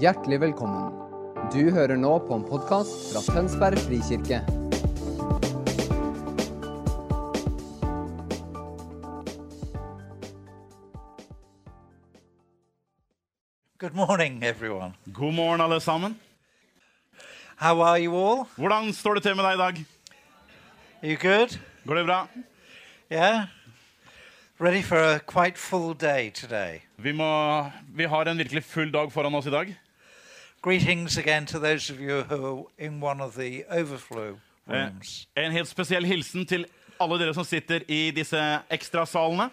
Hjertelig 0.00 0.38
velkommen. 0.40 0.94
Du 1.52 1.68
hører 1.68 1.98
nå 2.00 2.14
på 2.24 2.32
en 2.38 2.44
podkast 2.48 3.10
fra 3.12 3.20
Tønsberg 3.26 3.76
frikirke. 3.84 4.38
Good 13.76 13.92
morning, 13.92 14.40
everyone. 14.42 14.94
God 15.12 15.34
morgen, 15.34 15.60
alle 15.60 15.80
sammen. 15.80 16.16
How 17.56 17.82
are 17.82 18.00
you 18.00 18.16
all? 18.16 18.46
Hvordan 18.56 18.92
står 18.92 19.14
det 19.14 19.22
til 19.22 19.36
med 19.36 19.44
deg 19.44 19.54
i 19.54 19.62
dag? 19.62 19.84
You 21.02 21.16
good? 21.20 21.58
Går 21.84 21.94
det 21.94 22.06
bra? 22.06 22.26
Yeah? 23.10 23.44
Ready 24.58 24.82
for 24.82 24.96
a 24.96 25.18
quite 25.18 25.58
full 25.58 25.92
day 25.94 26.30
today. 26.30 26.80
Vi, 26.96 27.12
må, 27.12 27.70
vi 27.94 28.04
har 28.04 28.24
en 28.26 28.38
virkelig 28.38 28.64
full 28.64 28.92
dag 28.92 29.12
foran 29.12 29.34
oss 29.34 29.46
i 29.46 29.50
dag. 29.50 29.74
Greetings 30.62 31.18
again 31.18 31.46
to 31.46 31.58
those 31.58 31.90
of 31.90 32.00
you 32.00 32.22
who 32.22 32.46
are 32.46 32.64
in 32.86 33.00
one 33.00 33.20
of 33.20 33.34
the 33.34 33.64
overflow 33.70 34.38
Eh, 34.70 34.72
rooms. 34.84 35.26
en 35.36 35.52
helt 35.52 35.68
spesiell 35.68 36.04
hilsen 36.06 36.46
til 36.46 36.66
alle 37.00 37.18
dere 37.18 37.34
som 37.34 37.44
sitter 37.44 37.80
i 37.88 38.10
disse 38.14 38.38
ekstrasalene. 38.70 39.50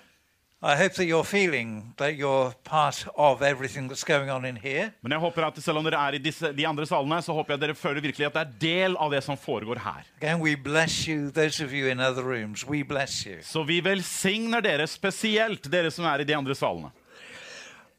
I 0.61 0.75
hope 0.75 0.93
that 0.95 1.07
you're 1.07 1.23
feeling 1.23 1.93
that 1.97 2.13
you're 2.19 2.51
part 2.63 3.07
of 3.15 3.41
everything 3.41 3.89
that's 3.89 4.03
going 4.03 4.29
on 4.29 4.45
in 4.45 4.57
here. 4.57 4.91
Men 5.01 5.11
jeg 5.11 5.19
håper 5.19 5.45
at 5.47 5.63
selv 5.63 5.77
om 5.77 5.83
dere 5.87 5.97
er 6.07 6.13
i 6.13 6.17
disse, 6.17 6.51
de 6.53 6.67
andre 6.67 6.85
salene, 6.85 7.21
så 7.21 7.33
håper 7.33 7.53
jeg 7.53 7.61
dere 7.61 7.75
føler 7.75 8.01
virkelig 8.01 8.25
at 8.27 8.33
det 8.33 8.41
er 8.41 8.51
del 8.61 8.97
av 8.99 9.11
det 9.11 9.23
som 9.23 9.37
foregår 9.37 9.79
her. 9.79 10.03
Again, 10.21 10.41
we 10.41 10.55
bless 10.55 11.07
you. 11.07 11.31
Those 11.31 11.63
of 11.65 11.71
you 11.73 11.87
in 11.89 11.99
other 11.99 12.23
rooms, 12.23 12.67
we 12.67 12.83
bless 12.83 13.25
you. 13.25 13.37
Så 13.41 13.63
vi 13.63 13.79
velsigner 13.81 14.59
dere 14.61 14.85
spesielt, 14.87 15.71
dere 15.71 15.89
som 15.91 16.05
er 16.05 16.19
i 16.19 16.23
de 16.27 16.35
andre 16.35 16.55
salene. 16.55 16.91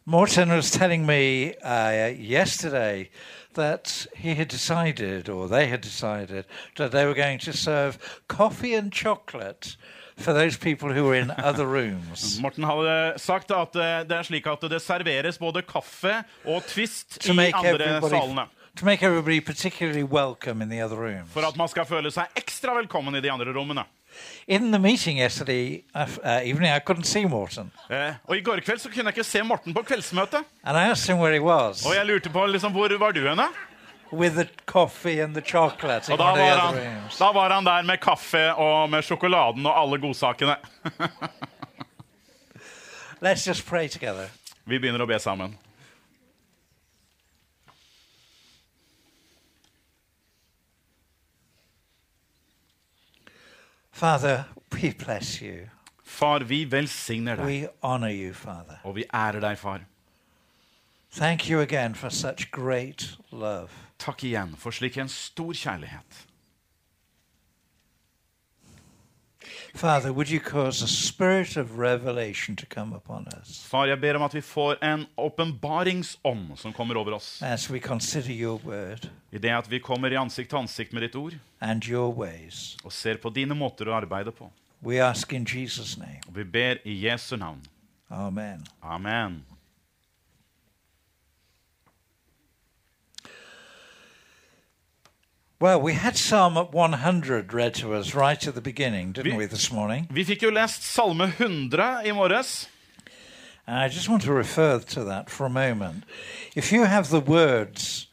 Morten 0.06 0.48
was 0.48 0.70
telling 0.70 1.04
me 1.04 1.54
uh, 1.56 2.06
yesterday 2.06 3.10
that 3.54 4.06
he 4.16 4.34
had 4.34 4.48
decided, 4.48 5.28
or 5.28 5.46
they 5.46 5.66
had 5.66 5.82
decided, 5.82 6.46
that 6.76 6.90
they 6.90 7.04
were 7.04 7.14
going 7.14 7.38
to 7.40 7.52
serve 7.52 7.98
coffee 8.26 8.74
and 8.74 8.92
chocolate 8.92 9.76
for 10.16 10.32
those 10.32 10.56
people 10.56 10.92
who 10.92 11.04
were 11.04 11.14
in 11.14 11.30
other 11.38 11.66
rooms 11.66 12.40
Morten 12.40 12.64
hadde 12.64 13.18
sagt 13.18 13.50
at 13.50 13.76
eh, 13.76 14.02
det 14.04 14.16
er 14.18 14.26
slik 14.28 14.46
at 14.46 14.66
det 14.68 14.80
serveres 14.84 15.38
både 15.40 15.62
kaffe 15.64 16.24
og 16.44 16.66
twist 16.68 17.16
i 17.24 17.30
andre 17.32 18.00
salene. 18.04 18.44
to 18.76 18.84
make 18.84 19.02
everybody 19.02 19.40
particularly 19.40 20.02
welcome 20.02 20.62
in 20.62 20.68
the 20.68 20.80
other 20.80 20.96
rooms. 20.96 21.28
For 21.32 21.40
at 21.46 21.56
man 21.56 21.68
skal 21.68 21.88
føle 21.88 22.12
seg 22.12 22.28
ekstra 22.36 22.76
velkommen 22.76 23.16
i 23.16 23.20
de 23.20 23.32
andre 23.32 23.52
rommene. 23.56 23.84
In 24.48 24.72
the 24.72 24.78
meeting 24.78 25.18
yesterday 25.18 25.84
uh, 25.94 26.40
evening, 26.44 26.72
I 26.72 26.80
couldn't 26.80 27.04
see 27.06 27.24
Morten. 27.24 27.70
Eh, 27.90 28.14
og 28.26 28.36
I 28.36 28.40
går 28.40 28.60
kveld 28.66 28.80
så 28.80 28.88
kunne 28.88 29.04
jeg 29.10 29.18
ikke 29.18 29.24
se 29.24 29.42
Morten 29.42 29.74
på 29.74 29.82
kveldsmøtet. 29.82 30.44
and 30.64 30.76
I 30.76 30.90
asked 30.90 31.06
him 31.14 31.18
where 31.22 31.32
he 31.32 31.40
was 31.40 31.86
Og 31.86 31.94
jeg 31.94 32.06
lurte 32.06 32.30
på 32.30 32.46
liksom, 32.46 32.72
hvor 32.72 32.98
var 32.98 33.12
du 33.12 33.28
henne? 33.28 33.46
with 34.12 34.34
the 34.34 34.48
coffee 34.66 35.20
and 35.20 35.34
the 35.34 35.40
chocolate 35.42 36.12
Og 36.12 36.18
da 36.18 36.24
var, 36.24 36.58
han, 36.58 36.74
da 37.18 37.32
var 37.32 37.50
han 37.50 37.64
der 37.64 37.82
med 37.82 38.00
kaffe 38.00 38.54
og 38.54 38.90
med 38.90 39.02
sjokoladen 39.02 39.66
og 39.66 39.80
alle 39.82 39.98
godsakene. 39.98 40.56
Let's 43.22 43.46
just 43.46 43.66
pray 43.66 43.88
together. 43.88 44.28
Vi 44.64 44.78
begynner 44.78 45.02
å 45.02 45.06
be 45.06 45.18
sammen. 45.20 45.54
Father, 54.00 54.46
we 54.72 54.94
bless 54.94 55.42
you. 55.42 55.68
Far, 56.02 56.40
vi 56.40 56.64
velsigner 56.64 57.36
deg, 57.36 57.46
We 57.46 57.68
honor 57.82 58.08
you, 58.08 58.32
Father. 58.32 58.78
og 58.82 58.94
vi 58.96 59.04
ærer 59.12 59.40
deg, 59.40 59.58
far. 59.58 59.80
Thank 61.12 61.50
you 61.50 61.60
again 61.60 61.94
for 61.94 62.08
such 62.08 62.50
great 62.50 63.18
love. 63.30 63.68
Takk 63.98 64.24
igjen 64.24 64.56
for 64.56 64.72
slik 64.72 64.96
en 64.96 65.08
stor 65.08 65.52
kjærlighet. 65.52 66.22
Father, 69.74 70.10
would 70.12 70.28
you 70.30 70.40
cause 70.40 70.82
a 70.84 70.88
spirit 70.88 71.56
of 71.56 71.78
revelation 71.78 72.56
to 72.56 72.66
come 72.66 72.96
upon 72.96 73.26
us 73.40 73.66
Far, 73.70 73.86
jeg 73.86 74.00
ber 74.00 74.14
om 74.16 74.22
at 74.22 74.34
vi 74.34 74.40
får 74.40 74.76
en 74.84 75.06
åpenbaringsånd 75.16 76.58
som 76.58 76.72
kommer 76.72 76.96
over 76.96 77.12
oss. 77.14 77.42
as 77.42 77.70
we 77.70 77.78
consider 77.80 78.30
your 78.30 78.60
word 78.64 79.08
I 79.32 79.38
det 79.38 79.50
at 79.50 79.70
vi 79.70 79.78
kommer 79.78 80.10
i 80.12 80.16
ansikt 80.16 80.50
til 80.50 80.58
ansikt 80.58 80.92
med 80.92 81.02
ditt 81.02 81.14
ord 81.16 81.34
and 81.60 81.84
your 81.88 82.14
ways? 82.14 82.76
og 82.84 82.92
ser 82.92 83.16
på 83.22 83.30
dine 83.30 83.54
måter 83.54 83.88
å 83.88 83.94
arbeide 84.00 84.32
på. 84.32 84.50
We 84.82 84.98
ask 85.04 85.32
in 85.32 85.44
Jesus' 85.46 85.98
name. 85.98 86.20
Og 86.28 86.36
vi 86.36 86.44
ber 86.44 86.76
i 86.84 87.06
Jesu 87.06 87.36
navn. 87.36 87.60
Amen. 88.10 88.64
Amen. 88.82 89.44
Well, 95.60 95.78
we 95.82 95.92
had 95.92 96.16
Psalm 96.16 96.54
100 96.56 97.52
read 97.52 97.74
to 97.74 97.92
us 97.92 98.14
right 98.14 98.48
at 98.48 98.54
the 98.54 98.62
beginning, 98.62 99.12
didn't 99.12 99.32
Vi- 99.32 99.36
we, 99.36 99.44
this 99.44 99.70
morning? 99.70 100.06
Vi 100.10 100.24
fikk 100.24 100.40
jo 100.40 100.50
lest 100.50 100.82
Salme 100.82 101.26
100 101.36 102.06
i 102.08 102.12
morges. 102.12 102.66
And 103.66 103.76
I 103.76 103.88
just 103.88 104.08
want 104.08 104.22
to 104.22 104.32
refer 104.32 104.78
to 104.78 105.04
that 105.04 105.28
for 105.28 105.44
a 105.44 105.50
moment. 105.50 106.04
If 106.56 106.72
you 106.72 106.84
have 106.84 107.10
the 107.10 107.20
words 107.20 108.08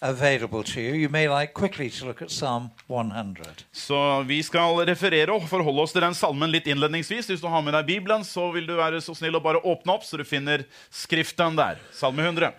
available 0.00 0.62
to 0.62 0.80
you, 0.80 0.94
you 0.94 1.10
may 1.10 1.28
like 1.28 1.52
quickly 1.52 1.90
to 1.90 2.06
look 2.06 2.22
at 2.22 2.30
Psalm 2.30 2.70
100. 2.86 3.66
Så 3.72 4.22
vi 4.22 4.42
skal 4.42 4.80
referere 4.88 5.34
og 5.34 5.48
forholde 5.50 5.82
oss 5.82 5.92
til 5.92 6.00
den 6.00 6.14
salmen 6.14 6.48
litt 6.50 6.64
innledningsvis. 6.66 7.28
Hvis 7.28 7.44
du 7.44 7.48
har 7.52 7.60
med 7.60 7.76
deg 7.76 7.84
Bibelen, 7.92 8.24
så 8.24 8.48
vil 8.56 8.64
du 8.66 8.72
være 8.80 9.02
så 9.04 9.12
snill 9.12 9.36
å 9.36 9.44
bare 9.44 9.60
åpne 9.60 9.98
opp, 9.98 10.04
så 10.08 10.16
du 10.16 10.24
finner 10.24 10.64
skriften 10.88 11.60
der. 11.60 11.76
Salme 11.92 12.24
100. 12.24 12.54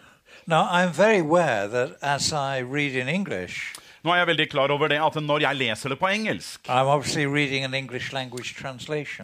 Now, 0.45 0.69
I'm 0.69 0.93
very 0.93 1.21
aware 1.25 1.67
that 1.67 1.97
as 2.03 2.31
I 2.31 2.59
read 2.61 2.93
in 2.93 3.09
English, 3.09 3.73
Nå 4.07 4.13
er 4.15 4.21
jeg 4.21 4.27
veldig 4.29 4.45
klar 4.47 4.71
over 4.71 4.87
det 4.87 5.01
at 5.03 5.15
når 5.19 5.43
jeg 5.43 5.59
leser 5.59 5.91
det 5.91 5.97
på 5.99 6.07
engelsk, 6.07 6.69
an 6.71 7.73
English 7.75 8.13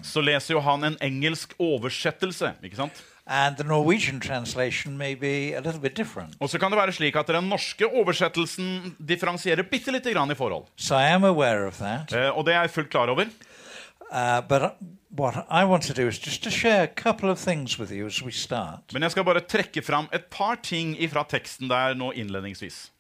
så 0.04 0.22
leser 0.22 0.58
jo 0.58 0.60
han 0.66 0.84
en 0.84 0.98
engelsk 1.00 1.54
oversettelse. 1.56 2.52
ikke 2.60 2.76
sant? 2.76 3.00
And 3.26 3.56
the 3.56 3.64
Norwegian 3.64 4.20
translation 4.20 4.98
may 4.98 5.16
be 5.16 5.54
a 5.56 5.62
little 5.62 5.80
bit 5.80 5.96
different. 5.96 6.36
Og 6.40 6.50
så 6.50 6.60
kan 6.60 6.72
det 6.72 6.78
være 6.82 6.92
slik 6.92 7.16
at 7.16 7.32
den 7.32 7.48
norske 7.48 7.88
oversettelsen 7.88 8.98
differensierer 9.00 9.64
bitte 9.64 9.96
lite 9.96 10.12
grann 10.12 10.32
i 10.32 10.36
forhold. 10.36 10.68
So 10.76 11.00
I 11.00 11.14
am 11.16 11.24
aware 11.24 11.64
of 11.68 11.78
that. 11.80 12.12
Eh, 12.12 12.38
og 12.38 12.44
det 12.46 12.54
er 12.54 12.68
jeg 12.68 12.76
fullt 12.76 12.92
klar 12.92 13.08
over. 13.08 13.32
Uh, 14.12 14.42
but 14.42 14.76
what 15.16 15.46
I 15.50 15.64
want 15.64 15.84
to 15.84 15.94
do 15.94 16.08
is 16.08 16.20
just 16.20 16.44
to 16.44 16.50
share 16.50 16.84
a 16.84 16.88
couple 16.88 17.30
of 17.30 17.40
things 17.40 17.80
with 17.80 17.92
you 17.92 18.06
as 18.06 18.22
we 18.22 18.32
start. 18.32 18.92
Men 18.94 19.08
jeg 19.08 19.12
skal 19.12 19.24
bare 19.24 19.40
trekke 19.48 19.82
fram 19.82 20.12
et 20.12 20.28
par 20.30 20.60
ting 20.60 20.98
fra 21.10 21.24
teksten 21.24 21.72
der 21.72 21.96
nå 21.96 22.12
innledningsvis. 22.12 22.93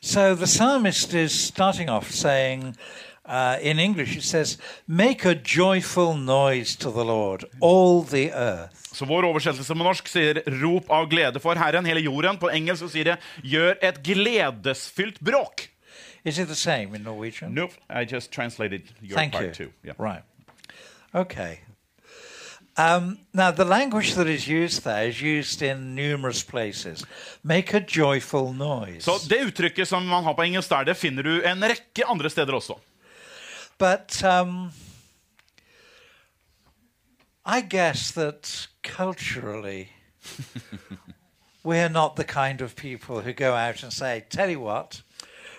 So 0.00 0.34
the 0.34 0.46
psalmist 0.46 1.14
is 1.14 1.32
starting 1.32 1.88
off 1.88 2.10
saying, 2.10 2.76
uh, 3.24 3.56
in 3.60 3.78
English, 3.78 4.16
it 4.16 4.22
says, 4.22 4.58
Make 4.86 5.24
a 5.24 5.34
joyful 5.34 6.14
noise 6.14 6.76
to 6.76 6.90
the 6.90 7.04
Lord, 7.04 7.44
all 7.60 8.02
the 8.02 8.32
earth. 8.32 8.74
Så 8.92 9.04
vår 9.04 9.22
oversettelse 9.22 9.74
på 9.74 9.82
norsk 9.84 10.08
sier 10.08 10.42
'rop 10.46 10.90
av 10.90 11.08
glede 11.10 11.40
for 11.40 11.54
Herren', 11.54 11.86
hele 11.86 12.00
jorden. 12.00 12.38
På 12.38 12.48
engelsk 12.48 12.82
så 12.82 12.88
sier 12.88 13.04
det 13.04 13.16
'gjør 13.42 13.74
et 13.82 14.02
gledesfylt 14.02 15.18
bråk'. 15.20 15.68
Is 16.24 16.38
it 16.38 16.46
the 16.46 16.54
same 16.54 16.94
in 16.94 17.02
Norwegian? 17.02 17.52
Nope, 17.52 17.72
I 17.90 18.04
just 18.04 18.32
translated 18.32 18.82
your 19.02 19.18
Thank 19.18 19.32
part 19.32 19.44
you. 19.44 19.52
too. 19.52 19.70
Yeah. 19.84 19.94
Right. 19.98 20.22
Okay. 21.14 21.58
Um, 22.78 23.18
now, 23.34 23.50
the 23.50 23.64
language 23.64 24.14
that 24.14 24.28
is 24.28 24.46
used 24.46 24.84
there 24.84 25.08
is 25.08 25.20
used 25.20 25.62
in 25.62 25.96
numerous 25.96 26.44
places. 26.44 27.04
Make 27.42 27.74
a 27.74 27.80
joyful 27.80 28.52
noise. 28.52 29.04
Så 29.04 29.18
det 29.28 29.40
uttrykket 29.40 29.88
som 29.88 30.06
man 30.06 30.24
har 30.24 30.34
på 30.34 30.42
engelsk 30.42 30.70
der, 30.70 30.84
det 30.84 30.96
finner 30.96 31.22
du 31.22 31.42
en 31.42 31.64
rekke 31.64 32.06
andre 32.06 32.30
steder 32.30 32.54
også. 32.54 32.78
But 33.78 34.22
um, 34.24 34.70
I 37.44 37.60
guess 37.60 38.12
that 38.12 38.68
culturally, 38.82 39.88
we're 41.64 41.88
not 41.88 42.14
the 42.16 42.24
kind 42.24 42.60
of 42.60 42.76
people 42.76 43.22
who 43.22 43.32
go 43.32 43.56
out 43.56 43.82
and 43.82 43.92
say, 43.92 44.22
Tell 44.30 44.50
you 44.50 44.60
what, 44.60 45.02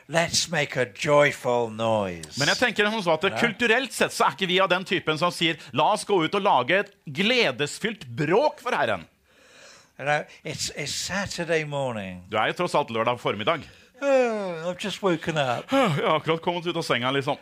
let's 0.10 0.50
make 0.50 0.76
a 0.76 0.86
joyful 0.86 1.70
noise. 1.70 2.38
Men 2.40 2.50
jeg 2.52 2.60
tenker 2.60 2.90
som 2.90 3.04
sa 3.06 3.16
at 3.20 3.40
kulturelt 3.40 3.94
sett 3.94 4.14
så 4.16 4.28
er 4.28 4.36
ikke 4.38 4.50
vi 4.50 4.60
av 4.64 4.70
den 4.72 4.86
typen 4.88 5.20
som 5.22 5.32
sier 5.32 5.60
'la 5.72 5.94
oss 5.94 6.06
gå 6.06 6.18
ut 6.26 6.36
og 6.36 6.42
lage 6.42 6.80
et 6.80 6.92
gledesfylt 7.06 8.08
bråk 8.08 8.60
for 8.60 8.72
Herren'. 8.72 9.06
It's, 10.44 10.72
it's 10.78 10.96
Saturday 10.96 11.66
morning. 11.66 12.24
Du 12.30 12.38
er 12.38 12.48
jo 12.48 12.54
tross 12.54 12.76
alt 12.76 12.90
lørdag 12.90 13.20
formiddag. 13.20 13.68
Oh, 14.02 14.70
I've 14.70 14.80
just 14.80 15.04
woken 15.04 15.38
up. 15.38 15.68
Jeg 15.72 16.06
har 16.08 16.16
akkurat 16.16 16.42
kommet 16.42 16.66
ut 16.66 16.76
av 16.76 16.82
senga, 16.88 17.12
liksom. 17.12 17.36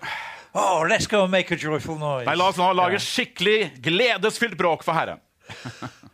Oh, 0.54 0.81
let's 0.90 1.06
go 1.06 1.22
and 1.22 1.31
make 1.31 1.54
a 1.54 1.58
joyful 1.58 2.00
noise. 2.00 2.25
Nei, 2.25 2.34
la 2.36 2.48
oss 2.50 2.58
nå 2.58 2.72
lage 2.74 2.98
skikkelig 2.98 3.78
gledesfylt 3.78 4.58
bråk 4.58 4.84
for 4.84 4.98
Herren. 4.98 5.22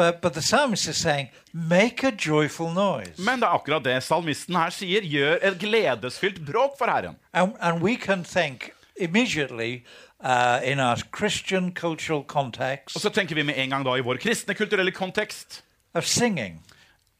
But, 0.00 0.22
but 0.22 0.32
the 0.32 0.40
psalmist 0.40 0.88
is 0.88 0.96
saying, 0.96 1.28
make 1.52 2.02
a 2.04 2.10
joyful 2.10 2.72
noise. 2.72 3.18
Men 3.18 3.42
det 3.42 3.44
er 3.44 3.52
akkurat 3.58 3.84
det 3.84 3.98
salmisten 4.02 4.56
her 4.56 4.72
sier. 4.72 5.04
Gjør 5.04 5.42
et 5.44 5.58
gledesfylt 5.60 6.38
bråk 6.46 6.78
for 6.78 6.88
Herren. 6.88 7.18
And, 7.34 7.52
and 7.60 7.82
we 7.84 7.98
can 8.00 8.24
think 8.24 8.70
immediately 8.96 9.84
uh, 10.24 10.60
in 10.64 10.80
our 10.80 10.96
Christian 11.12 11.74
cultural 11.74 12.24
context 12.24 12.96
Og 12.96 13.02
så 13.02 13.10
tenker 13.12 13.34
vi 13.34 13.42
med 13.42 13.60
en 13.60 13.70
gang 13.70 13.84
da 13.84 13.98
i 14.00 14.04
vår 14.04 14.22
kristne 14.24 14.56
kulturelle 14.56 14.92
kontekst 14.92 15.60
of 15.94 16.04
singing. 16.08 16.62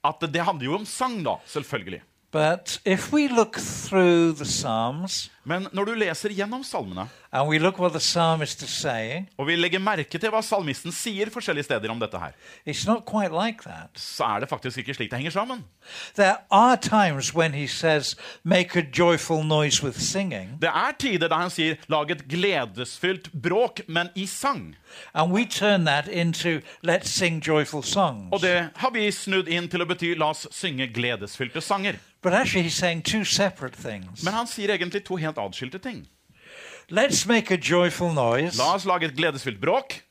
at 0.05 0.25
det 0.33 0.41
handler 0.41 0.65
jo 0.65 0.75
om 0.75 0.87
sang, 0.87 1.25
da, 1.25 1.37
selvfølgelig. 1.47 2.01
But 2.33 2.81
if 2.87 3.13
we 3.13 3.29
look 3.29 3.57
through 3.59 4.37
the 4.37 4.45
Psalms 4.45 5.31
Men 5.45 5.67
når 5.73 5.85
du 5.85 5.95
leser 5.95 6.31
gjennom 6.31 6.63
salmene, 6.65 7.09
and 7.33 7.49
we 7.49 7.59
look 7.59 7.79
what 7.79 7.93
the 7.93 8.01
psalmist 8.01 8.63
is 8.63 8.71
saying, 8.71 9.29
og 9.39 9.47
vi 9.47 9.57
legger 9.57 9.79
merke 9.79 10.19
til 10.19 10.31
hva 10.31 10.41
salmisten 10.43 10.93
sier 10.93 11.31
forskjellige 11.31 11.65
steder 11.65 11.91
om 11.91 12.01
dette 12.01 12.19
her, 12.19 12.33
it's 12.67 12.87
not 12.87 13.05
quite 13.07 13.33
like 13.33 13.63
så 13.95 14.25
er 14.25 14.41
det 14.41 14.49
faktisk 14.49 14.79
ikke 14.79 14.95
slik 14.95 15.11
det 15.11 15.19
henger 15.19 15.31
sammen. 15.31 15.65
There 16.15 16.37
are 16.51 16.77
times 16.77 17.35
when 17.35 17.53
he 17.55 17.67
says, 17.67 18.17
Make 18.45 18.77
a 18.77 18.83
joyful 18.99 19.45
noise 19.45 19.83
with 19.83 19.99
singing, 19.99 20.59
Det 20.61 20.69
er 20.69 20.93
tider 20.99 21.29
da 21.29 21.35
han 21.35 21.51
sier 21.51 21.77
'lag 21.89 22.11
et 22.11 22.29
gledesfylt 22.29 23.31
bråk', 23.43 23.81
men 23.89 24.09
i 24.15 24.27
sang. 24.27 24.77
and 25.15 25.33
we 25.33 25.45
turn 25.45 25.85
that 25.87 26.09
into, 26.09 26.61
Let's 26.83 27.09
sing 27.09 27.41
joyful 27.47 27.83
songs. 27.83 28.29
Og 28.33 28.41
det 28.41 28.69
har 28.77 28.91
vi 28.91 29.11
snudd 29.11 29.49
inn 29.49 29.69
til 29.69 29.83
å 29.83 29.85
bety 29.85 30.15
'la 30.15 30.31
oss 30.31 30.47
synge 30.51 30.87
gledesfylte 30.93 31.61
sanger'. 31.61 31.99
But 32.23 32.33
actually, 32.33 32.63
he's 32.69 32.75
saying 32.75 33.03
two 33.03 33.25
separate 33.25 33.77
things. 33.77 34.23
Men 34.25 34.35
han 34.35 34.47
sier 34.47 34.69
egentlig 34.69 35.05
to 35.05 35.17
helt 35.17 35.39
adskilte 35.39 35.79
ting. 35.79 36.07
Let's 36.91 37.27
make 37.27 37.51
a 37.55 37.57
joyful 37.57 38.13
noise 38.13 38.59
La 38.59 38.75
oss 38.75 38.85
lage 38.85 39.05
et 39.05 39.15
gledesfylt 39.17 39.61
bråk, 39.61 40.03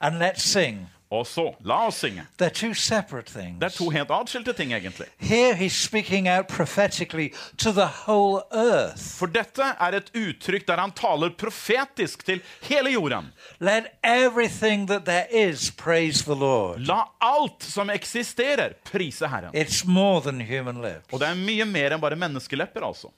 and 0.00 0.20
let's 0.20 0.42
sing. 0.42 0.86
og 1.10 1.26
så 1.26 1.54
la 1.64 1.86
oss 1.86 2.00
synge. 2.02 2.22
They're 2.38 2.50
two 2.50 2.74
separate 2.74 3.30
things. 3.30 3.60
Det 3.60 3.66
er 3.66 3.76
to 3.76 3.90
helt 3.90 4.10
atskilte 4.10 4.52
ting, 4.52 4.72
egentlig. 4.72 5.06
Here 5.18 5.54
he's 5.54 5.74
speaking 5.74 6.28
out 6.28 6.48
prophetically 6.48 7.32
to 7.58 7.72
the 7.72 7.86
whole 8.06 8.42
earth. 8.52 9.18
For 9.18 9.26
dette 9.26 9.62
er 9.62 9.94
et 10.00 10.10
uttrykk 10.14 10.66
der 10.66 10.82
han 10.82 10.92
taler 10.92 11.30
profetisk 11.38 12.24
til 12.26 12.42
hele 12.62 12.90
jorden. 12.90 13.32
Let 13.60 13.86
everything 14.02 14.88
that 14.88 15.04
there 15.04 15.26
is 15.30 15.70
praise 15.70 16.24
the 16.24 16.34
Lord. 16.34 16.80
La 16.86 17.04
alt 17.20 17.62
som 17.62 17.90
eksisterer, 17.90 18.74
prise 18.84 19.28
Herren. 19.28 19.54
It's 19.54 19.86
more 19.86 20.20
than 20.20 20.40
human 20.40 20.82
lips. 20.82 21.06
Og 21.12 21.20
det 21.20 21.28
er 21.28 21.38
mye 21.38 21.64
mer 21.64 21.94
enn 21.94 22.02
bare 22.02 22.18
menneskelepper, 22.18 22.82
altså. 22.82 23.14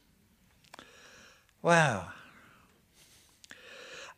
Wow. 1.63 2.18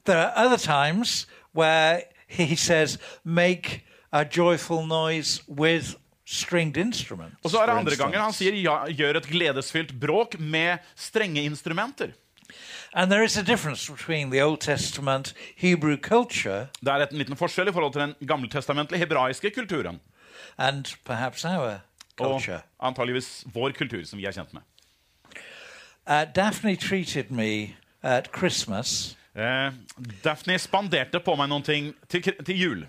There 0.05 0.19
are 0.19 0.33
other 0.47 0.59
times 0.59 1.27
where 1.53 2.03
he 2.27 2.57
says, 2.57 2.99
make 3.25 3.85
a 4.13 4.25
joyful 4.25 4.87
noise 4.87 5.43
with 5.49 5.97
stringed 6.25 6.77
instruments. 6.77 7.37
Og 7.45 7.51
så 7.51 7.59
er 7.59 7.67
det 7.67 7.77
andre 7.79 7.97
ganger 7.97 8.21
han 8.23 8.33
sier 8.33 8.55
ja, 8.55 8.85
gjør 8.87 9.17
et 9.21 9.27
gledesfylt 9.27 9.95
bråk 10.01 10.39
med 10.41 10.79
strenge 10.97 11.43
instrumenter. 11.43 12.13
And 12.93 13.11
there 13.11 13.25
is 13.25 13.37
a 13.37 13.43
difference 13.43 13.93
between 13.93 14.31
the 14.31 14.43
Old 14.43 14.61
Testament 14.61 15.35
Hebrew 15.57 15.97
culture 15.97 16.67
Det 16.81 16.89
er 16.89 17.07
en 17.07 17.19
liten 17.19 17.37
forskjell 17.37 17.69
i 17.69 17.73
forhold 17.73 17.93
til 17.93 18.01
den 18.03 18.15
gammeltestamentlige 18.29 18.99
hebraiske 18.99 19.51
kulturen. 19.51 20.01
and 20.59 20.85
perhaps 21.05 21.45
our 21.45 21.81
Og 22.19 22.43
antageligvis 22.83 23.45
vår 23.55 23.71
kultur, 23.79 24.05
som 24.05 24.19
vi 24.19 24.25
er 24.25 24.33
kjent 24.33 24.53
med. 24.53 24.63
Uh, 26.07 26.25
Daphne 26.35 26.77
treated 26.77 27.31
me 27.31 27.77
at 28.03 28.29
Christmas, 28.39 29.17
Eh, 29.37 29.71
Daphne 30.25 30.59
spanderte 30.59 31.21
på 31.23 31.37
meg 31.39 31.49
noen 31.53 31.63
ting 31.63 31.93
til, 32.09 32.23
til 32.45 32.57
jul. 32.59 32.87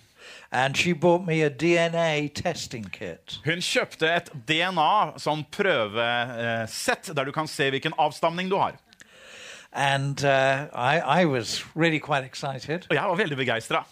and 0.52 0.76
she 0.78 0.94
bought 0.94 1.26
me 1.26 1.42
a 1.42 1.50
DNA 1.50 2.28
testing 2.36 2.86
kit. 2.92 3.40
Hun 3.46 3.62
kjøpte 3.62 4.08
et 4.16 4.30
DNA, 4.48 5.14
sånn 5.18 5.46
prøvesett, 5.52 7.12
der 7.16 7.26
du 7.26 7.32
kan 7.32 7.48
se 7.48 7.70
hvilken 7.74 7.94
avstamning 7.98 8.50
du 8.52 8.58
har. 8.58 8.74
And 9.74 10.24
uh, 10.24 10.68
I, 10.76 11.22
I 11.22 11.26
was 11.26 11.64
really 11.76 12.00
quite 12.00 12.26
excited, 12.26 12.86
Og 12.90 12.96
jeg 12.96 13.04
var 13.04 13.16
veldig 13.16 13.38
begeistra. 13.38 13.84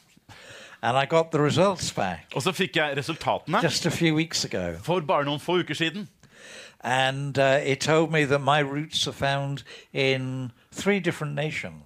and 0.82 0.98
I 0.98 1.06
got 1.06 1.32
the 1.32 1.40
results 1.42 1.92
back 1.92 2.26
Og 2.36 2.42
så 2.42 2.52
fikk 2.52 2.76
jeg 2.76 2.98
resultatene 2.98 3.62
just 3.64 3.86
a 3.86 3.90
few 3.92 4.16
weeks 4.16 4.46
ago. 4.46 4.78
for 4.84 5.00
bare 5.02 5.26
noen 5.26 5.40
få 5.40 5.60
uker 5.60 5.74
siden. 5.74 6.08
And 6.82 7.38
uh, 7.38 7.60
it 7.66 7.80
told 7.82 8.12
me 8.12 8.26
that 8.26 8.42
my 8.42 8.60
roots 8.62 9.08
are 9.08 9.14
found 9.14 9.64
in 9.94 10.52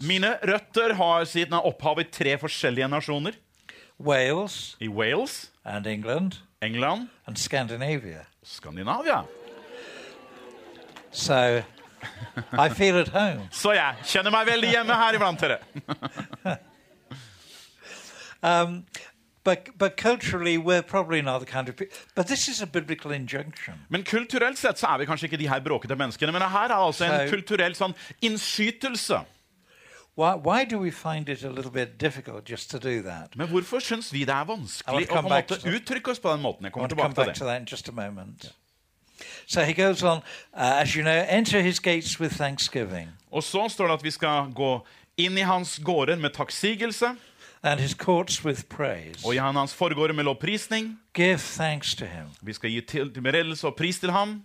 Mine 0.05 0.35
røtter 0.45 0.93
har 0.99 1.25
sitt 1.29 1.53
opphav 1.53 2.01
i 2.03 2.07
tre 2.09 2.37
forskjellige 2.41 2.89
nasjoner. 2.91 3.37
Wales 3.99 4.75
I 4.81 4.89
Wales, 4.89 5.51
and 5.63 5.87
England 5.87 6.39
England 6.63 7.09
and 7.27 7.37
Scandinavia. 7.37 8.25
Skandinavia. 8.43 9.23
So 11.11 11.61
I 12.53 12.69
feel 12.69 12.97
at 12.97 13.09
home. 13.09 13.47
Så 13.51 13.73
jeg 13.75 13.95
kjenner 14.03 14.31
meg 14.33 14.47
veldig 14.47 14.69
hjemme 14.71 14.97
her 14.97 15.19
iblant 15.19 15.43
dere. 15.43 15.59
Um, 18.43 18.81
but, 19.43 19.69
but 19.77 19.97
culturally, 19.97 20.57
we're 20.57 20.81
probably 20.81 21.21
not 21.21 21.39
the 21.39 21.45
kind 21.45 21.69
of 21.69 21.75
people. 21.75 21.97
But 22.15 22.27
this 22.27 22.47
is 22.47 22.61
a 22.61 22.67
biblical 22.67 23.11
injunction. 23.11 23.73
Men 23.89 24.03
kulturelt 24.03 24.57
sett 24.57 24.79
så 24.79 24.87
er 24.87 24.97
vi 24.97 25.05
kanskje 25.05 25.25
ikke 25.25 25.37
de 25.37 25.49
her 25.49 25.59
bråkete 25.59 25.95
menneskene. 25.95 26.31
Men 26.31 26.41
her 26.41 26.69
er 26.69 26.75
altså 26.75 27.05
en 27.05 27.29
kulturell 27.29 27.75
sånn 27.75 27.95
innskytelse. 28.21 29.23
Why, 30.15 30.35
why 30.35 30.63
do 30.63 30.77
we 30.77 30.91
find 30.91 31.29
it 31.29 31.43
a 31.43 31.49
little 31.49 31.71
bit 31.71 31.97
difficult 31.97 32.49
just 32.49 32.69
to 32.69 32.77
do 32.77 33.01
that? 33.01 33.35
Men 33.35 33.47
hvorfor 33.47 33.79
syns 33.79 34.13
vi 34.13 34.25
det 34.25 34.33
er 34.35 34.45
vanskelig 34.45 35.07
å 35.09 35.13
på 35.13 35.21
en 35.23 35.29
måte 35.31 35.57
uttrykke 35.65 36.11
oss 36.11 36.19
på 36.19 36.29
den 36.29 36.41
måten? 36.41 36.65
Jeg 36.65 36.73
kommer 36.73 36.87
to 36.87 36.95
tilbake 36.95 37.15
back 37.15 37.33
til 37.33 37.39
to 37.39 37.45
det. 37.45 37.51
that 37.51 37.61
in 37.61 37.67
just 37.71 37.89
a 37.89 37.91
moment. 37.91 38.53
So 39.47 39.61
he 39.61 39.73
goes 39.73 40.03
on, 40.03 40.17
uh, 40.53 40.81
as 40.81 40.95
you 40.95 41.03
know, 41.03 41.25
enter 41.29 41.61
his 41.61 41.79
gates 41.79 42.19
with 42.19 42.35
thanksgiving 42.35 43.09
Og 43.31 43.43
så 43.43 43.67
står 43.69 43.87
det 43.87 43.93
at 43.93 44.03
vi 44.03 44.11
skal 44.11 44.51
gå 44.53 44.85
inn 45.17 45.37
i 45.37 45.41
hans 45.41 45.79
gårder 45.83 46.15
med 46.15 46.29
takksigelse, 46.29 47.15
and 47.63 47.79
his 47.79 47.93
courts 47.93 48.45
with 48.45 48.63
praise. 48.69 49.25
og 49.25 49.35
i 49.35 49.37
hans 49.37 49.73
forgårder 49.73 50.13
med 50.13 50.23
lovprisning. 50.23 50.99
Give 51.13 51.37
thanks 51.37 51.95
to 51.95 52.05
him. 52.05 52.27
Vi 52.41 52.53
skal 52.53 52.69
gi 52.69 52.81
til, 52.81 53.13
tilberedelse 53.13 53.67
og 53.67 53.75
pris 53.75 53.99
til 53.99 54.11
ham. 54.11 54.43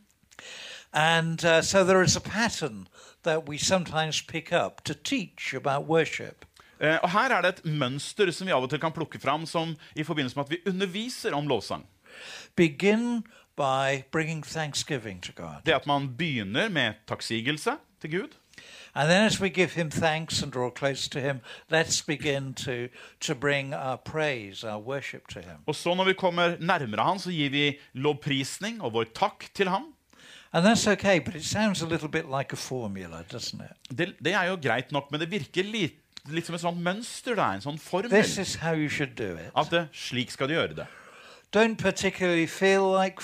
And 0.92 1.44
uh, 1.44 1.62
so 1.62 1.84
there 1.84 2.04
is 2.04 2.16
a 2.16 2.20
pattern 2.20 2.88
that 3.24 3.48
we 3.48 3.58
sometimes 3.58 4.22
pick 4.22 4.52
up 4.52 4.84
to 4.84 4.94
teach 4.94 5.54
about 5.54 5.88
worship. 5.88 6.44
Uh, 6.80 6.96
og 7.02 7.10
Her 7.10 7.30
er 7.36 7.40
det 7.42 7.48
et 7.58 7.64
mønster 7.64 8.30
som 8.30 8.46
vi 8.46 8.52
av 8.52 8.62
og 8.62 8.70
til 8.70 8.80
kan 8.80 8.92
plukke 8.94 9.18
fram 9.20 9.46
som 9.46 9.76
i 9.96 10.02
forbindelse 10.02 10.38
med 10.38 10.44
at 10.44 10.50
vi 10.50 10.58
underviser 10.66 11.34
om 11.34 11.48
lovsang. 11.48 11.86
Begin 12.56 13.24
by 13.56 14.04
bringing 14.12 14.44
thanksgiving 14.46 15.22
to 15.22 15.32
God. 15.36 15.62
Det 15.66 15.72
at 15.74 15.86
man 15.86 16.08
begynner 16.18 16.68
med 16.68 16.92
takksigelse 17.08 17.70
til 18.00 18.10
Gud. 18.10 18.36
And 18.94 19.10
then 19.10 19.24
as 19.24 19.40
we 19.40 19.48
give 19.48 19.72
him 19.72 19.90
thanks 19.90 20.42
and 20.42 20.52
draw 20.52 20.70
close 20.70 21.08
to 21.08 21.20
him, 21.20 21.40
let's 21.70 22.00
begin 22.00 22.54
to, 22.54 22.88
to 23.20 23.34
bring 23.34 23.74
our 23.74 23.96
praise, 23.96 24.64
our 24.64 24.78
worship 24.78 25.28
to 25.28 25.40
him. 25.40 25.62
Og 25.66 25.74
så 25.74 25.94
når 25.94 26.04
vi 26.04 26.12
kommer 26.12 26.56
nærmere 26.60 27.04
han, 27.04 27.18
så 27.18 27.30
gir 27.30 27.50
vi 27.50 27.78
lovprisning 27.94 28.82
og 28.82 28.92
vår 28.92 29.04
takk 29.14 29.48
til 29.54 29.68
ham. 29.68 29.94
And 30.52 30.66
that's 30.66 30.86
okay, 30.86 31.18
but 31.20 31.34
it 31.34 31.44
sounds 31.44 31.82
a 31.82 31.86
little 31.86 32.08
bit 32.08 32.24
like 32.24 32.52
a 32.52 32.56
formula, 32.56 33.22
doesn't 33.32 33.60
it? 33.60 33.98
Det, 33.98 34.14
det 34.24 34.32
er 34.32 34.44
jo 34.44 34.56
greit 34.56 34.92
nok, 34.92 35.10
men 35.10 35.20
det 35.20 35.30
virker 35.30 35.64
litt, 35.64 35.98
litt 36.32 36.46
som 36.46 36.54
et 36.56 36.62
sånt 36.62 36.80
mønster. 36.80 37.36
Er 37.36 37.58
en 37.58 37.64
sånn 37.64 37.78
formel. 37.78 38.10
This 38.10 38.38
is 38.38 38.54
how 38.62 38.72
you 38.72 38.88
should 38.88 39.14
do 39.16 39.34
it. 39.36 39.52
At 39.56 39.70
det, 39.70 39.88
slik 39.92 40.32
skal 40.32 40.48
du 40.48 40.56
gjøre 40.56 40.74
det. 40.80 40.86
Don't 41.52 41.76
particularly 41.76 42.46
feel 42.46 42.84
like 42.92 43.22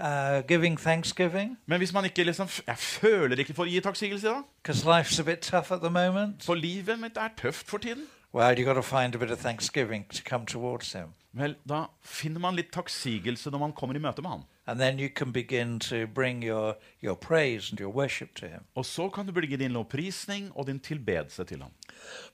uh, 0.00 0.42
giving 0.46 0.78
thanksgiving 0.80 1.56
Men 1.66 1.78
hvis 1.78 1.92
man 1.92 2.04
ikke 2.04 2.24
liksom 2.24 2.48
Jeg 2.66 2.78
føler 2.78 3.38
ikke 3.38 3.54
for 3.54 3.64
å 3.64 3.70
gi 3.70 3.80
takksigelse, 3.80 4.28
da. 4.28 4.72
life's 4.86 5.18
a 5.20 5.24
bit 5.24 5.40
tough 5.40 5.72
at 5.72 5.80
the 5.80 5.90
moment. 5.90 6.44
For 6.44 6.54
livet 6.54 6.98
mitt 6.98 7.16
er 7.16 7.34
tøft 7.36 7.66
for 7.66 7.78
tiden. 7.78 8.06
Well, 8.32 8.58
you 8.58 8.64
gotta 8.64 8.82
find 8.82 9.14
a 9.14 9.18
bit 9.18 9.30
of 9.30 9.38
thanksgiving 9.38 10.04
to 10.12 10.22
come 10.22 10.46
towards 10.46 10.92
him. 10.92 11.14
Vel, 11.32 11.56
da 11.68 11.86
finner 12.02 12.40
man 12.40 12.56
litt 12.56 12.72
takksigelse 12.72 13.50
når 13.50 13.58
man 13.58 13.72
kommer 13.72 13.96
i 13.96 14.02
møte 14.02 14.22
med 14.22 14.30
han. 14.30 14.44
And 14.68 14.78
then 14.78 14.98
you 14.98 15.08
can 15.08 15.32
begin 15.32 15.78
to 15.78 16.06
bring 16.06 16.42
your, 16.42 16.76
your 17.00 17.16
praise 17.16 17.70
and 17.70 17.80
your 17.80 17.88
worship 17.88 18.34
to 18.34 18.46
him. 18.46 18.60
Og 18.74 18.86
så 18.86 19.08
kan 19.08 19.26
du 19.26 19.32
bringe 19.32 19.56
din 19.56 19.72
lovprisning 19.72 20.52
og 20.54 20.66
din 20.66 20.80
tilbedelse 20.80 21.44
til 21.44 21.62
ham. 21.62 21.70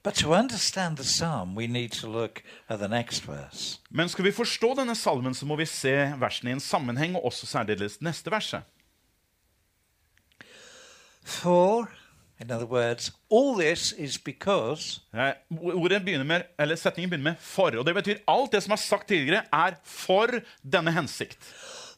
But 0.02 0.14
to 0.14 0.34
understand 0.34 0.96
the 0.96 1.04
psalm, 1.04 1.56
we 1.56 1.66
need 1.66 1.88
to 1.90 2.08
look 2.08 2.42
at 2.68 2.78
the 2.78 2.88
next 2.88 3.28
verse. 3.28 3.78
Men 3.90 4.08
skal 4.08 4.24
vi 4.24 4.32
forstå 4.32 4.74
denne 4.74 4.94
salmen, 4.94 5.34
så 5.34 5.46
må 5.46 5.56
vi 5.56 5.64
se 5.64 6.12
versene 6.18 6.50
i 6.50 6.52
en 6.52 6.60
sammenheng, 6.60 7.16
og 7.16 7.24
også 7.24 7.46
særdeles 7.46 8.00
neste 8.02 8.30
verset. 8.30 8.62
For, 11.22 11.88
in 12.40 12.50
other 12.50 12.66
words, 12.66 13.12
all 13.30 13.54
this 13.60 13.94
is 13.98 14.18
because 14.18 15.00
Ordet 15.50 16.04
begynner 16.04 16.24
med, 16.24 16.42
eller 16.58 16.76
Setningen 16.76 17.10
begynner 17.10 17.30
med 17.30 17.36
'for'. 17.40 17.78
og 17.78 17.86
Det 17.86 17.94
betyr 17.94 18.18
alt 18.28 18.52
det 18.52 18.62
som 18.62 18.72
er 18.72 18.76
sagt 18.76 19.08
tidligere, 19.08 19.44
er 19.52 19.74
for 19.84 20.26
denne 20.72 20.92
hensikt. 20.92 21.38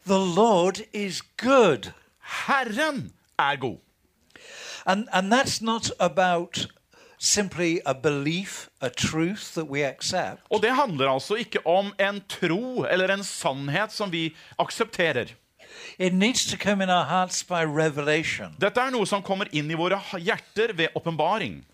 The 0.06 0.18
Lord 0.18 0.86
is 0.92 1.22
good. 1.36 1.92
Herren 2.20 3.12
er 3.38 3.56
god. 3.56 3.78
And, 4.86 5.08
and 5.12 5.32
that's 5.32 5.60
not 5.60 5.90
about 5.98 6.66
simply 7.18 7.80
a 7.84 7.94
belief, 7.94 8.70
a 8.80 8.88
truth 8.88 9.54
that 9.54 9.68
we 9.68 9.82
accept. 9.82 10.42
Og 10.50 10.62
det 10.62 10.75
handler 10.75 11.10
altså 11.10 11.34
ikke 11.34 11.66
om 11.66 11.92
en 12.00 12.22
tro 12.28 12.84
eller 12.84 13.14
en 13.14 13.25
sannhet 13.25 13.92
som 13.92 14.12
vi 14.12 14.36
aksepterer. 14.58 15.26
It 15.98 16.14
needs 16.14 16.46
to 16.46 16.56
come 16.56 16.82
in 16.82 16.90
our 16.90 17.04
hearts 17.04 17.44
by 17.44 17.64
revelation. 17.64 18.54
Dette 18.60 18.80
er 18.80 18.90
noe 18.90 19.06
som 19.06 19.22
kommer 19.22 19.50
inn 19.52 19.70
i 19.70 19.76
våre 19.76 19.98
hjerter 20.18 20.72
ved 20.76 20.94
åpenbaring. 20.96 21.64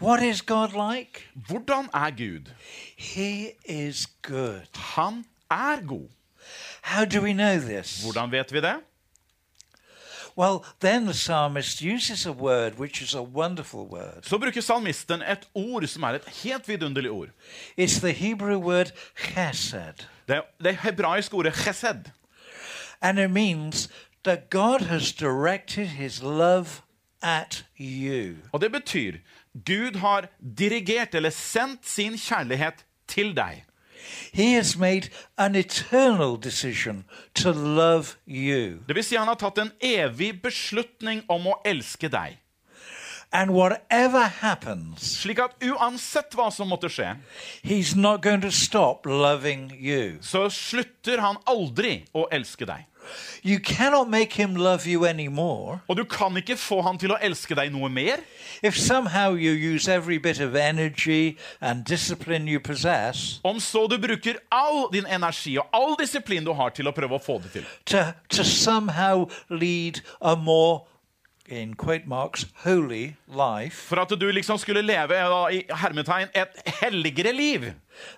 What 0.00 0.22
is 0.22 0.42
God 0.42 0.76
like? 0.76 1.24
Hvordan 1.48 1.88
er 1.94 2.10
Gud? 2.10 2.52
He 2.96 3.52
is 3.64 4.06
good. 4.22 4.68
Han 4.94 5.24
er 5.50 5.82
god. 5.86 6.08
How 6.88 7.04
do 7.04 7.20
we 7.20 7.32
know 7.32 7.58
this? 7.58 8.02
Hvordan 8.02 8.30
vet 8.30 8.52
vi 8.52 8.60
det? 8.60 8.76
Well, 10.38 10.64
then 10.80 11.04
the 11.04 11.14
psalmist 11.14 11.82
uses 11.82 12.26
a 12.26 12.32
word 12.32 12.78
which 12.78 13.02
is 13.02 13.14
a 13.14 13.22
wonderful 13.22 13.86
word. 13.86 14.22
Så 14.22 14.38
bruker 14.38 14.60
salmisten 14.60 15.22
et 15.22 15.48
ord 15.54 15.86
som 15.86 16.02
er 16.02 16.08
et 16.08 16.28
helt 16.42 16.68
vidunderlig 16.68 17.10
ord. 17.10 17.28
It's 17.80 18.00
the 18.00 18.12
Hebrew 18.12 18.58
word 18.58 18.92
chesed. 19.16 20.06
Det 20.28 20.42
det 20.62 20.76
hebraiske 20.76 21.34
ordet 21.34 21.54
chesed. 21.54 22.04
And 23.00 23.18
it 23.18 23.30
means 23.30 23.88
that 24.24 24.50
God 24.50 24.80
has 24.80 25.12
directed 25.12 25.86
his 25.86 26.22
love 26.22 26.66
at 27.22 27.64
you. 27.80 28.36
Og 28.52 28.60
det 28.60 28.72
betyr 28.72 29.12
Gud 29.66 29.98
har 29.98 30.28
dirigert 30.58 31.14
eller 31.14 31.30
sendt 31.30 31.88
sin 31.88 32.18
kjærlighet 32.18 32.84
til 33.08 33.36
deg. 33.36 33.64
He 34.32 34.54
has 34.54 34.76
made 34.76 35.10
an 35.36 35.56
eternal 35.56 36.36
decision 36.36 37.04
to 37.34 37.52
love 37.52 38.16
you. 38.26 38.82
Det 38.86 38.94
vil 38.94 39.04
si 39.04 39.16
han 39.16 39.28
har 39.28 39.38
tatt 39.40 39.58
en 39.58 39.72
evig 39.80 40.42
beslutning 40.42 41.24
om 41.28 41.46
å 41.46 41.58
elske 41.64 42.08
deg. 42.12 42.38
And 43.30 43.50
whatever 43.50 44.24
happens, 44.40 45.20
Slik 45.20 45.38
at 45.38 45.58
uansett 45.60 46.32
hva 46.32 46.48
som 46.52 46.70
måtte 46.72 46.88
skje, 46.88 47.10
he's 47.60 47.94
not 47.94 48.22
going 48.22 48.40
to 48.40 48.50
stop 48.50 49.04
loving 49.04 49.68
you. 49.76 50.16
så 50.22 50.48
slutter 50.48 51.20
han 51.20 51.36
aldri 51.44 52.06
å 52.16 52.24
elske 52.32 52.64
deg. 52.64 52.86
You 53.44 53.58
cannot 53.60 54.08
make 54.08 54.32
him 54.42 54.54
love 54.56 54.86
you 54.86 55.04
anymore 55.06 55.80
Og 55.88 55.96
du 55.96 56.04
kan 56.04 56.36
ikke 56.36 56.56
få 56.56 56.82
han 56.82 56.98
til 56.98 57.12
å 57.12 57.18
elske 57.22 57.54
deg 57.54 57.72
noe 57.72 57.88
mer. 57.88 58.16
if 58.62 58.76
somehow 58.76 59.34
you 59.34 59.52
use 59.74 59.88
every 59.88 60.18
bit 60.18 60.40
of 60.40 60.54
energy 60.54 61.36
and 61.60 61.84
discipline 61.84 62.48
you 62.48 62.60
possess 62.60 63.40
Om 63.44 63.60
så 63.60 63.86
du 63.90 63.98
bruker 63.98 64.34
all 64.52 64.88
din 64.92 65.06
energi 65.06 65.56
og 65.58 65.66
all 65.72 65.96
disiplin 66.00 66.44
du 66.44 66.52
har 66.52 66.70
til 66.70 66.88
å 66.88 66.92
prøve 66.92 67.14
å 67.14 67.22
få 67.22 67.38
det 67.42 67.52
til. 67.52 67.64
to, 67.86 68.02
to 68.28 68.44
somehow 68.44 69.28
lead 69.50 70.00
a 70.20 70.36
more, 70.36 70.80
in 71.48 71.74
quote 71.74 72.06
marks, 72.06 72.46
holy 72.64 73.14
life. 73.28 73.76
For 73.88 73.96
at 74.00 74.10
du 74.20 74.26
liksom 74.32 74.58
skulle 74.58 74.82
leve 74.82 75.14
da, 75.14 75.46
i 75.48 75.62
hermetegn 75.70 76.28
et 76.34 76.48
helligere 76.82 77.32
liv. 77.32 77.72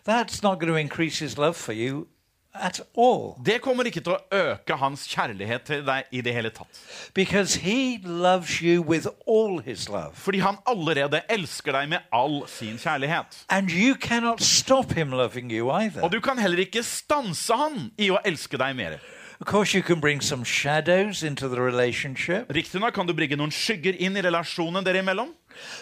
That's 0.05 0.43
not 0.43 0.59
going 0.59 0.73
to 0.73 0.77
increase 0.77 1.19
his 1.25 1.39
love 1.39 1.55
for 1.55 1.73
you 1.73 2.07
at 2.55 2.81
all. 2.99 3.37
Det 3.45 3.61
kommer 3.63 3.87
ikke 3.87 4.01
til 4.01 4.17
å 4.17 4.21
øke 4.35 4.77
hans 4.81 5.07
kjærlighet 5.11 5.67
til 5.69 5.85
deg 5.87 6.11
i 6.11 6.23
det 6.25 6.35
hele 6.35 6.51
tatt. 6.55 6.81
Because 7.15 7.61
he 7.63 8.01
loves 8.05 8.59
you 8.61 8.83
with 8.83 9.07
all 9.29 9.61
his 9.63 9.89
love. 9.89 10.15
Fordi 10.15 10.43
han 10.43 10.59
allerede 10.67 11.23
elsker 11.29 11.73
deg 11.73 11.89
med 11.89 12.11
all 12.13 12.43
sin 12.49 12.79
kjærlighet. 12.79 13.45
And 13.49 13.71
you 13.71 13.95
cannot 13.95 14.43
stop 14.43 14.93
him 14.93 15.11
loving 15.11 15.51
you 15.53 15.71
either. 15.71 16.03
Og 16.03 16.13
du 16.13 16.21
kan 16.21 16.39
heller 16.39 16.59
ikke 16.59 16.83
stanse 16.83 17.57
han 17.57 17.91
i 17.99 18.11
å 18.11 18.19
elske 18.25 18.59
deg 18.59 18.77
mer. 18.77 19.01
Of 19.41 19.47
course, 19.47 19.73
you 19.73 19.83
can 19.83 20.01
bring 20.01 20.21
some 20.21 20.45
shadows 20.45 21.23
into 21.23 21.49
the 21.49 21.61
relationship. 21.61 22.51
Riktignok 22.53 22.93
kan 22.95 23.07
du 23.07 23.15
bringe 23.17 23.39
noen 23.41 23.53
skygger 23.55 23.97
inn 23.97 24.19
i 24.19 24.25
relasjonen 24.27 24.85
dere 24.85 25.01
imellom. 25.01 25.31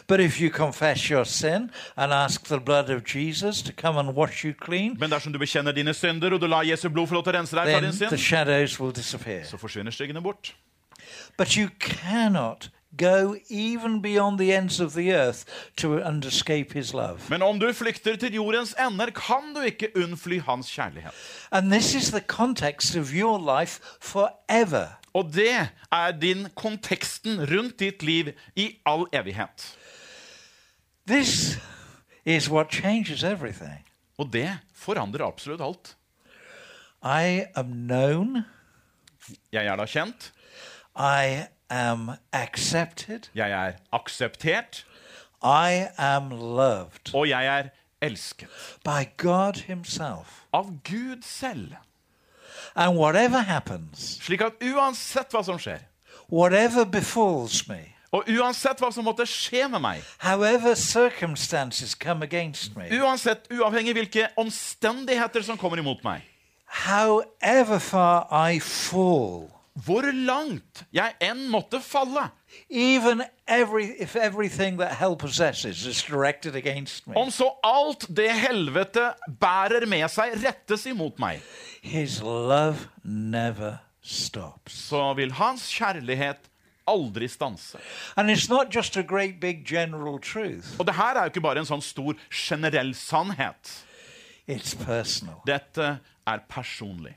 But 0.07 0.21
if 0.21 0.41
you 0.41 0.51
confess 0.51 1.11
your 1.11 1.25
sin 1.25 1.71
and 1.97 2.13
ask 2.13 2.47
the 2.49 2.59
blood 2.61 2.91
of 2.91 3.05
Jesus 3.05 3.63
to 3.63 3.73
come 3.73 3.99
and 4.01 4.15
wash 4.15 4.45
you 4.45 4.55
clean, 4.61 4.97
Men 5.01 5.11
dersom 5.11 5.33
du 5.33 5.39
bekjenner 5.39 5.73
dine 5.73 5.95
synder 5.95 6.33
og 6.33 6.41
du 6.41 6.47
lar 6.47 6.63
Jesu 6.63 6.89
blod 6.89 7.07
få 7.09 7.15
lov 7.15 7.25
til 7.25 7.33
å 7.35 7.39
rense 7.39 7.57
deg 7.57 7.65
fra 7.65 7.81
then 7.81 7.83
din 7.83 7.93
the 7.93 8.09
synd, 8.09 8.19
shadows 8.19 8.81
will 8.81 8.93
disappear. 8.93 9.45
så 9.45 9.57
forsvinner 9.57 9.91
skyggene 9.91 10.23
bort. 10.23 10.55
But 11.39 11.57
you 11.57 11.69
cannot 11.81 12.71
go 12.97 13.37
even 13.51 14.03
beyond 14.03 14.39
the 14.39 14.53
ends 14.57 14.81
of 14.81 14.93
the 14.95 15.13
earth 15.15 15.45
to 15.77 15.99
escape 15.99 16.73
his 16.73 16.93
love. 16.95 17.21
Men 17.31 17.43
om 17.43 17.61
du 17.61 17.73
flykter 17.73 18.17
til 18.17 18.35
jordens 18.35 18.75
ender, 18.81 19.11
kan 19.11 19.55
du 19.55 19.61
ikke 19.61 19.89
unnfly 19.97 20.41
hans 20.41 20.71
kjærlighet. 20.71 21.13
And 21.53 21.71
this 21.71 21.95
is 21.95 22.11
the 22.11 22.21
context 22.21 22.97
of 22.97 23.13
your 23.15 23.39
life 23.61 23.81
forever. 24.01 24.87
Og 25.19 25.33
det 25.35 25.51
er 25.91 26.13
din 26.15 26.47
konteksten 26.55 27.41
rundt 27.51 27.79
ditt 27.83 28.05
liv 28.07 28.31
i 28.57 28.69
all 28.87 29.07
evighet. 29.13 29.65
This 31.09 31.59
is 32.25 32.51
what 32.51 32.71
changes 32.71 33.25
everything. 33.25 33.83
Og 34.19 34.31
det 34.33 34.51
forandrer 34.75 35.27
absolutt 35.27 35.61
alt. 35.65 35.95
I 37.03 37.45
am 37.57 37.73
known, 37.89 38.45
Jeg 39.53 39.67
er 39.67 39.77
da 39.77 39.85
kjent, 39.85 40.31
I 40.97 41.45
am 41.71 42.11
accepted, 42.33 43.29
jeg 43.35 43.51
er 43.53 43.77
akseptert, 43.93 44.87
I 45.45 45.87
am 45.99 46.31
loved 46.31 47.13
og 47.15 47.29
jeg 47.29 47.47
er 47.47 47.69
elsket. 48.01 48.49
by 48.85 49.05
God 49.17 49.63
Himself. 49.67 50.43
Av 50.53 50.65
Gud 50.85 51.23
selv. 51.23 51.77
And 52.75 52.97
whatever 52.97 53.43
happens, 53.43 54.19
Slik 54.23 54.43
at 54.45 54.63
uansett 54.63 55.33
hva 55.33 55.45
som 55.45 55.59
skjer, 55.59 55.81
whatever 56.31 56.85
befalls 56.85 57.67
me, 57.69 57.81
og 58.13 58.29
uansett 58.29 58.81
hva 58.81 58.93
som 58.93 59.05
måtte 59.05 59.27
skje 59.29 59.67
med 59.69 59.83
meg, 59.85 60.03
however 60.25 60.75
circumstances 60.75 61.95
come 61.95 62.25
against 62.25 62.77
me, 62.77 62.89
uansett 63.01 63.51
uavhengig 63.53 63.97
hvilke 63.99 64.29
omstendigheter 64.41 65.45
som 65.45 65.61
kommer 65.61 65.81
imot 65.81 66.05
meg, 66.07 66.25
however 66.87 67.79
far 67.79 68.29
I 68.49 68.61
fall, 68.61 69.49
hvor 69.85 70.03
langt 70.13 70.83
jeg 70.95 71.15
enn 71.23 71.45
måtte 71.53 71.81
falle, 71.85 72.29
every, 73.47 73.85
if 74.01 74.17
everything 74.17 74.79
that 74.79 74.97
hell 74.99 75.17
possesses 75.17 75.87
is 75.87 76.03
directed 76.03 76.57
against 76.57 77.07
me, 77.07 77.15
om 77.17 77.31
så 77.31 77.51
alt 77.63 78.07
det 78.09 78.31
helvete 78.33 79.13
bærer 79.41 79.87
med 79.87 80.09
seg, 80.11 80.35
rettes 80.45 80.87
imot 80.87 81.19
meg, 81.19 81.41
His 81.83 82.21
love 82.23 82.89
never 83.05 83.79
stops. 84.03 84.73
så 84.89 85.15
vil 85.15 85.33
hans 85.33 85.69
kjærlighet 85.73 86.49
aldri 86.89 87.29
stanse. 87.29 87.79
And 88.17 88.31
it's 88.31 88.49
not 88.49 88.75
just 88.75 88.97
a 88.97 89.03
great 89.03 89.41
big 89.41 89.65
general 89.67 90.19
truth, 90.19 90.81
Og 90.81 90.87
det 90.87 90.95
her 90.95 91.15
er 91.17 91.29
jo 91.29 91.35
ikke 91.35 91.45
bare 91.45 91.61
en 91.61 91.69
sånn 91.69 91.85
stor 91.85 92.17
generell 92.33 92.95
sannhet. 92.97 93.85
Dette 95.47 95.99
er 96.27 96.39
personlig. 96.49 97.13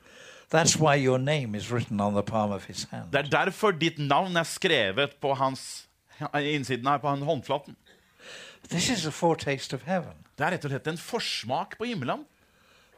That's 0.51 0.77
why 0.77 0.95
your 0.95 1.17
name 1.17 1.55
is 1.55 1.71
written 1.71 2.01
on 2.01 2.13
the 2.13 2.23
palm 2.23 2.51
of 2.51 2.65
his 2.65 2.87
hand. 2.91 3.11
Det 3.11 3.19
er 3.19 3.29
derfor 3.29 3.71
ditt 3.71 3.99
navn 3.99 4.35
er 4.37 4.43
skrevet 4.43 5.15
på 5.21 5.33
hans 5.33 5.87
innsiden 6.35 6.87
her 6.87 6.97
på 6.97 7.09
han 7.09 7.21
håndflaten. 7.21 7.75
This 8.69 8.89
is 8.89 9.05
a 9.05 9.11
foretaste 9.11 9.73
of 9.73 9.81
heaven, 9.85 10.13
Det 10.37 10.45
er 10.45 10.51
rett 10.51 10.65
og 10.65 10.71
slett 10.71 10.87
en 10.87 10.97
forsmak 10.97 11.77
på 11.77 11.85
himmelen, 11.85 12.25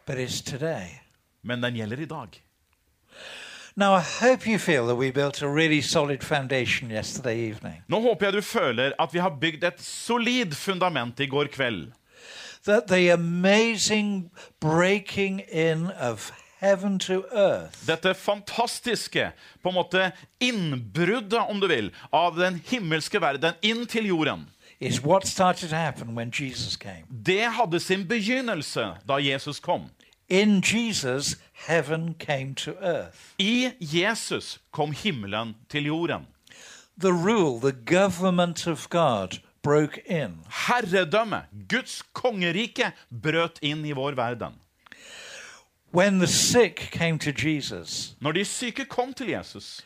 but 0.06 0.18
it's 0.18 0.42
today. 0.44 1.00
men 1.44 1.62
den 1.64 1.76
gjelder 1.76 2.00
i 2.00 2.06
dag. 2.06 2.42
Now, 3.76 3.96
I 3.96 4.02
hope 4.02 4.48
you 4.48 4.58
feel 4.60 4.86
that 4.86 4.96
we 4.98 5.12
built 5.12 5.42
a 5.42 5.48
really 5.48 5.82
solid 5.82 6.24
foundation 6.24 6.92
yesterday 6.92 7.50
evening. 7.50 7.84
Nå 7.88 8.00
håper 8.02 8.26
jeg 8.26 8.34
du 8.34 8.42
føler 8.42 8.92
at 9.00 9.14
vi 9.14 9.20
har 9.20 9.30
bygd 9.42 9.64
et 9.64 9.82
solid 9.82 10.54
fundament 10.56 11.20
i 11.20 11.26
går 11.26 11.48
kveld. 11.48 11.92
That 12.66 12.88
the 12.88 13.12
amazing 13.14 14.32
breaking 14.62 15.42
in 15.52 15.92
of 16.00 16.32
heaven 16.32 16.32
to 16.32 16.32
earth 16.32 16.43
Dette 16.64 18.14
fantastiske 18.16 19.30
på 19.62 19.70
en 19.70 19.76
måte 19.76 20.10
innbruddet, 20.40 21.42
om 21.44 21.60
du 21.60 21.68
vil, 21.68 21.92
av 22.12 22.40
den 22.40 22.62
himmelske 22.70 23.20
verden 23.22 23.60
inn 23.62 23.86
til 23.88 24.08
jorden. 24.14 24.48
is 24.84 25.02
what 25.02 25.26
started 25.28 25.70
to 25.70 25.76
happen 25.76 26.16
when 26.16 26.32
Jesus 26.32 26.76
came. 26.76 27.06
Det 27.10 27.52
hadde 27.52 27.80
sin 27.80 28.08
begynnelse 28.08 28.98
da 29.08 29.18
Jesus 29.18 29.60
kom. 29.60 29.90
Jesus, 30.30 31.36
heaven 31.68 32.16
came 32.20 32.56
to 32.56 32.72
earth. 32.82 33.18
I 33.38 33.72
Jesus 33.80 34.60
kom 34.72 34.92
himmelen 34.92 35.56
til 35.70 35.86
jorden. 35.86 36.28
The 36.98 37.14
rule, 37.14 37.60
the 37.60 37.72
government 37.72 38.68
of 38.68 38.90
God 38.90 39.40
broke 39.62 40.02
in. 40.06 40.40
Herredømme, 40.68 41.46
Guds 41.70 42.02
kongerike, 42.14 42.92
brøt 43.10 43.60
inn 43.62 43.86
i 43.86 43.92
vår 43.92 44.16
verden. 44.16 44.54
When 45.94 46.20
the 46.20 46.28
sick 46.28 46.90
came 46.92 47.20
to 47.20 47.32
Jesus, 47.32 48.16
Når 48.22 48.32
de 48.32 48.46
syke 48.46 48.86
kom 48.86 49.14
til 49.14 49.28
Jesus, 49.30 49.82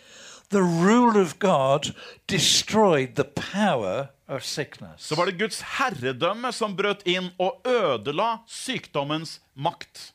the 0.49 0.61
rule 0.63 1.21
of 1.21 1.39
God 1.39 1.93
destroyed 2.29 3.15
the 3.15 3.25
power 3.25 4.05
of 4.27 4.41
sickness. 4.43 5.03
så 5.03 5.15
var 5.15 5.25
det 5.25 5.39
Guds 5.39 5.61
herredømme 5.61 6.51
som 6.51 6.75
brøt 6.77 7.01
inn 7.05 7.29
og 7.39 7.61
ødela 7.65 8.37
sykdommens 8.47 9.41
makt. 9.55 10.13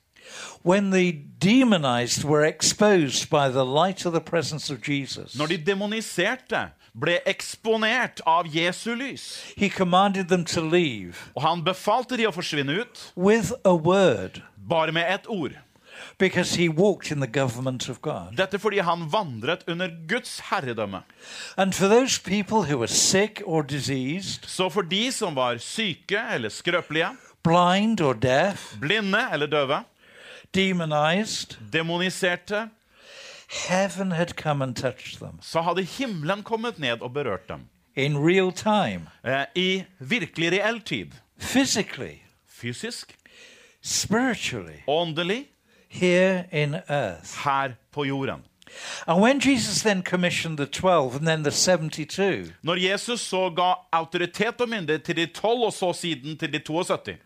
When 0.65 0.91
the 0.93 1.13
demonized 1.43 2.25
were 2.25 2.49
exposed 2.49 3.29
by 3.29 3.51
the 3.53 3.65
light 3.65 4.07
of 4.07 4.13
the 4.13 4.21
presence 4.21 4.71
of 4.73 4.89
Jesus, 4.89 5.35
Når 5.39 5.47
de 5.47 5.57
demoniserte, 5.57 6.71
ble 7.01 7.19
eksponert 7.27 8.21
av 8.27 8.45
Jesu 8.57 8.95
lys, 8.95 9.45
he 9.57 9.69
commanded 9.69 10.25
them 10.29 10.45
to 10.45 10.61
leave 10.61 11.15
og 11.35 11.43
han 11.43 11.65
befalte 11.65 12.17
de 12.17 12.27
å 12.27 12.31
forsvinne 12.33 12.81
ut, 12.81 13.13
with 13.17 13.53
a 13.65 13.75
word 13.75 14.41
bare 14.69 14.93
med 14.93 15.15
ett 15.15 15.27
ord. 15.29 15.53
Because 16.19 16.55
he 16.57 16.69
walked 16.69 17.11
in 17.11 17.21
the 17.21 17.41
government 17.41 17.89
of 17.89 18.03
God. 18.03 18.37
Dette 18.37 18.59
fordi 18.59 18.79
han 18.79 19.13
vandret 19.13 19.65
under 19.69 19.89
Guds 20.09 20.41
herredømme. 20.51 21.03
And 21.57 21.73
for 21.73 21.87
those 21.89 22.21
people 22.23 22.63
who 22.73 22.79
were 22.79 22.89
sick 22.89 23.43
or 23.45 23.63
diseased, 23.63 24.47
Så 24.47 24.69
for 24.69 24.83
de 24.83 25.13
som 25.13 25.37
var 25.37 25.57
syke 25.59 26.19
eller 26.35 26.49
skrøpelige, 26.49 27.09
blind 27.43 28.01
or 28.01 28.13
deaf, 28.13 28.75
blinde 28.81 29.19
eller 29.33 29.47
døve, 29.47 29.83
demonized, 30.55 31.57
demoniserte, 31.73 32.69
heaven 33.69 34.13
had 34.13 34.27
come 34.37 34.63
and 34.65 34.75
touched 34.77 35.19
them 35.19 35.39
så 35.43 35.61
hadde 35.63 35.83
himmelen 35.83 36.43
kommet 36.43 36.79
ned 36.79 37.01
og 37.03 37.13
berørt 37.13 37.49
dem. 37.49 37.61
in 37.97 38.17
real 38.19 38.53
time, 38.53 39.07
Eh, 39.25 39.45
I 39.57 39.85
virkelig 39.99 40.53
reell 40.53 40.81
tid. 40.81 41.07
physically, 41.41 42.15
Fysisk, 42.49 43.15
spiritually, 43.83 44.77
åndelig, 44.89 45.47
here 45.93 46.45
in 46.53 46.75
earth. 46.89 47.37
her 47.45 47.77
på 47.93 48.05
jorden. 48.05 48.43
And 49.07 49.21
when 49.21 49.41
Jesus 49.41 49.83
then 49.83 50.03
commissioned 50.03 50.57
the 50.57 50.67
12 50.67 51.17
and 51.17 51.27
then 51.27 51.43
the 51.43 51.51
72, 51.51 52.53
Når 52.63 52.77
Jesus 52.77 53.21
så 53.21 53.51
ga 53.51 53.75
autoritet 53.93 54.61
og 54.61 54.69
myndighet 54.69 55.03
til 55.03 55.17
de 55.17 55.27
tolv, 55.27 55.61
og 55.61 55.73
så 55.73 55.93
siden 55.93 56.39
til 56.39 56.53
de 56.53 56.59
72, 56.59 57.17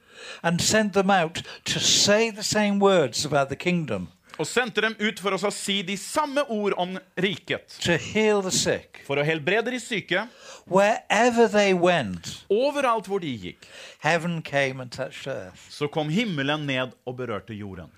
and 0.43 0.61
sent 0.61 0.93
them 0.93 1.11
out 1.11 1.43
to 1.65 1.79
say 1.79 2.31
the 2.31 2.43
same 2.43 2.79
words 2.83 3.27
about 3.27 3.47
the 3.49 3.57
kingdom, 3.57 4.09
og 4.39 4.47
sendte 4.47 4.81
dem 4.81 4.97
ut 5.01 5.21
for 5.21 5.31
å 5.31 5.51
si 5.51 5.83
de 5.83 5.97
samme 5.97 6.43
ord 6.51 6.73
om 6.77 6.99
riket, 7.23 7.79
to 7.81 7.93
heal 7.93 8.43
the 8.43 8.51
sick, 8.51 9.03
for 9.07 9.17
å 9.17 9.25
helbrede 9.25 9.71
de 9.71 9.81
syke, 9.81 10.27
wherever 10.67 11.47
they 11.49 11.73
went, 11.75 12.45
overalt 12.51 13.07
hvor 13.07 13.19
de 13.19 13.33
gikk, 13.39 13.69
heaven 14.01 14.43
came 14.43 14.81
and 14.83 14.91
touched 14.91 15.27
earth. 15.33 15.71
så 15.71 15.87
kom 15.87 16.09
himmelen 16.09 16.67
ned 16.67 16.93
og 17.07 17.17
berørte 17.17 17.55
jorden. 17.55 17.93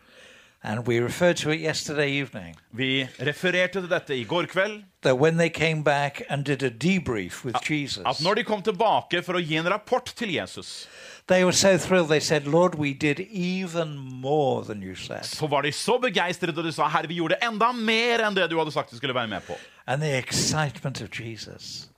And 0.69 0.87
we 0.87 1.01
referred 1.01 1.37
to 1.37 1.51
it 1.51 1.61
yesterday 1.61 2.21
evening 2.21 2.57
Vi 2.71 3.09
refererte 3.21 3.81
til 3.81 3.89
dette 3.91 4.17
i 4.19 4.25
går 4.25 4.43
kveld, 4.53 4.83
that 5.03 5.17
when 5.17 5.39
they 5.39 5.49
came 5.49 5.83
back 5.85 6.23
and 6.29 6.45
did 6.45 6.63
a 6.63 6.69
debrief 6.69 7.45
with 7.45 7.57
Jesus, 7.71 8.03
at 8.07 8.21
når 8.21 8.35
de 8.35 8.45
kom 8.45 8.63
tilbake 8.63 9.23
for 9.25 9.39
å 9.39 9.41
gi 9.41 9.57
en 9.57 9.71
rapport 9.73 10.13
til 10.17 10.35
Jesus, 10.35 10.89
they 11.27 11.45
were 11.45 11.53
so 11.57 11.79
thrilled. 11.79 12.09
They 12.09 12.21
said, 12.21 12.47
Lord, 12.47 12.75
we 12.75 12.93
did 12.93 13.21
even 13.33 13.97
more 13.97 14.65
than 14.65 14.83
you 14.83 14.95
said. 14.95 15.25
så 15.25 15.47
var 15.47 15.63
de 15.63 15.73
så 15.73 15.99
begeistret, 15.99 16.59
og 16.59 16.65
de 16.65 16.73
sa, 16.73 16.89
herre, 16.89 17.09
vi 17.09 17.15
gjorde 17.15 17.41
enda 17.43 17.73
mer 17.73 18.27
enn 18.27 18.37
det 18.37 18.51
du 18.51 18.59
hadde 18.59 18.73
sagt 18.73 18.93
vi 18.93 18.97
skulle 19.01 19.15
være 19.15 19.29
med 19.29 19.41
på. 19.47 19.57
And 19.87 20.03
the 20.03 20.19
excitement 20.19 21.01
of 21.01 21.09
Jesus. 21.21 21.89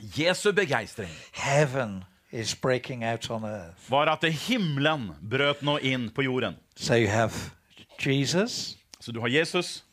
Jesu 0.00 0.52
begeistring 0.52 1.10
Heaven 1.32 2.04
is 2.32 2.54
breaking 2.54 3.04
out 3.04 3.30
on 3.30 3.44
earth. 3.44 3.90
var 3.90 4.08
at 4.08 4.24
himmelen 4.24 5.10
brøt 5.20 5.60
nå 5.62 5.76
inn 5.78 6.08
på 6.10 6.22
jorden. 6.22 6.56
So 6.76 6.94
you 6.94 7.08
have 7.08 7.32
Jesus 8.00 8.76
Så 9.00 9.12
du 9.12 9.20
har 9.20 9.28
Jesus, 9.28 9.84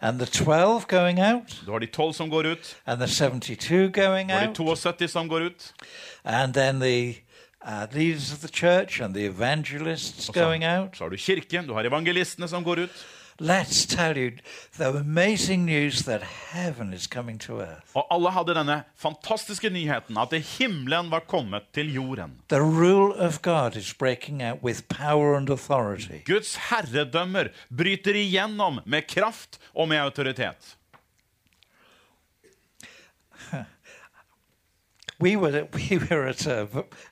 and 0.00 0.18
the 0.18 0.26
12 0.26 0.86
going 0.88 1.20
out, 1.20 1.62
du 1.66 1.70
har 1.70 1.78
de 1.78 1.86
tolv 1.86 2.12
som 2.12 2.30
går 2.30 2.46
ut, 2.46 2.76
and 2.86 3.00
the 3.00 3.06
72 3.06 3.92
going 3.92 4.28
du 4.28 4.34
har 4.34 4.40
de 4.40 4.62
out, 4.62 4.78
72 4.78 5.08
som 5.08 5.28
går 5.28 5.40
ut, 5.40 5.72
and 6.24 6.54
then 6.54 6.80
the 6.80 7.14
uh, 7.66 7.86
leaders 7.92 8.32
of 8.32 8.40
the 8.40 8.48
church 8.48 9.00
and 9.00 9.14
the 9.14 9.26
evangelists 9.26 10.24
så, 10.24 10.32
going 10.32 10.64
out. 10.64 10.96
så 10.96 11.04
har 11.04 11.08
du 11.08 11.16
kirken, 11.16 11.66
du 11.66 11.72
har 11.72 11.84
evangelistene 11.84 12.48
som 12.48 12.64
går 12.64 12.78
ut. 12.78 13.06
Let's 13.38 13.84
tell 13.84 14.16
you 14.16 14.32
the 14.78 14.88
amazing 14.88 15.66
news 15.66 16.04
that 16.04 16.22
heaven 16.22 16.94
is 16.94 17.06
coming 17.06 17.38
to 17.40 17.60
earth. 17.60 17.90
Og 17.94 18.06
alle 18.10 18.30
hadde 18.32 18.54
denne 18.56 18.84
fantastiske 18.96 19.68
nyheten 19.70 20.16
at 20.16 20.32
himmelen 20.32 21.10
var 21.10 21.20
kommet 21.28 21.62
til 21.74 21.92
jorden. 21.94 22.40
The 22.48 22.60
rule 22.60 23.12
of 23.14 23.42
God 23.42 23.76
is 23.76 23.92
breaking 23.94 24.42
out 24.42 24.62
with 24.62 24.88
power 24.88 25.36
and 25.36 25.50
authority. 25.50 26.24
Guds 26.24 26.56
herredømmer 26.70 27.48
bryter 27.76 28.14
igjennom 28.14 28.80
med 28.86 29.02
kraft 29.08 29.60
og 29.74 29.88
med 29.88 29.98
autoritet. 30.00 30.76
We 35.20 35.36
were 35.36 35.68
we 35.74 35.98
were 35.98 36.28
at 36.28 36.46
a, 36.46 36.66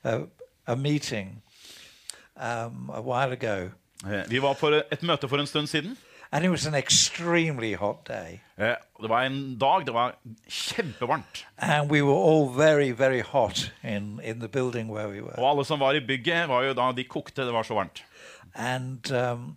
a, 0.04 0.20
a 0.66 0.76
meeting 0.76 1.42
um, 2.36 2.90
a 2.90 3.00
while 3.00 3.32
ago, 3.32 3.70
Eh, 4.04 4.22
Vi 4.28 4.38
var 4.38 4.54
på 4.54 4.68
et 4.92 5.02
møte 5.02 5.28
for 5.28 5.40
en 5.40 5.46
stund 5.46 5.66
siden. 5.70 5.96
And 6.34 6.44
it 6.44 6.50
was 6.50 6.66
an 6.66 6.74
extremely 6.74 7.74
hot 7.74 8.04
day, 8.08 8.40
Eh, 8.58 8.74
Det 9.02 9.08
var 9.08 9.22
en 9.22 9.58
dag 9.58 9.86
det 9.86 9.92
var 9.94 10.14
kjempevarmt. 10.48 11.46
and 11.58 11.90
we 11.90 12.02
were 12.02 12.14
all 12.16 12.48
very 12.56 12.90
very 12.90 13.20
hot 13.22 13.72
in 13.84 14.20
in 14.24 14.40
the 14.40 14.48
building 14.48 14.88
where 14.92 15.08
we 15.08 15.20
were. 15.22 15.38
Og 15.38 15.50
alle 15.50 15.64
som 15.64 15.80
var 15.80 15.92
i 15.92 16.00
bygget, 16.00 16.48
var 16.48 16.62
jo 16.62 16.72
da 16.74 16.92
de 16.92 17.04
kokte. 17.04 17.42
Det 17.46 17.52
var 17.52 17.62
så 17.62 17.74
varmt. 17.74 18.04
And 18.54 19.10
um, 19.12 19.56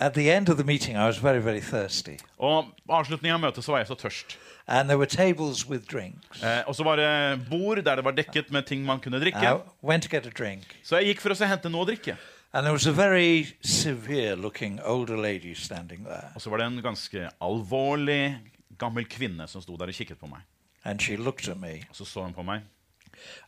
at 0.00 0.14
the 0.14 0.30
end 0.36 0.48
of 0.48 0.56
the 0.56 0.64
meeting, 0.64 0.96
I 0.96 1.04
was 1.06 1.22
very 1.22 1.38
very 1.40 1.60
thirsty, 1.60 2.16
Og 2.38 2.64
på 2.86 2.92
avslutningen 2.92 3.34
av 3.34 3.40
møtet 3.40 3.64
så 3.64 3.72
var 3.72 3.78
jeg 3.78 3.86
så 3.86 3.94
tørst. 3.94 4.38
and 4.66 4.88
there 4.88 4.98
were 4.98 5.06
tables 5.06 5.68
with 5.68 5.84
drinks. 5.92 6.42
Eh, 6.42 6.62
og 6.66 6.74
så 6.74 6.84
var 6.84 6.96
det 6.96 7.40
bord 7.50 7.76
der 7.84 7.94
det 7.96 8.04
var 8.04 8.10
dekket 8.12 8.50
med 8.50 8.62
ting 8.66 8.84
man 8.84 9.00
kunne 9.00 9.20
drikke. 9.20 9.42
I 9.56 9.86
went 9.86 10.02
to 10.02 10.08
get 10.16 10.26
a 10.26 10.30
drink. 10.30 10.62
Så 10.84 10.96
jeg 10.96 11.04
gikk 11.06 11.20
for 11.20 11.30
å 11.30 11.46
hente 11.46 11.68
noe 11.68 11.82
å 11.84 11.86
drikke. 11.86 12.16
And 12.54 12.64
there 12.64 12.72
was 12.72 12.86
a 12.86 12.92
very 12.92 13.56
severe 13.64 14.36
looking 14.36 14.80
older 14.80 15.16
lady 15.16 15.54
standing 15.54 16.04
there. 16.04 16.30
Og 16.34 16.40
så 16.40 16.50
var 16.50 16.56
det 16.56 16.66
en 16.66 16.82
ganske 16.82 17.28
alvorlig 17.42 18.40
gammel 18.78 19.08
kvinne 19.10 19.48
som 19.48 19.62
sto 19.62 19.74
der 19.76 19.90
og 19.90 19.94
kikket 19.94 20.20
på 20.20 20.28
meg. 20.30 20.44
And 20.84 21.00
she 21.00 21.16
looked 21.16 21.48
at 21.48 21.56
me 21.58 21.82
Og 21.88 21.96
så 21.96 22.04
så 22.04 22.22
hun 22.22 22.34
på 22.34 22.42
meg, 22.42 22.62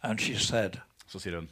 and 0.03 0.19
she 0.19 0.39
said, 0.39 0.81
så 1.07 1.19
sier 1.19 1.37
hun 1.37 1.49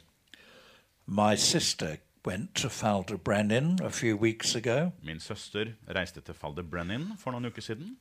My 1.05 1.35
sister 1.35 1.95
went 2.27 2.55
to 2.55 2.69
Falder 2.69 3.17
Brennan 3.17 3.79
a 3.83 3.89
few 3.89 4.17
weeks 4.17 4.55
ago. 4.55 4.91
Min 5.03 5.19
søster 5.19 5.65
reiste 5.95 6.21
til 6.21 6.33
Falde 6.33 6.63
Brennan 6.63 7.11
for 7.17 7.31
noen 7.31 7.45
uker 7.45 7.61
siden. 7.61 7.97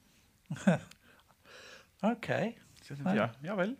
ok. 2.12 2.26
Så 2.82 2.90
jeg 2.90 2.96
tenkte, 2.96 3.10
ja, 3.10 3.28
ja 3.44 3.54
vel. 3.54 3.76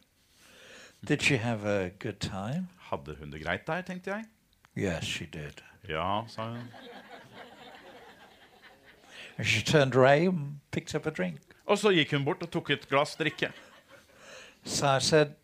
Did 1.09 1.19
she 1.19 1.39
have 1.39 1.67
a 1.67 1.89
good 1.89 2.21
time? 2.21 2.69
Hadde 2.79 3.17
hun 3.19 3.33
det 3.33 3.43
greit 3.43 3.67
der, 3.67 3.83
tenkte 3.83 4.11
jeg. 4.11 4.25
Yes, 4.77 5.05
she 5.05 5.27
did. 5.27 5.63
Ja, 5.89 6.25
sa 6.27 6.49
hun. 6.49 6.69
And 9.39 9.47
she 9.47 9.63
turned 9.63 9.95
away 9.95 10.27
and 10.27 10.61
picked 10.71 10.95
up 10.95 11.07
a 11.07 11.11
drink. 11.11 11.41
Og 11.67 11.79
så 11.79 11.91
gikk 11.91 12.13
hun 12.13 12.25
bort 12.25 12.43
og 12.43 12.51
tok 12.53 12.71
et 12.71 12.89
glass 12.89 13.17
drikke. 13.17 13.53
So 14.65 14.87
I 14.97 15.01
said, 15.01 15.35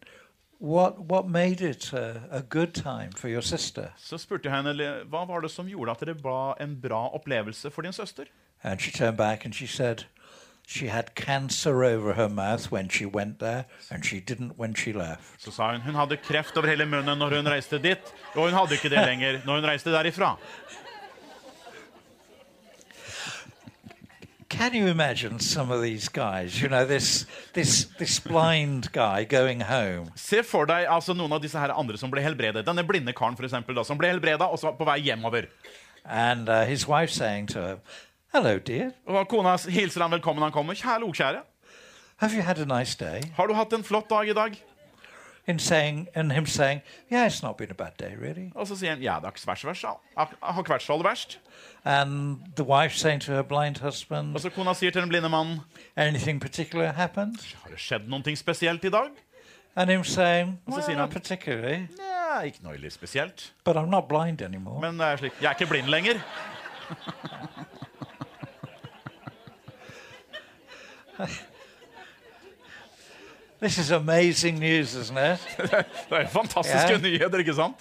What, 0.61 0.99
what 0.99 1.27
made 1.27 1.63
it 1.63 1.93
a, 1.95 2.21
a 2.31 2.43
good 2.43 2.75
time 2.75 3.13
for 3.17 3.29
your 3.29 3.41
sister? 3.41 3.89
Så 3.97 4.19
spurte 4.19 4.49
jeg 4.49 4.57
henne 4.57 4.91
hva 5.09 5.23
var 5.25 5.41
det 5.41 5.51
som 5.51 5.67
gjorde 5.67 5.95
at 5.95 6.03
det 6.05 6.19
var 6.25 6.59
en 6.61 6.75
bra 6.83 7.09
opplevelse 7.17 7.71
for 7.71 7.83
din 7.83 7.93
søster. 7.93 8.25
And 8.63 8.81
she 8.81 8.93
turned 8.93 9.17
back 9.17 9.45
and 9.45 9.55
she 9.55 9.67
said, 9.67 10.05
She 10.71 10.87
had 10.87 11.17
cancer 11.17 11.83
over 11.83 12.13
her 12.15 12.29
mouth 12.29 12.71
when 12.71 12.89
she 12.89 13.05
went 13.05 13.41
there, 13.41 13.65
and 13.91 14.05
she 14.05 14.21
didn't 14.21 14.53
when 14.57 14.73
she 14.73 14.93
left. 14.93 15.43
Så 15.43 15.51
sa 15.51 15.73
hun 15.73 15.81
hun 15.81 15.95
hadde 15.95 16.17
kreft 16.17 16.57
over 16.57 16.69
hele 16.69 16.87
munnen 16.87 17.19
når 17.19 17.35
hun 17.37 17.49
reiste 17.51 17.79
dit, 17.83 17.99
og 18.37 18.45
hun 18.45 18.53
hadde 18.55 18.77
ikke 18.79 18.89
det 18.93 19.03
lenger 19.07 19.41
når 19.45 19.55
hun 19.61 19.65
reiste 19.67 19.91
derifra. 19.91 20.37
Can 24.49 24.75
you 24.75 24.87
imagine 24.87 25.41
some 25.41 25.71
of 25.73 25.83
these 25.83 26.09
guys? 26.09 26.61
You 26.63 26.69
know, 26.69 26.85
this 26.87 27.27
this 27.53 27.87
this 27.99 28.21
blind 28.21 28.93
guy 28.93 29.25
going 29.25 29.61
home, 29.63 30.11
Se 30.15 30.43
for 30.43 30.67
deg 30.67 30.87
altså 30.87 31.15
noen 31.15 31.33
av 31.33 31.43
disse 31.43 31.59
her 31.59 31.75
andre 31.75 31.99
som 31.99 32.11
ble 32.11 32.23
helbredet. 32.23 32.63
Denne 32.67 32.87
blinde 32.87 33.13
karen 33.13 33.37
for 33.37 33.47
eksempel, 33.47 33.75
da, 33.75 33.83
som 33.83 33.99
ble 33.99 34.09
helbreda 34.15 34.47
og 34.47 34.59
så 34.59 34.71
på 34.79 34.87
vei 34.87 35.01
hjemover. 35.01 35.51
and 36.05 36.49
uh, 36.49 36.65
his 36.65 36.89
wife 36.89 37.11
saying 37.11 37.47
to 37.47 37.61
him, 37.61 37.79
"Hello, 38.33 38.59
dear. 38.59 38.91
Og 39.07 39.29
Kona 39.29 39.57
hilser 39.57 40.03
han 40.03 40.11
velkommen 40.11 40.43
han 40.43 40.53
kommer. 40.53 40.75
Kjære 40.75 41.13
kjære. 41.13 41.41
Have 42.17 42.33
you 42.33 42.43
had 42.43 42.59
a 42.59 42.79
nice 42.79 42.97
day?" 42.99 43.23
Har 43.37 43.47
du 43.47 43.55
hatt 43.55 43.73
en 43.73 43.85
flott 43.85 44.11
dag 44.11 44.29
i 44.29 44.33
dag? 44.33 44.63
In 45.47 45.59
saying, 45.59 46.09
and 46.15 46.33
him 46.33 46.47
saying, 46.47 46.83
"Yeah, 47.13 47.27
it's 47.27 47.43
not 47.43 47.57
been 47.57 47.71
a 47.71 47.75
bad 47.75 47.93
day, 47.99 48.15
really." 48.17 48.51
Og 48.55 48.67
så 48.67 48.77
sier 48.77 48.91
han 48.91 49.03
ja, 49.03 49.15
det 49.15 49.23
har 49.25 49.31
ikke 49.31 49.47
vært 49.47 49.59
så 49.59 49.67
verst. 49.67 49.85
Har 50.17 50.59
ikke 50.59 50.73
vært 50.75 50.83
så 50.83 50.93
aller 50.93 51.09
verst. 51.09 51.39
And 51.85 52.39
the 52.57 52.65
wife 52.65 52.97
saying 52.97 53.21
to 53.23 53.33
her 53.33 53.43
blind 53.43 53.81
husband, 53.81 54.35
Og 54.35 54.41
så 54.41 54.51
kona 54.51 54.75
sier 54.75 54.91
til 54.91 55.01
den 55.03 55.09
blinde 55.09 55.29
mannen 55.29 55.61
"Anything 55.97 56.41
particular 56.41 56.93
happened?" 56.93 57.55
har 57.63 57.71
det 57.71 57.79
skjedd 57.81 58.09
noe 58.09 58.37
spesielt 58.37 58.85
i 58.85 58.91
dag. 58.91 59.11
And 59.77 59.91
him 59.91 60.05
saying, 60.05 60.61
"Well, 60.69 60.83
sier 60.83 60.97
not 60.97 61.11
particularly, 61.11 61.87
ikke 62.45 62.59
noe 62.63 62.91
spesielt. 62.91 63.53
but 63.65 63.77
I'm 63.77 63.91
not 63.91 64.09
blind 64.09 64.43
anymore." 64.43 64.81
Men 64.81 64.99
det 64.99 65.07
er 65.07 65.17
slik, 65.17 65.33
jeg 65.43 65.49
er 65.49 65.55
ikke 65.55 65.67
blind 65.67 65.87
lenger. 65.87 66.15
This 73.61 73.79
is 73.79 73.91
amazing 73.91 74.59
news, 74.59 74.95
isn't 74.95 75.19
it? 75.19 75.39
Det 76.11 76.19
er 76.19 76.27
fantastiske 76.29 76.91
yeah. 76.91 77.03
nyheter, 77.03 77.39
ikke 77.39 77.55
sant? 77.55 77.77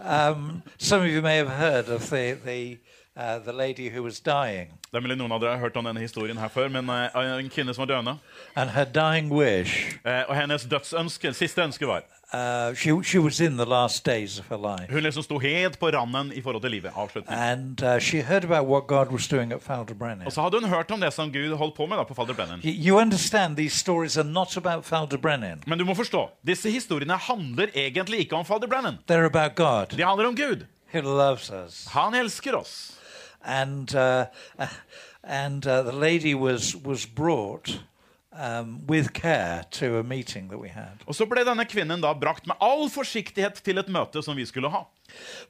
Um, 0.00 0.62
some 0.78 1.02
of 1.02 1.08
you 1.08 1.20
may 1.22 1.36
have 1.36 1.50
heard 1.50 1.88
of 1.88 2.00
the 2.08 2.34
the 2.44 2.78
uh, 3.16 3.38
the 3.44 3.52
lady 3.52 3.90
who 3.90 4.02
was 4.02 4.20
dying, 4.20 4.68
Det 4.90 4.96
er 4.96 5.00
mulig 5.00 5.16
noen 5.16 5.32
av 5.32 5.40
dere 5.40 5.50
har 5.50 5.58
hørt 5.58 5.76
om 5.76 5.84
denne 5.84 6.00
historien 6.00 6.38
her 6.38 6.48
før, 6.48 6.68
men 6.68 6.88
eh, 6.88 7.38
en 7.38 7.48
kvinne 7.50 7.74
som 7.74 7.82
var 7.82 7.94
døende. 7.94 8.16
and 8.56 8.70
her 8.70 8.84
dying 8.84 9.32
wish. 9.32 9.98
Uh, 10.04 10.22
og 10.28 10.36
hennes 10.36 10.64
dødsønske, 10.64 11.32
siste 11.32 11.62
ønske 11.62 11.86
var 11.86 12.02
Uh, 12.34 12.74
she 12.74 12.90
she 13.04 13.18
was 13.18 13.40
in 13.40 13.56
the 13.58 13.64
last 13.66 14.06
days 14.06 14.38
of 14.38 14.46
her 14.48 14.56
life, 14.56 14.92
Hun 14.92 15.02
liksom 15.02 15.22
sto 15.22 15.38
helt 15.38 15.78
på 15.78 15.90
randen 15.90 16.32
i 16.32 16.40
forhold 16.42 16.62
til 16.62 16.70
livet. 16.70 16.90
Avslutning. 16.96 17.38
and 17.38 17.82
uh, 17.82 17.98
she 17.98 18.22
heard 18.22 18.44
about 18.44 18.66
what 18.66 18.86
God 18.86 19.06
was 19.12 19.28
doing 19.28 19.52
at 19.52 19.62
Falder 19.62 19.94
Brennan. 19.94 20.26
Og 20.26 20.32
så 20.32 20.42
hadde 20.42 20.60
hun 20.60 20.68
hørt 20.68 20.90
om 20.90 21.00
det 21.00 21.12
som 21.12 21.32
Gud 21.32 21.56
holdt 21.56 21.74
på 21.76 21.86
med 21.86 21.96
da 21.96 22.02
på 22.04 22.14
Falder 22.14 22.34
Brennan. 22.34 22.60
You 22.64 22.98
understand 23.00 23.56
these 23.56 23.76
stories 23.76 24.16
are 24.16 24.24
not 24.28 24.56
about 24.56 24.84
Falder 24.84 25.16
Brennan. 25.18 25.62
Men 25.66 25.78
du 25.78 25.84
må 25.84 25.94
forstå, 25.94 26.28
disse 26.46 26.70
historiene 26.70 27.16
handler 27.16 27.66
egentlig 27.74 28.18
ikke 28.18 28.36
om 28.36 28.44
Falder 28.44 28.66
Brennan. 28.68 28.98
They're 29.10 29.26
about 29.26 29.54
God. 29.54 29.96
De 29.96 30.02
handler 30.04 30.26
om 30.28 30.36
Gud. 30.36 30.66
He 30.92 31.00
loves 31.00 31.50
us. 31.66 31.86
Han 31.90 32.14
elsker 32.14 32.54
oss. 32.56 32.92
And, 33.44 33.94
uh, 33.94 34.24
and 35.22 35.66
uh, 35.66 35.82
the 35.82 35.92
lady 35.92 36.34
was, 36.34 36.76
was 36.76 37.06
brought 37.06 37.80
um, 38.32 38.80
with 38.88 39.12
care 39.12 39.64
to 39.70 39.98
a 39.98 40.02
meeting 40.02 40.48
that 40.48 40.58
we 40.58 40.68
had. 40.68 41.02
Og 41.06 41.14
så 41.14 41.26
ble 41.26 41.44
denne 41.44 41.64
kvinnen 41.68 42.00
da 42.02 42.12
brakt 42.14 42.46
med 42.46 42.56
all 42.60 42.88
forsiktighet 42.90 43.62
til 43.64 43.78
et 43.82 43.88
møte 43.92 44.22
som 44.24 44.36
vi 44.36 44.46
skulle 44.48 44.70
ha. 44.72 44.84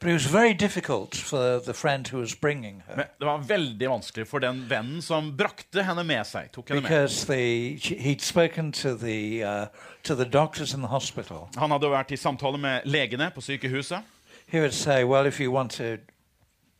But 0.01 0.09
it 0.11 0.13
was 0.13 0.27
very 0.27 0.55
difficult 0.55 1.15
for 1.15 1.61
the 1.61 1.75
friend 1.75 2.09
who 2.09 2.19
was 2.19 2.35
bringing 2.35 2.83
her 2.89 2.97
Men 2.97 3.07
det 3.19 3.27
var 3.27 3.39
veldig 3.47 3.91
vanskelig 3.91 4.27
for 4.27 4.43
den 4.43 4.65
vennen 4.71 5.03
som 5.03 5.31
brakte 5.37 5.85
henne 5.87 6.03
med 6.05 6.27
seg. 6.27 6.51
tok 6.53 6.69
henne 6.69 6.83
med. 6.83 6.91
because 6.91 7.27
the, 7.27 7.79
to 8.73 8.97
the, 8.97 9.45
uh, 9.45 9.67
the 10.03 10.25
doctors 10.25 10.75
in 10.75 10.81
the 10.81 10.89
hospital. 10.89 11.49
Han 11.57 11.71
hadde 11.71 11.91
vært 11.91 12.11
i 12.11 12.17
samtale 12.17 12.59
med 12.59 12.83
legene 12.85 13.31
på 13.31 13.41
sykehuset. 13.41 14.03
He 14.47 14.59
would 14.61 14.75
say, 14.75 15.05
Well, 15.05 15.27
if 15.27 15.41
you 15.41 15.53
want 15.53 15.71
to 15.73 15.99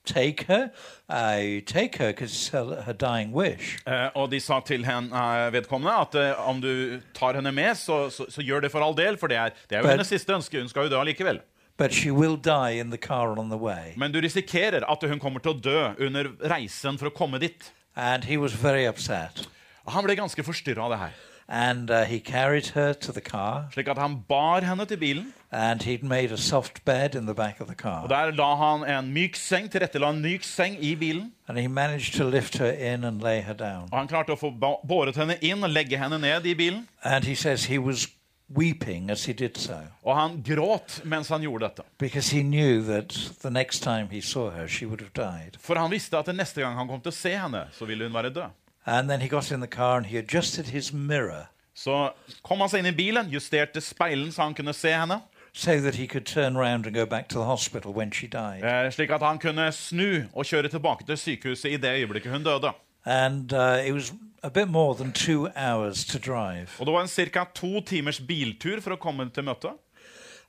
take 0.05 0.45
her, 0.49 0.71
I 1.09 1.63
take 1.67 1.97
her 1.97 2.13
because 2.13 2.33
it's 2.33 2.49
her, 2.49 2.83
her 2.83 2.93
dying 2.93 3.33
wish. 3.33 3.79
Eh, 3.87 4.09
og 4.15 4.31
de 4.31 4.41
sa 4.41 4.61
til 4.61 4.85
henne, 4.85 5.15
eh, 5.15 5.53
vedkommende 5.53 5.95
at 6.01 6.15
eh, 6.15 6.49
om 6.49 6.61
du 6.61 7.01
tar 7.15 7.35
henne 7.35 7.53
med, 7.53 7.77
så, 7.79 8.11
så, 8.11 8.27
så 8.29 8.43
gjør 8.43 8.67
det 8.67 8.73
for 8.73 8.83
all 8.83 8.97
del, 8.97 9.19
for 9.19 9.29
det 9.29 9.37
er, 9.37 9.57
det 9.69 9.77
er 9.77 9.83
jo 9.83 9.89
but, 9.89 9.97
hennes 9.97 10.13
siste 10.13 10.35
ønske. 10.35 10.59
Hun 10.59 10.69
skal 10.69 10.89
jo 10.89 10.95
dø 10.95 11.01
allikevel. 11.01 11.41
But 11.79 11.93
she 11.93 12.11
will 12.13 12.37
die 12.37 12.79
in 12.79 12.91
the 12.91 12.99
car 12.99 13.39
on 13.39 13.49
the 13.49 13.59
way. 13.59 13.95
Men 13.97 14.13
du 14.13 14.21
risikerer 14.21 14.85
at 14.85 15.09
hun 15.09 15.19
kommer 15.19 15.41
til 15.41 15.55
å 15.55 15.61
dø 15.61 15.81
under 16.07 16.31
reisen 16.51 16.99
for 17.01 17.09
å 17.09 17.15
komme 17.15 17.41
dit. 17.43 17.73
And 17.97 18.25
he 18.25 18.37
was 18.37 18.53
very 18.53 18.87
upset. 18.89 19.47
Han 19.89 20.05
ble 20.05 20.17
ganske 20.17 20.45
forstyrra 20.45 20.85
av 20.87 20.93
det 20.93 20.99
her. 21.01 21.21
And 21.49 21.91
uh, 21.91 22.05
he 22.05 22.19
carried 22.21 22.67
her 22.75 22.93
to 22.95 23.13
the 23.13 23.21
car, 23.21 23.69
Slik 23.75 23.89
at 23.89 23.99
han 23.99 24.23
bar 24.29 24.61
henne 24.61 24.85
til 24.87 24.97
bilen. 24.97 25.33
and 25.55 25.83
he'd 25.83 26.03
made 26.03 26.33
a 26.33 26.37
soft 26.37 26.83
bed 26.85 27.15
in 27.15 27.27
the 27.27 27.35
back 27.35 27.61
of 27.61 27.67
the 27.67 27.75
Og 27.75 27.79
car. 27.79 28.07
Der 28.09 28.31
la 28.31 28.55
han 28.57 28.85
en 28.89 29.13
myk 29.13 29.37
seng, 29.37 29.69
tilrettela 29.71 30.09
en 30.11 30.23
myk 30.23 30.43
seng 30.45 30.77
i 30.81 30.95
bilen. 30.95 31.33
And 31.49 31.59
he 31.59 31.67
managed 31.69 32.15
to 32.15 32.25
lift 32.25 32.57
her 32.59 32.71
in 32.71 33.05
and 33.05 33.21
lay 33.23 33.41
her 33.43 33.53
down. 33.55 33.89
Og 33.93 33.99
han 33.99 34.09
klarte 34.09 34.33
å 34.33 34.39
få 34.39 34.51
ba- 34.59 34.81
båret 34.89 35.17
henne 35.17 35.37
inn 35.43 35.63
og 35.65 35.71
legge 35.71 35.99
henne 35.99 36.19
ned 36.19 36.47
i 36.47 36.55
bilen. 36.55 36.89
And 37.05 37.25
he 37.25 37.35
says 37.35 37.65
he 37.65 37.79
was 37.79 38.09
weeping 38.55 39.11
as 39.11 39.25
he 39.25 39.33
did 39.33 39.57
so 39.57 39.79
Og 40.05 40.17
han 40.17 40.43
gråt 40.43 41.01
mens 41.05 41.29
han 41.29 41.43
gjorde 41.43 41.61
dette. 41.69 41.83
because 41.99 42.31
he 42.31 42.43
knew 42.43 42.83
that 42.83 43.09
the 43.43 43.51
next 43.51 43.83
time 43.83 44.09
he 44.11 44.21
saw 44.21 44.51
her, 44.51 44.67
she 44.69 44.87
would 44.87 45.01
have 45.01 45.13
died. 45.15 45.57
For 45.61 45.75
han 45.75 45.91
visste 45.91 46.17
at 46.19 46.27
neste 46.35 46.61
gang 46.61 46.77
han 46.77 46.89
kom 46.89 47.01
til 47.01 47.11
å 47.13 47.15
se 47.15 47.37
henne, 47.37 47.67
så 47.73 47.85
ville 47.87 48.05
hun 48.05 48.15
være 48.15 48.31
død. 48.31 48.51
And 48.87 49.09
then 49.09 49.21
he 49.21 49.29
got 49.29 49.51
in 49.53 49.61
the 49.61 49.67
car 49.69 49.97
and 49.97 50.07
he 50.07 50.19
adjusted 50.19 50.67
his 50.67 50.93
mirror 50.93 51.47
Så 51.75 52.11
kom 52.43 52.61
han 52.61 52.69
seg 52.69 52.79
inn 52.83 52.87
i 52.87 52.97
bilen, 52.97 53.31
justerte 53.33 53.81
speilen 53.81 54.33
så 54.33 54.43
han 54.43 54.55
kunne 54.55 54.73
se 54.75 54.91
henne. 54.93 55.21
so 55.55 55.81
that 55.81 55.95
he 55.95 56.07
could 56.07 56.25
turn 56.27 56.57
round 56.57 56.87
and 56.87 56.95
go 56.95 57.05
back 57.07 57.29
to 57.29 57.39
the 57.39 57.45
hospital 57.45 57.93
when 57.93 58.11
she 58.11 58.27
died. 58.27 58.65
Eh, 58.65 58.91
slik 58.91 59.11
at 59.11 59.21
han 59.21 59.39
kunne 59.39 59.73
snu 59.73 60.25
og 60.33 60.47
kjøre 60.47 60.69
tilbake 60.69 61.05
til 61.07 61.17
sykehuset 61.19 61.71
i 61.71 61.77
det 61.77 61.91
øyeblikket 62.01 62.33
hun 62.33 62.45
døde. 62.45 62.73
And 63.05 63.53
uh, 63.53 63.87
it 63.87 63.93
was 63.93 64.13
a 64.43 64.49
bit 64.51 64.69
more 64.69 64.95
than 64.95 65.13
two 65.13 65.49
hours 65.57 66.05
to 66.05 66.19
drive. 66.19 66.69
Og 66.79 66.87
det 66.87 66.95
var 66.95 67.03
en 67.03 67.09
ca. 67.09 67.45
to 67.55 67.81
timers 67.81 68.21
biltur 68.21 68.81
for 68.81 68.91
å 68.93 68.97
komme 68.97 69.31
til 69.31 69.45
møtet. 69.45 69.77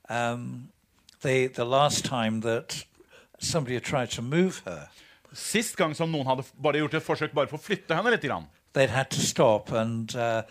Um, 0.09 0.69
the, 1.21 1.47
the 1.47 1.65
last 1.65 2.05
time 2.05 2.41
that 2.41 2.85
somebody 3.39 3.73
had 3.73 3.83
tried 3.83 4.09
to 4.09 4.21
move 4.21 4.61
her, 4.65 4.87
Sist 5.33 5.77
gang 5.77 5.95
som 5.97 6.11
noen 6.11 6.27
hadde 6.29 6.45
bare 6.61 6.81
gjort 6.83 6.99
et 6.99 7.05
forsøk 7.05 7.33
bare 7.33 7.49
for 7.51 7.57
å 7.59 7.63
flytte 7.63 7.95
henne 7.97 8.13
litt, 8.13 8.25
grann, 8.25 8.45
and 9.77 10.15
uh, 10.15 10.41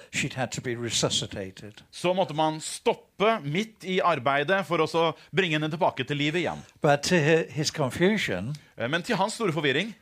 så 1.90 2.12
måtte 2.14 2.34
man 2.34 2.60
stoppe 2.60 3.40
midt 3.42 3.82
i 3.84 3.98
arbeidet 3.98 4.60
for 4.68 4.78
å 4.84 5.02
bringe 5.34 5.58
henne 5.58 5.70
tilbake 5.70 6.06
til 6.06 6.16
livet 6.16 6.44
igjen. 6.44 6.62
But 6.82 7.10
Eh, 8.76 8.88
Men 8.88 9.02
til 9.02 9.16
hans 9.16 9.34
store 9.34 9.52
forvirring, 9.52 9.94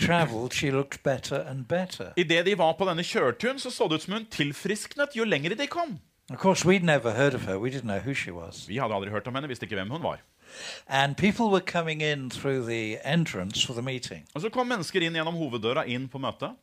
traveled, 0.00 0.52
better 1.04 1.44
better. 1.68 2.12
idet 2.16 2.46
de 2.46 2.56
var 2.58 2.72
på 2.78 2.88
denne 2.88 3.04
kjørturen, 3.04 3.60
så 3.60 3.70
så 3.70 3.88
det 3.88 3.94
ut 4.00 4.02
som 4.02 4.14
hun 4.14 4.26
tilfrisknet 4.26 5.16
jo 5.16 5.24
lenger 5.24 5.54
de 5.58 5.66
kom. 5.66 5.98
Course. 6.40 6.64
Vi 8.68 8.78
hadde 8.80 8.94
aldri 8.94 9.10
hørt 9.10 9.26
om 9.28 9.34
henne, 9.34 9.48
visste 9.48 9.66
ikke 9.66 9.76
hvem 9.76 9.90
hun 9.90 10.02
var. 10.02 10.22
And 10.88 11.16
people 11.16 11.50
were 11.50 11.60
coming 11.60 12.00
in 12.00 12.30
through 12.30 12.66
the 12.66 12.98
entrance 13.04 13.66
for 13.66 13.72
the 13.72 13.82
meeting. 13.82 14.26
Og 14.34 14.40
så 14.40 14.48
kom 14.48 14.66
mennesker 14.66 15.00
inn 15.00 15.16
gjennom 15.16 15.34
hoveddøra 15.34 15.86
inn 15.86 16.08
på 16.08 16.18
møtet. 16.18 16.54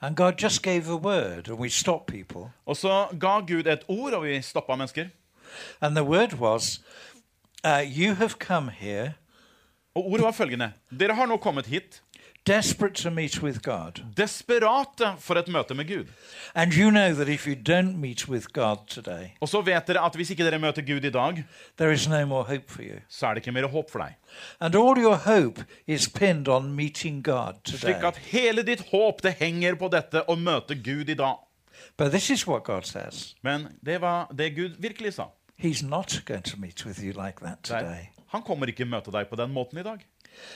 And 0.00 0.16
God 0.16 0.42
just 0.42 0.62
gave 0.62 0.88
a 0.88 0.96
word, 0.96 1.48
and 1.48 1.58
we 1.58 1.68
stopped 1.68 2.06
people. 2.06 2.50
Og 2.66 2.76
så 2.76 3.06
ga 3.20 3.40
Gud 3.40 3.66
et 3.66 3.84
ord, 3.88 4.12
og 4.12 4.24
vi 4.24 4.42
stoppa 4.42 4.76
mennesker. 4.76 5.08
And 5.80 5.96
the 5.96 6.04
word 6.04 6.32
was, 6.32 6.80
uh, 7.64 7.82
You 7.84 8.14
have 8.14 8.38
come 8.38 8.70
here 8.70 9.14
Og 9.98 10.06
ordet 10.06 10.24
var 10.24 10.32
følgende. 10.32 10.72
Dere 11.00 11.14
har 11.14 11.26
nå 11.26 11.36
kommet 11.42 11.66
hit, 11.66 12.02
desperate 12.46 12.94
to 13.02 13.10
meet 13.10 13.42
with 13.42 13.62
God. 13.62 14.00
desperate 14.16 15.18
for 15.18 15.34
et 15.34 15.48
møte 15.48 15.74
med 15.74 15.84
Gud. 15.84 16.06
And 16.54 16.72
you 16.72 16.90
know 16.90 17.14
that 17.14 17.28
if 17.28 17.46
you 17.46 17.54
don't 17.54 17.96
meet 17.96 18.28
with 18.28 18.46
God 18.52 18.76
today, 18.86 19.30
Og 19.40 19.48
så 19.48 19.60
vet 19.60 19.86
dere 19.86 20.04
at 20.04 20.14
hvis 20.14 20.30
ikke 20.30 20.44
dere 20.44 20.58
møter 20.58 20.82
Gud 20.82 21.04
i 21.04 21.10
dag, 21.10 21.44
there 21.78 21.92
is 21.92 22.08
no 22.08 22.26
more 22.26 22.44
hope 22.44 22.64
for 22.72 22.82
you. 22.82 23.00
så 23.08 23.26
er 23.26 23.34
det 23.34 23.46
ikke 23.46 23.52
mer 23.52 23.66
håp 23.66 23.90
for 23.90 23.98
deg. 23.98 24.14
And 24.60 24.74
all 24.74 24.98
your 24.98 25.16
hope 25.16 25.64
is 25.86 26.08
pinned 26.08 26.48
on 26.48 26.72
meeting 26.72 27.24
God 27.24 27.54
Slik 27.64 28.04
at 28.04 28.16
hele 28.16 28.62
ditt 28.62 28.80
håp 28.90 29.22
det 29.22 29.32
henger 29.32 29.74
på 29.74 29.88
dette 29.88 30.22
å 30.28 30.34
møte 30.34 30.74
Gud 30.74 31.08
i 31.08 31.14
dag. 31.14 31.36
But 31.96 32.10
this 32.10 32.30
is 32.30 32.46
what 32.46 32.64
God 32.64 32.82
says 32.82 33.34
Men 33.42 33.68
det 33.86 34.00
var 34.00 34.26
det 34.38 34.54
Gud 34.56 34.70
virkelig 34.78 35.14
sa. 35.14 35.24
He's 35.58 35.82
not 35.88 36.22
going 36.26 36.42
to 36.44 36.56
meet 36.56 36.86
with 36.86 37.00
you 37.04 37.12
like 37.12 37.40
that 37.42 37.58
today. 37.62 38.08
han 38.28 38.42
kommer 38.42 38.66
ikke 38.66 38.84
møte 38.84 39.10
deg 39.10 39.26
på 39.30 39.36
den 39.36 39.50
måten 39.52 39.78
i 39.78 39.82
dag. 39.82 39.98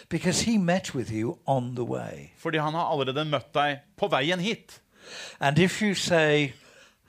Because 0.08 0.44
He 0.50 0.58
met 0.58 0.94
with 0.94 1.12
you 1.12 1.38
on 1.46 1.74
the 1.74 1.84
way. 1.84 2.32
Fordi 2.38 2.58
han 2.58 2.74
har 2.74 2.90
allerede 2.92 3.24
møtt 3.24 3.54
deg 3.54 3.78
på 3.96 4.08
veien 4.08 4.40
hit. 4.40 4.80
And 5.40 5.58
if 5.58 5.82
you 5.82 5.94
say, 5.94 6.52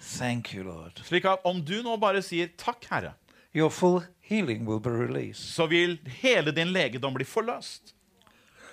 Thank 0.02 0.54
you, 0.54 0.64
Lord, 0.64 1.00
Slik 1.04 1.26
at 1.26 1.46
om 1.46 1.62
du 1.62 1.82
nå 1.82 1.96
bare 1.98 2.22
sier 2.22 2.48
'takk, 2.58 2.86
Herre', 2.92 3.14
your 3.56 3.70
full 3.70 4.04
healing 4.22 4.66
will 4.68 4.80
be 4.80 4.90
released. 4.90 5.56
så 5.56 5.66
vil 5.66 6.00
hele 6.06 6.52
din 6.52 6.68
legedom 6.68 7.14
bli 7.14 7.24
forløst. 7.24 7.96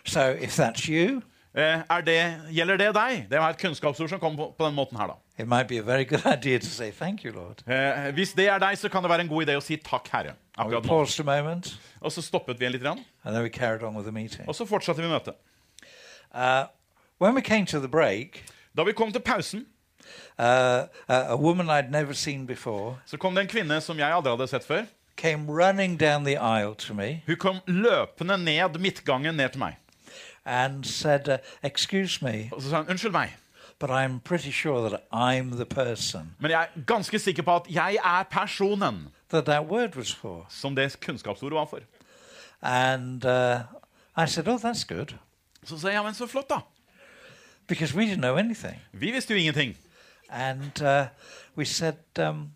So 0.04 0.20
if 0.20 0.58
that's 0.58 0.88
you, 0.88 1.22
Eh, 1.54 1.82
er 1.90 2.00
det, 2.06 2.18
gjelder 2.54 2.76
det 2.78 2.90
deg? 2.94 3.24
Det 3.30 3.38
var 3.42 3.50
et 3.50 3.58
kunnskapsord 3.58 4.08
som 4.12 4.20
kom 4.22 4.36
på, 4.38 4.52
på 4.54 4.66
den 4.66 4.74
måten 4.76 4.98
her, 5.00 5.10
da. 5.10 5.16
It 5.40 5.46
might 5.48 5.68
be 5.68 5.78
a 5.78 5.82
very 5.82 6.04
good 6.04 6.26
idea 6.36 6.58
to 6.58 6.66
say, 6.66 6.90
Thank 6.90 7.24
you, 7.24 7.32
Lord. 7.32 7.62
Eh, 7.66 8.10
hvis 8.12 8.32
det 8.32 8.48
er 8.48 8.58
deg, 8.58 8.78
så 8.78 8.88
kan 8.88 9.02
det 9.02 9.10
være 9.10 9.20
en 9.20 9.28
god 9.28 9.46
idé 9.46 9.56
å 9.56 9.60
si 9.62 9.76
'takk, 9.76 10.08
Herre'. 10.08 10.34
Akkurat 10.58 10.82
nå. 10.84 10.88
paused 10.88 11.20
a 11.20 11.24
moment, 11.42 11.78
Og 12.00 12.12
så 12.12 12.22
stoppet 12.22 12.58
vi 12.60 12.66
en 12.66 12.72
litt, 12.72 12.82
grann, 12.82 12.98
and 13.24 13.34
then 13.34 13.42
we 13.42 13.48
carried 13.50 13.82
on 13.82 13.94
with 13.94 14.04
the 14.04 14.12
meeting. 14.12 14.48
og 14.48 14.54
så 14.54 14.64
fortsatte 14.66 15.02
vi 15.02 15.08
møtet. 15.08 15.34
Uh, 16.34 16.64
when 17.18 17.34
we 17.34 17.40
came 17.42 17.66
to 17.66 17.78
the 17.78 17.88
break, 17.88 18.44
Da 18.76 18.82
vi 18.84 18.92
kom 18.92 19.12
til 19.12 19.20
pausen, 19.20 19.66
uh, 20.38 20.44
a 20.44 20.88
a 21.08 21.36
woman 21.36 21.66
I'd 21.70 21.90
never 21.90 22.12
seen 22.12 22.46
before 22.46 22.96
så 23.06 23.16
kom 23.16 23.34
det 23.34 23.42
en 23.42 23.48
kvinne 23.48 23.80
som 23.80 23.98
jeg 23.98 24.12
aldri 24.12 24.30
hadde 24.30 24.48
sett 24.48 24.64
før. 24.64 24.84
came 25.16 25.50
running 25.50 25.96
down 26.00 26.24
the 26.24 26.36
aisle 26.38 26.74
to 26.74 26.94
me 26.94 27.22
Hun 27.26 27.36
kom 27.36 27.56
løpende 27.66 28.38
ned 28.38 28.78
midtgangen 28.78 29.34
ned 29.34 29.48
til 29.48 29.58
meg. 29.58 29.74
and 30.46 30.84
said, 30.86 31.28
uh, 31.28 31.36
Excuse 31.62 32.24
me, 32.24 32.48
Og 32.52 32.62
så 32.62 32.70
sa 32.70 32.76
hun 32.82 32.86
'unnskyld 32.86 33.12
meg', 33.12 33.30
sure 34.52 34.88
that 34.88 35.00
I'm 35.12 35.56
the 35.56 35.64
person 35.64 36.34
men 36.38 36.50
jeg 36.50 36.62
er 36.62 36.80
ganske 36.86 37.18
sikker 37.18 37.42
på 37.42 37.56
at 37.56 37.62
jeg 37.70 37.98
er 38.04 38.22
personen 38.22 39.08
that 39.30 39.44
that 39.44 39.66
word 39.66 39.96
was 39.96 40.14
for. 40.14 40.46
som 40.48 40.76
det 40.76 41.00
kunnskapsordet 41.00 41.56
var 41.56 41.64
for. 41.64 41.78
And 42.62 43.24
uh, 43.24 43.60
said, 44.28 44.48
Oh, 44.48 44.58
Så 45.64 45.78
sa 45.78 45.88
jeg 45.88 45.94
'ja, 45.94 46.02
men 46.02 46.14
så 46.14 46.26
flott', 46.26 46.50
da. 46.50 46.58
we 47.94 48.04
didn't 48.04 48.20
know. 48.20 48.36
Vi 48.92 49.10
visste 49.10 49.34
jo 49.34 49.38
ingenting. 49.38 49.76
And 50.28 50.82
uh, 50.82 51.06
we 51.56 51.64
said, 51.64 51.96
um, 52.18 52.50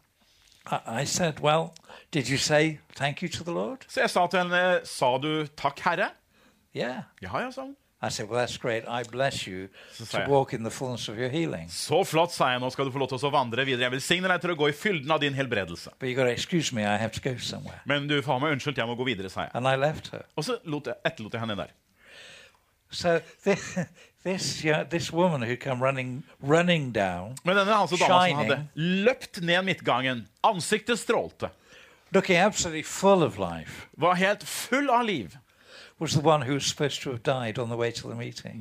I, 0.67 1.03
I 1.03 1.05
said, 1.05 1.41
Well, 1.41 1.73
did 2.13 2.29
you 2.29 2.39
say 2.39 2.79
thank 2.97 3.23
you 3.23 3.29
to 3.29 3.45
the 3.45 3.53
Lord? 3.53 3.79
Så 3.89 4.01
jeg 4.01 4.11
sa 4.11 4.27
til 4.27 4.39
henne 4.39 4.81
'sa 4.87 5.19
du 5.19 5.47
takk, 5.57 5.81
Herre'? 5.81 6.11
Yeah. 6.77 7.03
Ja, 7.23 7.39
ja, 7.39 7.51
sa 7.51 7.61
hun. 7.63 7.77
I 8.05 8.11
said, 8.11 8.29
Well, 8.29 8.39
that's 8.39 8.59
great. 8.61 8.85
I 8.87 9.03
bless 9.03 9.47
you 9.47 9.69
to 10.11 10.25
walk 10.29 10.53
in 10.53 10.63
the 10.63 10.71
fullness 10.71 11.09
of 11.09 11.19
your 11.19 11.31
healing. 11.31 11.69
Så 11.73 12.03
flott, 12.05 12.35
sa 12.35 12.51
jeg. 12.53 12.61
Nå 12.61 12.69
skal 12.75 12.89
du 12.89 12.93
få 12.93 13.01
lov 13.01 13.09
til 13.13 13.25
å 13.25 13.31
vandre 13.33 13.65
videre. 13.65 13.87
Jeg 13.87 13.95
velsigner 13.95 14.35
deg 14.35 14.43
til 14.43 14.53
å 14.53 14.59
gå 14.61 14.69
i 14.69 14.75
fylden 14.77 15.15
av 15.15 15.23
din 15.23 15.37
helbredelse. 15.37 15.95
But 15.99 16.11
you 16.11 16.19
got 16.19 16.29
to 16.29 16.35
excuse 16.35 16.75
me, 16.77 16.85
I 16.85 16.99
have 17.01 17.17
to 17.17 17.23
go 17.25 17.39
somewhere. 17.39 17.81
Men 17.89 18.11
du 18.11 18.19
får 18.21 18.37
ha 18.37 18.43
meg 18.45 18.59
unnskyldt, 18.59 18.83
jeg 18.83 18.91
må 18.91 18.99
gå 18.99 19.09
videre, 19.09 19.33
sa 19.33 19.47
jeg. 19.47 19.55
And 19.57 19.71
I 19.71 19.79
left 19.81 20.13
her. 20.13 20.27
Og 20.37 20.45
så 20.45 20.59
etterlot 20.61 21.33
jeg 21.33 21.45
henne 21.47 21.57
der. 21.63 21.73
So 22.95 23.21
this, 23.43 23.79
this, 24.23 24.65
yeah, 24.65 24.85
this 24.85 25.11
woman 25.13 25.43
who 25.43 25.57
come 25.57 25.83
running, 25.83 26.23
running 26.41 26.93
down, 26.93 27.35
Men 27.45 27.57
denne 27.57 27.75
altså 27.75 27.97
dama 27.99 28.21
som 28.29 28.43
hadde 28.45 28.59
løpt 28.77 29.41
ned 29.43 29.65
midtgangen, 29.67 30.27
ansiktet 30.47 31.01
strålte, 31.01 31.51
looking 32.15 32.39
absolutely 32.39 32.85
full 32.87 33.25
of 33.25 33.39
life, 33.39 33.89
var 33.99 34.15
helt 34.21 34.45
full 34.47 34.91
av 34.91 35.09
liv. 35.09 35.35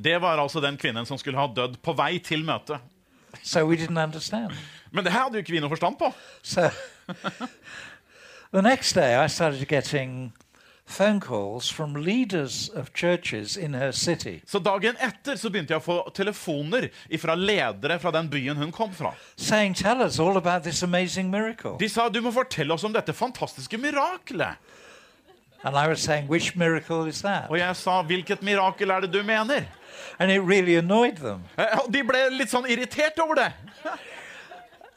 Det 0.04 0.20
var 0.20 0.38
altså 0.38 0.60
den 0.60 0.76
kvinnen 0.76 1.06
som 1.06 1.18
skulle 1.18 1.38
ha 1.38 1.46
dødd 1.46 1.80
på 1.82 1.92
vei 1.98 2.18
til 2.18 2.44
møtet. 2.44 2.78
So 3.42 3.64
we 3.66 3.76
didn't 3.76 3.98
understand. 3.98 4.52
Men 4.92 5.04
det 5.04 5.12
her 5.12 5.24
hadde 5.26 5.34
jo 5.34 5.42
ikke 5.42 5.52
vi 5.52 5.60
noe 5.60 5.72
forstand 5.72 5.96
på. 5.98 6.12
So 6.42 6.68
the 8.52 8.62
next 8.62 8.94
day, 8.94 9.24
I 9.24 9.28
started 9.28 9.66
getting 9.68 10.32
phone 10.86 11.20
calls 11.20 11.72
from 11.72 11.96
leaders 11.96 12.70
of 12.74 12.92
churches 12.94 13.56
in 13.56 13.74
her 13.74 13.90
city 13.90 14.42
Så 14.46 14.58
dagen 14.58 14.96
etter 15.00 15.36
så 15.40 15.48
begynte 15.50 15.72
jeg 15.72 15.80
å 15.80 15.84
få 15.84 16.10
telefoner 16.14 16.90
fra 17.18 17.34
ledere 17.34 17.96
fra 17.98 18.12
den 18.12 18.28
byen 18.30 18.56
hun 18.56 18.72
kom 18.72 18.92
fra. 18.92 19.14
saying, 19.36 19.74
Tell 19.74 20.02
us 20.02 20.20
all 20.20 20.36
about 20.36 20.62
this 20.62 20.82
amazing 20.82 21.30
miracle. 21.30 21.78
De 21.80 21.88
sa 21.88 22.08
du 22.08 22.20
må 22.20 22.30
fortelle 22.30 22.74
oss 22.74 22.84
om 22.84 22.92
dette 22.92 23.12
fantastiske 23.12 23.78
mirakelet. 23.80 24.60
And 25.64 25.76
I 25.76 25.88
was 25.88 26.00
saying, 26.00 26.28
Which 26.28 26.56
miracle 26.56 27.06
is 27.06 27.22
that? 27.22 27.50
Og 27.50 27.58
jeg 27.58 27.76
sa 27.76 28.02
hvilket 28.02 28.42
mirakel 28.42 28.90
er 28.90 29.00
det 29.00 29.12
du 29.12 29.22
mener? 29.22 29.64
Really 30.20 30.76
annoyed 30.76 31.16
them. 31.16 31.42
Eh, 31.58 31.64
og 31.84 31.92
De 31.92 32.02
ble 32.04 32.28
litt 32.30 32.50
sånn 32.52 32.68
irritert 32.68 33.18
over 33.18 33.34
det. 33.34 33.52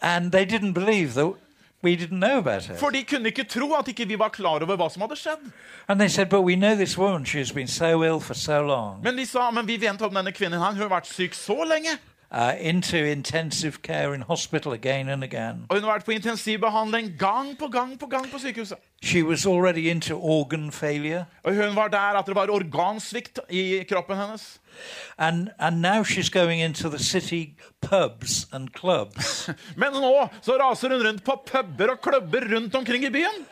And 0.01 0.31
they 0.31 0.45
didn't 0.45 0.73
believe 0.73 1.13
that 1.13 1.33
we 1.81 1.95
didn't 1.95 2.19
know 2.19 2.37
about 2.37 2.69
it. 2.69 2.77
For 2.77 2.89
de 2.89 3.03
kunne 3.03 3.31
ikke 3.31 3.43
tro 3.43 3.73
at 3.79 3.87
ikke 3.87 4.07
vi 4.07 4.19
var 4.19 4.29
klar 4.29 4.61
over 4.61 4.75
hva 4.77 4.89
som 4.91 5.01
hadde 5.01 5.15
skjedd. 5.15 6.09
Said, 6.09 6.29
But 6.29 6.41
we 6.41 6.55
know 6.55 6.75
this 6.75 6.97
woman, 6.97 7.25
so 7.25 8.33
so 8.33 8.97
Men 9.01 9.17
de 9.17 9.25
sa 9.25 9.51
men 9.51 9.67
vi 9.67 9.77
vet 9.77 10.01
om 10.01 10.13
denne 10.13 10.31
kvinnen 10.31 10.59
hun 10.59 10.75
har 10.75 10.89
vært 10.89 11.07
syk 11.07 11.33
så 11.33 11.63
lenge. 11.63 11.97
Uh, 12.31 12.53
into 12.59 12.97
intensive 12.97 13.81
care 13.81 14.13
in 14.13 14.21
hospital 14.21 14.73
again 14.73 15.09
and 15.09 15.23
again. 15.23 15.65
Og 15.69 15.75
hun 15.75 15.83
har 15.83 15.91
vært 15.91 16.05
på 16.05 16.11
intensivbehandling 16.11 17.13
gang 17.19 17.57
på 17.59 17.67
gang 17.67 17.99
på 17.99 18.05
gang 18.05 18.31
på 18.31 18.39
sykehuset. 18.39 18.77
She 19.03 19.23
was 19.23 19.45
already 19.45 19.89
into 19.89 20.19
organ 20.19 20.71
failure. 20.71 21.25
Og 21.43 21.55
hun 21.55 21.75
var 21.75 21.87
der 21.87 22.19
at 22.19 22.25
det 22.25 22.35
var 22.35 22.49
organsvikt 22.49 23.39
i 23.49 23.83
kroppen 23.89 24.17
hennes. 24.17 24.59
And, 25.17 25.49
and 25.59 25.81
now 25.81 26.03
she's 26.03 26.29
going 26.29 26.61
into 26.61 26.89
the 26.89 26.99
city 26.99 27.57
pubs 27.81 28.47
and 28.53 28.69
clubs 28.75 29.49
Men 29.81 29.91
nå 29.93 30.27
så 30.41 30.57
raser 30.61 30.89
hun 30.89 31.07
rundt 31.07 31.23
på 31.23 31.41
puber 31.51 31.91
og 31.91 32.01
klubber 32.01 32.55
rundt 32.55 32.75
omkring 32.75 33.03
i 33.03 33.09
byen. 33.09 33.45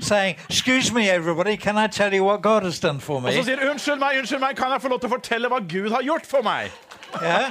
saying, 0.00 0.36
Excuse 0.48 0.92
me, 0.94 1.08
everybody, 1.08 1.56
can 1.56 1.76
I 1.76 1.86
tell 1.88 2.14
you 2.14 2.24
what 2.24 2.42
God 2.42 2.62
has 2.62 2.78
done 2.80 3.00
for 3.00 3.20
Og 3.20 3.32
så 3.32 3.42
sier 3.42 3.70
unnskyld 3.70 3.98
meg, 3.98 4.18
unnskyld 4.18 4.40
meg, 4.40 4.56
kan 4.56 4.72
jeg 4.72 4.82
få 4.82 4.88
lov 4.92 5.00
til 5.00 5.10
å 5.10 5.14
fortelle 5.16 5.50
hva 5.50 5.58
Gud 5.58 5.90
har 5.90 6.02
gjort 6.06 6.26
for 6.26 6.46
meg? 6.46 6.70
Yeah? 7.22 7.50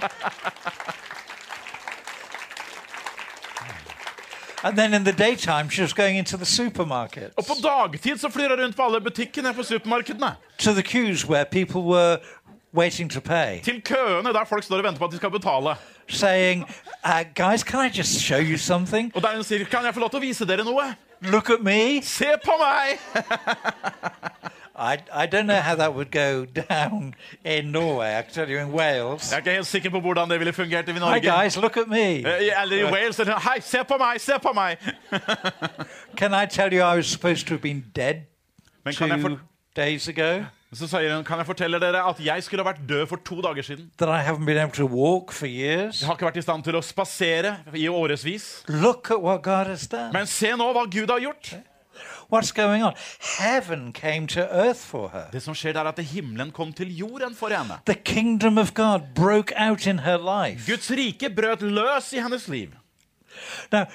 and 4.63 4.77
then 4.77 4.93
in 4.93 5.03
the 5.03 5.11
daytime, 5.13 5.69
she 5.69 5.81
was 5.81 5.93
going 5.93 6.17
into 6.17 6.37
the 6.37 6.45
supermarket, 6.45 7.31
Og 7.37 7.45
på 7.45 7.53
dagtid 7.63 8.17
så 8.19 8.29
flyr 8.29 8.49
hun 8.49 8.59
rundt 8.63 8.75
på 8.75 8.83
alle 8.83 9.01
butikkene 9.01 9.53
på 9.53 9.63
supermarkedene. 9.63 10.35
to 10.57 10.71
the 10.73 10.83
queues 10.83 11.25
where 11.29 11.45
people 11.45 11.81
were 11.81 12.17
waiting 12.73 13.11
to 13.11 13.19
pay, 13.21 13.61
Til 13.63 13.81
køene 13.81 14.33
der 14.33 14.45
folk 14.49 14.63
står 14.63 14.77
og 14.77 14.83
venter 14.83 14.99
på 14.99 15.05
at 15.05 15.11
de 15.11 15.17
skal 15.17 15.31
betale. 15.31 15.75
saying, 16.09 16.65
uh, 17.05 17.23
Guys, 17.35 17.63
can 17.63 17.85
I 17.85 17.97
just 17.97 18.19
show 18.21 18.39
you 18.39 18.57
something? 18.57 19.11
Og 19.15 19.21
der 19.21 19.35
hun 19.35 19.43
sier, 19.43 19.65
kan 19.65 19.85
jeg 19.85 19.93
få 19.93 19.99
lov 19.99 20.09
til 20.09 20.17
å 20.17 20.21
vise 20.21 20.45
dere 20.47 20.63
noe? 20.63 20.95
Look 21.21 21.49
at 21.49 21.59
me. 21.61 22.01
Se 22.03 22.25
på 22.45 22.51
meg! 22.59 22.99
I, 24.77 24.97
I 25.23 25.25
don't 25.25 25.47
know 25.47 25.59
how 25.59 25.75
that 25.75 25.93
would 25.95 26.11
go 26.11 26.45
down 26.69 27.15
in 27.43 27.71
Norway. 27.71 28.15
I 28.19 28.21
can 28.21 28.31
tell 28.33 28.49
you 28.49 28.59
in 28.59 28.71
Wales. 28.71 29.31
Jeg 29.31 29.35
er 29.35 29.39
ikke 29.39 29.51
helt 29.51 29.67
sikker 29.67 29.89
på 29.89 29.99
hvordan 29.99 30.29
det 30.29 30.39
ville 30.39 30.53
fungert 30.53 30.89
i 30.89 30.91
Hi, 30.91 30.99
Norge. 30.99 31.21
guys, 31.21 31.57
look 31.57 31.77
at 31.77 31.87
me. 31.87 32.21
Eh, 32.25 32.61
Eller 32.61 32.87
i 32.87 32.91
Wales. 32.91 33.17
Hei, 33.17 33.59
se 33.61 33.83
på 33.87 33.97
meg, 33.97 34.21
se 34.21 34.33
på 34.43 34.53
meg! 34.53 34.77
Can 36.19 36.33
I 36.43 36.45
tell 36.45 36.73
you 36.73 36.81
I 36.83 36.95
was 36.95 37.07
supposed 37.07 37.47
to 37.47 37.53
have 37.53 37.61
been 37.61 37.83
dead 37.95 38.15
Men 38.85 38.93
two 38.93 39.39
days 39.75 40.07
ago? 40.07 40.43
så 40.73 40.87
sier 40.87 41.13
hun, 41.15 41.23
kan 41.23 41.39
jeg 41.39 41.45
fortelle 41.47 41.79
dere 41.79 42.01
at 42.09 42.17
jeg 42.19 42.43
skulle 42.43 42.63
ha 42.63 42.67
vært 42.67 42.81
død 42.89 43.05
for 43.07 43.21
to 43.25 43.41
dager 43.41 43.63
siden. 43.63 43.85
That 43.97 44.09
I 44.09 44.19
haven't 44.29 44.45
been 44.45 44.57
able 44.57 44.75
to 44.75 44.85
walk 44.85 45.31
for 45.31 45.47
years? 45.47 46.01
Jeg 46.01 46.07
har 46.07 46.17
ikke 46.17 46.25
vært 46.27 46.37
i 46.37 46.43
stand 46.43 46.63
til 46.67 46.75
å 46.75 46.81
spasere 46.83 47.53
i 47.73 47.87
årevis. 47.87 48.63
Look 48.67 49.11
at 49.15 49.21
what 49.23 49.41
God 49.43 49.71
has 49.71 49.87
done. 49.87 50.11
Men 50.13 50.27
se 50.27 50.51
nå 50.59 50.67
hva 50.75 50.83
Gud 50.91 51.07
har 51.09 51.23
gjort. 51.23 51.53
What's 52.29 52.51
going 52.51 52.83
on? 52.83 52.93
Heaven 53.39 53.93
came 53.93 54.27
to 54.27 54.41
earth 54.51 54.79
for 54.79 55.09
her. 55.09 55.29
Det 55.31 55.41
som 55.43 55.55
skjer 55.55 55.73
der 55.73 55.85
er 55.87 55.93
at 55.95 55.99
himmelen 55.99 56.51
kom 56.51 56.73
til 56.73 56.97
jorden 56.97 57.35
for 57.35 57.47
henne. 57.47 57.79
The 57.85 57.95
kingdom 57.95 58.57
of 58.57 58.73
God 58.73 58.99
broke 59.15 59.53
out 59.57 59.87
in 59.87 59.99
her 59.99 60.17
life. 60.17 60.71
Guds 60.71 60.91
rike 60.91 61.29
brøt 61.29 61.61
løs 61.61 62.13
i 62.13 62.19
hennes 62.19 62.47
liv. 62.47 62.69
Now, 63.71 63.85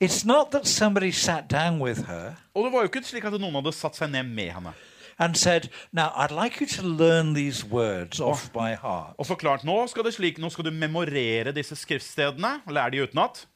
it's 0.00 0.24
not 0.26 0.50
that 0.50 0.66
somebody 0.66 1.10
sat 1.12 1.50
down 1.50 1.80
with 1.80 2.06
her 2.06 2.34
Og 2.54 2.64
det 2.64 2.72
var 2.72 2.78
jo 2.78 2.88
ikke 2.90 3.02
slik 3.04 3.24
at 3.24 3.36
noen 3.40 3.54
hadde 3.60 3.72
satt 3.76 3.96
seg 3.96 4.10
ned 4.10 4.22
med 4.32 4.50
henne 4.56 4.72
and 5.18 5.36
said, 5.36 5.68
Now, 5.92 6.10
I'd 6.16 6.30
like 6.32 6.60
you 6.60 6.66
to 6.66 6.82
learn 6.82 7.34
these 7.34 7.64
words 7.64 8.20
off 8.20 8.50
by 8.52 8.74
heart. 8.74 9.14
og 9.18 9.26
forklart 9.26 9.64
nå 9.64 9.86
skal 9.86 10.04
det 10.04 10.14
slik, 10.14 10.38
nå 10.38 10.48
skal 10.50 10.64
du 10.64 10.70
memorere 10.70 11.52
disse 11.52 11.76
skriftstedene. 11.76 12.60
Lære 12.68 12.90
de 12.90 13.02
utenat. 13.02 13.46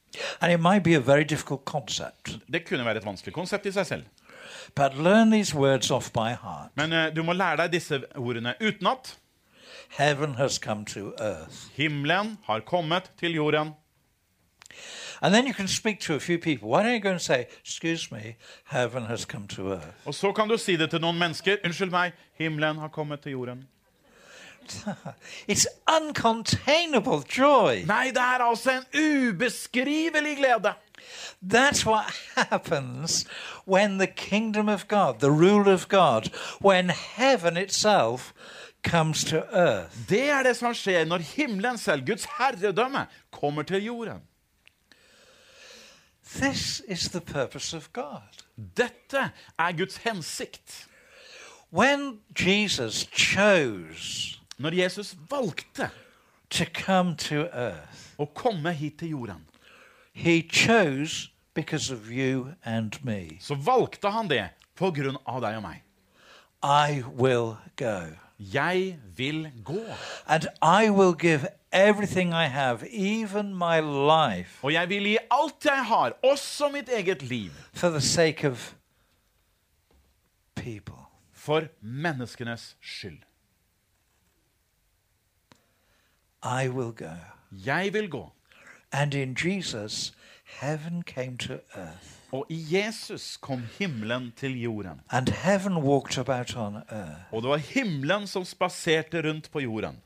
And 0.41 0.51
it 0.53 0.59
might 0.59 0.83
be 0.83 0.95
a 0.95 0.99
very 0.99 1.23
difficult 1.23 1.65
concept, 1.65 2.39
Det 2.53 2.67
kunne 2.67 2.85
være 2.85 2.97
et 2.97 3.05
vanskelig 3.05 3.33
konsept 3.33 3.65
i 3.65 3.71
seg 3.71 3.85
selv. 3.85 4.03
but 4.75 4.93
learn 4.97 5.31
these 5.31 5.55
words 5.55 5.91
off 5.91 6.11
by 6.13 6.29
heart. 6.41 6.71
Men 6.75 6.93
uh, 6.93 7.15
du 7.15 7.23
må 7.23 7.33
lære 7.33 7.57
deg 7.57 7.71
disse 7.73 8.01
ordene 8.15 8.53
utenat. 8.61 9.17
Heaven 9.97 10.35
has 10.35 10.53
come 10.55 10.85
to 10.85 11.13
earth. 11.19 11.71
Himmelen 11.75 12.37
har 12.43 12.59
kommet 12.59 13.11
til 13.19 13.33
jorden. 13.33 13.71
And 15.21 15.33
then 15.33 15.47
you 15.47 15.53
can 15.53 15.67
speak 15.67 15.99
to 15.99 16.13
a 16.15 16.19
few 16.19 16.37
people. 16.37 16.69
Why 16.69 16.83
don't 16.83 16.93
you 16.93 16.99
go 17.01 17.09
and 17.09 17.19
say, 17.19 17.45
Excuse 17.61 18.11
me, 18.11 18.35
heaven 18.65 19.03
has 19.05 19.21
come 19.21 19.47
to 19.47 19.71
earth? 19.71 19.87
Og 20.05 20.13
så 20.13 20.31
kan 20.31 20.47
du 20.47 20.57
si 20.57 20.75
det 20.75 20.89
til 20.89 20.99
noen 21.01 21.17
mennesker. 21.19 21.57
Unnskyld 21.65 21.89
meg, 21.89 22.11
himmelen 22.37 22.77
har 22.77 22.87
kommet 22.87 23.19
til 23.21 23.31
jorden. 23.31 23.67
It's 25.47 25.67
uncontainable 25.87 27.23
joy. 27.23 27.83
Nei, 27.85 28.11
det 28.11 28.21
er 28.21 28.43
altså 28.43 28.71
en 28.71 28.85
ubeskrivelig 28.93 30.37
glede. 30.37 30.73
That's 31.41 31.85
what 31.85 32.05
happens 32.35 33.25
when 33.65 33.97
the 33.97 34.07
kingdom 34.07 34.69
of 34.69 34.87
God, 34.87 35.19
the 35.19 35.31
rule 35.31 35.67
of 35.73 35.87
God, 35.87 36.31
when 36.61 36.89
heaven 36.89 37.57
itself 37.57 38.33
comes 38.83 39.23
to 39.23 39.43
earth. 39.51 40.09
Det 40.09 40.29
er 40.29 40.43
det 40.43 40.55
som 40.57 40.73
skjer 40.73 41.05
når 41.05 41.17
himmelen 41.17 41.77
selv, 41.77 42.05
Guds 42.05 42.25
herredømme, 42.37 43.05
kommer 43.31 43.63
til 43.63 43.83
jorden. 43.83 44.21
This 46.35 46.81
is 46.87 47.09
the 47.09 47.21
purpose 47.21 47.77
of 47.77 47.93
God. 47.93 48.43
Dette 48.77 49.31
er 49.59 49.71
Guds 49.71 49.97
hensikt. 49.97 50.87
When 51.71 52.19
Jesus 52.39 53.07
chose 53.11 54.36
Når 54.57 54.75
Jesus 54.75 55.15
valgte 55.29 55.89
to 56.49 56.63
come 56.73 57.15
to 57.15 57.35
earth, 57.35 58.13
å 58.17 58.25
komme 58.25 58.73
hit 58.73 58.99
til 58.99 59.09
jorden, 59.09 59.45
he 60.13 60.41
chose 60.41 61.29
because 61.53 61.93
of 61.93 62.09
you 62.09 62.53
and 62.63 62.93
me. 63.03 63.37
så 63.39 63.55
valgte 63.55 64.09
han 64.09 64.29
det 64.29 64.49
på 64.75 64.91
grunn 64.91 65.17
av 65.25 65.41
deg 65.41 65.57
og 65.57 65.63
meg. 65.63 65.83
I 66.63 67.03
will 67.03 67.57
go. 67.75 68.17
Jeg 68.39 68.99
vil 69.15 69.51
gå, 69.63 69.83
And 70.27 70.47
I 70.61 70.89
will 70.89 71.13
give 71.13 71.47
everything 71.71 72.33
I 72.33 72.45
have, 72.47 72.87
even 72.89 73.55
my 73.55 73.79
life, 73.81 74.59
og 74.63 74.73
jeg 74.73 74.89
vil 74.89 75.03
gi 75.03 75.17
alt 75.31 75.65
jeg 75.65 75.85
har, 75.85 76.13
også 76.23 76.69
mitt 76.69 76.89
eget 76.89 77.23
liv, 77.23 77.51
for 77.73 77.89
the 77.89 78.01
sake 78.01 78.47
of 78.47 78.73
people. 80.55 80.93
for 81.31 81.61
menneskenes 81.81 82.77
skyld. 82.81 83.26
I 86.43 86.67
will 86.67 86.91
go. 86.91 87.15
Jeg 87.51 87.93
vil 87.93 88.09
gå. 88.09 88.31
And 88.91 89.13
in 89.13 89.35
Jesus, 89.45 90.13
heaven 90.45 91.03
came 91.03 91.37
to 91.37 91.53
earth. 91.75 92.17
Og 92.31 92.45
i 92.49 92.75
Jesus 92.75 93.37
kom 93.37 93.63
himmelen 93.79 94.33
til 94.37 94.61
jorden. 94.61 95.01
And 95.09 95.29
heaven 95.29 95.77
walked 95.77 96.17
about 96.17 96.55
on 96.55 96.75
earth. 96.75 97.33
Og 97.33 97.41
det 97.41 97.49
var 97.49 97.57
himmelen 97.57 98.27
som 98.27 98.45
spaserte 98.45 99.29
rundt 99.29 99.51
på 99.51 99.59
jorden. 99.59 100.01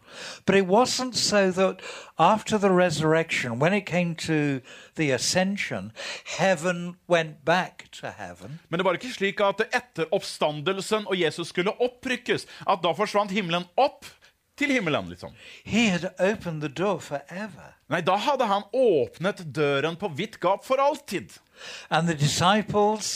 But 0.46 0.56
it 0.56 0.66
wasn't 0.66 1.14
so 1.14 1.52
that 1.52 1.82
after 2.18 2.58
the 2.58 2.70
resurrection, 2.70 3.62
when 3.62 3.74
it 3.74 3.86
came 3.86 4.16
to 4.16 4.60
the 4.96 5.14
ascension, 5.14 5.92
heaven 6.40 6.96
went 7.10 7.46
back 7.46 7.92
to 7.92 8.08
heaven. 8.08 8.60
Men 8.70 8.80
det 8.80 8.86
var 8.86 8.94
ikke 8.94 9.14
slik 9.14 9.40
at 9.40 9.62
etter 9.74 10.06
oppstandelsen 10.12 11.08
og 11.08 11.22
Jesus 11.22 11.48
skulle 11.48 11.82
opprykkes, 11.82 12.48
at 12.70 12.80
da 12.84 12.92
forsvant 12.92 13.32
himmelen 13.32 13.64
opp 13.78 14.06
til 14.62 14.74
himmelen, 14.76 15.10
liksom. 15.12 15.34
He 15.66 15.90
had 15.90 16.08
the 16.62 16.70
door 16.70 17.00
forever. 17.04 17.74
Nei, 17.92 18.02
da 18.06 18.16
hadde 18.22 18.48
han 18.48 18.64
åpnet 18.74 19.44
døren 19.56 19.98
på 20.00 20.12
vidt 20.16 20.40
gap 20.40 20.66
for 20.66 20.82
alltid. 20.82 21.38
And 21.90 22.08
the 22.08 22.16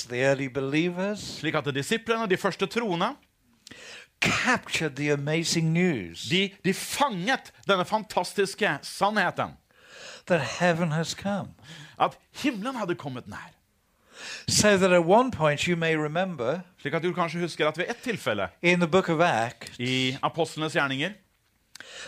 the 0.10 0.22
early 0.22 0.50
Slik 1.16 1.56
at 1.56 1.70
disiplene, 1.76 2.28
de 2.28 2.38
første 2.38 2.66
troende, 2.66 3.16
the 4.96 5.62
news 5.62 6.30
de, 6.30 6.50
de 6.64 6.74
fanget 6.74 7.52
denne 7.68 7.86
fantastiske 7.86 8.80
sannheten. 8.82 9.58
that 10.28 10.42
heaven 10.42 10.92
has 10.92 11.14
come. 11.14 11.54
At 12.00 12.18
himmelen 12.32 12.76
hadde 12.76 12.96
kommet 12.96 13.28
nær. 13.28 13.52
So 14.48 14.78
that 14.78 14.92
at 14.92 15.06
one 15.06 15.32
point, 15.32 15.68
you 15.68 15.76
may 15.76 15.96
remember, 15.96 16.62
Slik 16.82 16.94
at 16.94 17.04
du 17.04 17.14
kanskje 17.14 17.40
husker 17.40 17.68
at 17.68 17.78
ved 17.78 17.86
ett 17.90 18.02
tilfelle 18.04 18.48
in 18.62 18.80
the 18.80 18.88
book 18.88 19.10
of 19.10 19.20
Acts, 19.20 19.80
i 19.80 20.18
apostlenes 20.24 20.74
gjerninger, 20.74 21.12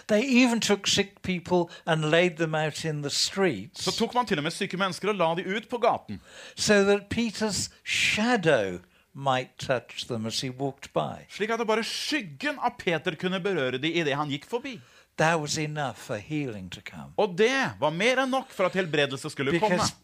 they 0.07 0.21
even 0.21 0.59
took 0.59 0.87
sick 0.87 1.21
people 1.21 1.69
and 1.85 2.11
laid 2.11 2.37
them 2.37 2.55
out 2.55 2.85
in 2.85 3.01
the 3.01 3.09
streets 3.09 3.83
så 3.83 3.91
tok 3.91 4.13
man 4.13 4.25
til 4.25 4.37
og 4.37 4.43
med 4.43 4.51
syke 4.51 4.77
mennesker 4.77 5.09
og 5.09 5.15
la 5.15 5.33
de 5.35 5.47
ut 5.57 5.69
på 5.69 5.77
gaten. 5.77 6.21
so 6.55 6.83
that 6.83 7.09
Peter's 7.09 7.69
shadow 7.83 8.79
might 9.17 9.57
touch 9.57 10.07
them 10.07 10.25
as 10.25 10.41
he 10.41 10.49
walked 10.49 10.93
by. 10.93 11.25
Slik 11.29 11.49
at 11.49 11.59
det 11.59 11.67
bare 11.67 11.83
skyggen 11.83 12.59
av 12.61 12.77
Peter 12.77 13.17
kunne 13.17 13.39
berøre 13.41 13.81
de 13.81 13.89
idet 13.89 14.15
han 14.15 14.29
gikk 14.29 14.45
forbi. 14.45 14.77
That 15.17 15.39
was 15.41 15.57
enough 15.57 15.97
for 15.97 16.21
healing 16.21 16.69
to 16.69 16.81
come. 16.85 17.13
Og 17.17 17.33
det 17.37 17.79
var 17.79 17.89
mer 17.89 18.21
enn 18.21 18.29
nok 18.29 18.53
for 18.53 18.69
at 18.69 18.77
helbredelse 18.77 19.31
skulle 19.33 19.57
komme. 19.57 19.79
Because 19.79 19.95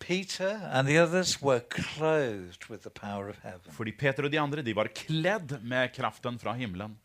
Peter 0.00 0.56
and 0.72 0.88
the 0.88 0.98
others 0.98 1.36
were 1.42 1.60
clothed 1.60 2.64
with 2.70 2.82
the 2.82 2.90
power 2.90 3.28
of 3.28 3.36
heaven. 3.42 3.72
Fordi 3.72 3.92
Peter 3.92 4.24
og 4.24 4.32
de 4.32 4.40
andre 4.40 4.64
de 4.64 4.76
var 4.76 4.88
kledd 4.96 5.58
med 5.62 5.92
kraften 5.96 6.40
fra 6.40 6.56
himmelen. 6.56 6.96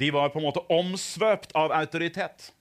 De 0.00 0.12
var 0.12 0.28
på 0.28 0.38
en 0.38 0.44
måte 0.44 0.60
omsvøpt 0.70 1.52
av 1.54 1.72
autoritet. 1.72 2.52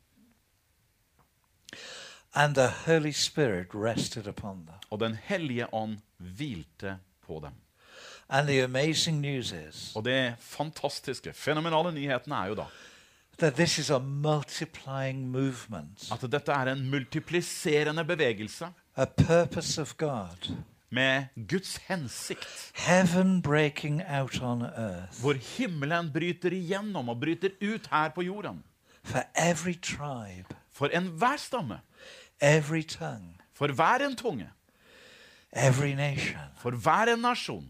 And 2.34 2.56
the 2.56 2.68
Holy 2.86 3.12
Spirit 3.12 3.68
rested 3.74 4.28
upon 4.28 4.66
them. 4.66 4.80
Og 4.90 5.00
Den 5.00 5.18
hellige 5.24 5.74
ånd 5.74 5.98
hvilte 6.18 6.98
på 7.28 7.40
dem. 7.40 7.54
And 8.30 8.48
the 8.48 8.64
amazing 8.64 9.22
news 9.22 9.52
is 9.52 9.96
Og 9.96 10.06
det 10.06 10.36
fantastiske, 10.40 11.34
fenomenale 11.34 11.92
nyheten 11.92 12.32
er 12.32 12.46
jo 12.48 12.56
da 12.56 12.66
that 13.38 13.56
this 13.56 13.80
is 13.80 13.90
a 13.90 14.00
multiplying 14.00 15.32
movement, 15.32 16.12
at 16.12 16.32
dette 16.32 16.52
er 16.52 16.72
en 16.72 16.90
multipliserende 16.90 18.06
bevegelse 18.06 18.68
a 18.96 19.06
purpose 19.06 19.82
of 19.82 19.98
God. 19.98 20.56
Med 20.94 21.26
Guds 21.50 21.78
hensikt. 21.88 22.72
Heaven 22.76 23.42
breaking 23.42 24.02
out 24.20 24.42
on 24.42 24.62
earth 24.62 25.20
Hvor 25.22 25.34
himmelen 25.58 26.12
bryter 26.14 26.52
igjennom 26.54 27.10
og 27.10 27.20
bryter 27.20 27.50
ut 27.62 27.88
her 27.92 28.10
på 28.10 28.22
jorden. 28.22 28.64
for 29.04 29.24
every 29.36 29.74
tribe, 29.82 30.56
For 30.72 30.88
enhver 30.88 31.38
stamme, 31.38 31.80
every 32.42 32.82
tongue, 32.84 33.34
for 33.54 33.68
hver 33.68 34.06
en 34.06 34.16
tunge, 34.16 34.50
every 35.54 35.94
nation. 35.94 36.40
for 36.58 36.72
hver 36.72 37.14
en 37.14 37.20
nasjon. 37.20 37.70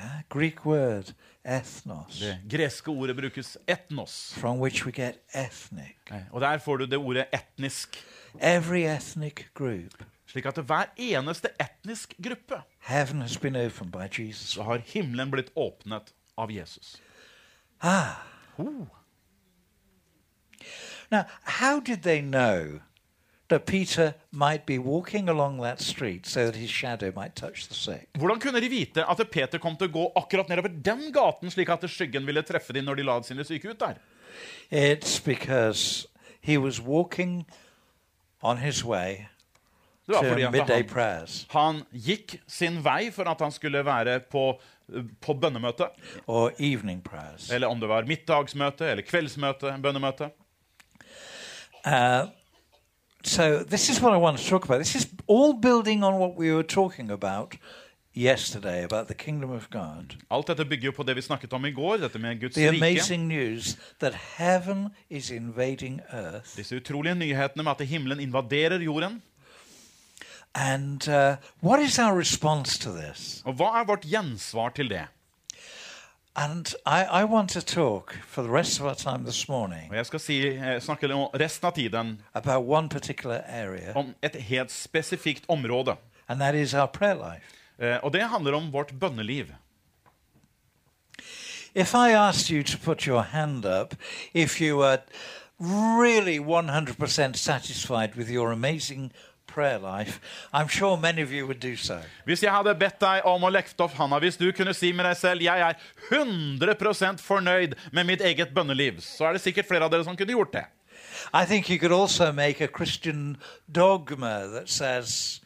Yeah? 0.00 0.22
Greek 0.28 0.66
word 0.66 1.12
ethnos, 1.44 2.18
Det 2.18 2.38
greske 2.50 2.88
ordet 2.90 3.16
brukes 3.16 3.56
etnos. 3.68 4.34
from 4.38 4.58
which 4.60 4.86
we 4.86 4.92
get 4.92 5.14
ethnic. 5.34 5.96
Og 6.30 6.40
der 6.40 6.58
får 6.58 6.76
du 6.76 6.84
det 6.86 6.98
ordet 6.98 7.26
etnisk. 7.32 8.04
Every 8.40 8.82
ethnic 8.96 9.34
group, 9.54 10.04
Slik 10.30 10.46
at 10.46 10.58
hver 10.62 10.92
eneste 10.96 11.50
etnisk 11.58 12.14
gruppe 12.22 12.60
så 14.34 14.62
har 14.62 14.82
himmelen 14.92 15.30
blitt 15.30 15.50
åpnet 15.56 16.12
av 16.38 16.52
Jesus. 16.52 17.00
Ah. 17.82 18.22
Oh. 18.58 18.86
Now, 21.10 21.24
how 21.42 21.80
did 21.80 22.02
they 22.02 22.20
know 22.20 22.80
that 23.48 23.66
Peter 23.66 24.14
might 24.30 24.66
be 24.66 24.78
walking 24.78 25.28
along 25.28 25.62
that 25.62 25.80
street 25.80 26.26
so 26.26 26.44
that 26.44 26.56
his 26.56 26.70
shadow 26.70 27.10
might 27.16 27.34
touch 27.34 27.66
the 27.68 27.74
sick? 27.74 28.08
Hvordan 28.18 28.40
kunne 28.40 28.60
de 28.60 28.68
vite 28.68 29.04
at 29.04 29.30
Peter 29.30 29.58
kom 29.58 29.76
til 29.76 29.88
å 29.88 29.92
gå 29.92 30.12
akkurat 30.14 30.48
nedover 30.48 30.68
den 30.68 31.10
gaten, 31.12 31.50
slik 31.50 31.68
at 31.68 31.88
skyggen 31.90 32.26
ville 32.26 32.42
treffe 32.42 32.72
dem 32.72 32.84
når 32.84 33.00
de 33.00 33.08
la 33.08 33.18
sine 33.22 33.44
syke 33.44 33.72
ut 33.72 33.80
der? 33.80 33.98
It's 34.70 35.18
because 35.18 36.06
he 36.40 36.56
was 36.56 36.80
walking 36.80 37.46
on 38.42 38.58
his 38.58 38.84
way 38.84 39.26
Det 40.10 40.18
var 40.18 40.28
fordi 40.28 40.42
han, 40.42 41.38
han 41.54 41.80
gikk 41.92 42.36
sin 42.50 42.80
vei 42.84 43.10
for 43.14 43.30
at 43.30 43.40
han 43.40 43.54
skulle 43.54 43.84
være 43.86 44.18
på, 44.32 44.44
på 45.22 45.34
bønnemøte. 45.42 45.88
Eller 47.54 47.66
om 47.70 47.80
det 47.80 47.88
var 47.88 48.08
middagsmøte 48.10 48.90
eller 48.90 49.06
kveldsmøte, 49.06 49.76
bønnemøte. 49.82 50.30
Uh, 51.86 52.28
so 53.24 53.62
this 53.64 53.88
is 53.88 54.02
what 54.02 54.12
I 54.12 54.18
want 54.18 54.38
to 54.38 54.44
talk 54.44 54.64
about. 54.64 54.82
This 54.82 54.94
is 54.94 55.06
all 55.28 55.54
building 55.54 56.04
on 56.04 56.18
what 56.18 56.36
we 56.36 56.52
were 56.52 56.66
talking 56.66 57.10
about 57.10 57.56
yesterday 58.16 58.84
about 58.84 59.06
the 59.06 59.14
kingdom 59.14 59.50
of 59.50 59.70
God. 59.70 60.16
Alt 60.30 60.46
dette 60.46 60.64
bygger 60.64 60.90
jo 60.90 60.92
på 60.96 61.02
det 61.02 61.16
vi 61.16 61.22
snakket 61.22 61.52
om 61.52 61.66
i 61.66 61.72
går, 61.72 61.96
dette 61.96 62.18
med 62.18 62.40
Guds 62.40 62.54
The 62.54 62.70
rike. 62.70 62.76
amazing 62.76 63.28
news 63.28 63.76
that 64.00 64.14
heaven 64.36 64.88
is 65.10 65.30
invading 65.30 66.00
earth. 66.12 66.56
Disse 66.56 66.76
utrolige 66.76 67.14
nyhetene 67.14 67.62
med 67.62 67.72
at 67.80 67.86
himmelen 67.86 68.20
invaderer 68.20 68.78
jorden. 68.78 69.22
And 70.54 71.08
uh, 71.08 71.36
what 71.60 71.80
is 71.80 71.98
our 71.98 72.16
response 72.18 72.78
to 72.78 72.90
this? 72.92 73.42
Og 73.46 73.54
hva 73.54 73.80
er 73.80 73.84
vårt 73.86 74.04
gjensvar 74.04 74.68
til 74.74 74.88
det? 74.90 75.06
And 76.36 76.74
I, 76.86 77.04
I 77.22 77.24
want 77.24 77.50
to 77.50 77.60
talk 77.60 78.14
for 78.26 78.42
the 78.42 78.50
rest 78.50 78.80
of 78.80 78.86
our 78.86 78.94
time 78.94 79.24
this 79.24 79.48
morning 79.48 79.90
Og 79.90 79.96
jeg 79.96 80.06
skal 80.06 80.20
si, 80.20 80.36
eh, 80.48 80.80
snakke 80.80 81.12
om 81.14 81.28
resten 81.34 81.66
av 81.66 81.72
tiden 81.74 82.22
about 82.34 82.64
one 82.68 82.88
particular 82.88 83.40
area, 83.46 83.92
om 83.96 84.14
et 84.22 84.34
helt 84.36 84.70
spesifikt 84.70 85.44
område. 85.48 85.96
and 86.28 86.40
that 86.40 86.54
is 86.54 86.74
our 86.74 86.86
prayer 86.86 87.14
life. 87.14 87.44
Eh, 87.78 87.98
Og 88.02 88.12
det 88.12 88.22
handler 88.28 88.52
om 88.54 88.72
vårt 88.72 88.92
bønneliv. 89.00 89.46
If 91.74 91.94
I 91.94 92.10
asked 92.12 92.50
you 92.50 92.62
to 92.62 92.78
put 92.78 93.02
your 93.06 93.22
hand 93.22 93.64
up 93.64 93.94
if 94.34 94.60
you 94.60 94.76
were 94.78 94.98
really 95.60 96.38
100% 96.38 97.36
satisfied 97.36 98.16
with 98.16 98.30
your 98.30 98.52
amazing 98.52 99.12
prayer 99.52 99.78
life, 99.78 100.20
I'm 100.52 100.68
sure 100.68 100.96
many 100.96 101.22
of 101.22 101.32
you 101.32 101.46
would 101.46 101.60
do 101.60 101.76
so. 101.76 101.98
Hvis 102.24 102.42
jeg 102.42 102.52
hadde 102.54 102.74
bedt 102.78 103.00
deg 103.02 103.26
om 103.28 103.44
å 103.44 103.52
lekte 103.52 103.84
opp 103.84 103.94
handa, 103.98 104.20
hvis 104.22 104.38
du 104.40 104.48
kunne 104.56 104.74
si 104.74 104.92
med 104.92 105.08
deg 105.08 105.16
selv 105.18 105.44
jeg 105.44 105.66
er 105.66 105.78
100 106.10 107.20
fornøyd 107.20 107.74
med 107.92 108.06
mitt 108.06 108.22
eget 108.22 108.54
bønneliv, 108.54 109.00
så 109.04 109.28
er 109.28 109.36
det 109.36 109.44
sikkert 109.44 109.68
flere 109.68 109.88
av 109.88 109.92
dere 109.92 110.06
som 110.06 110.16
kunne 110.18 110.36
gjort 110.36 110.54
det. 110.54 110.66
I 111.34 111.44
think 111.44 111.68
you 111.68 111.78
could 111.78 111.92
also 111.92 112.32
make 112.32 112.60
a 112.60 112.68
Christian 112.68 113.36
dogma 113.70 114.46
that 114.52 114.68
says 114.68 115.40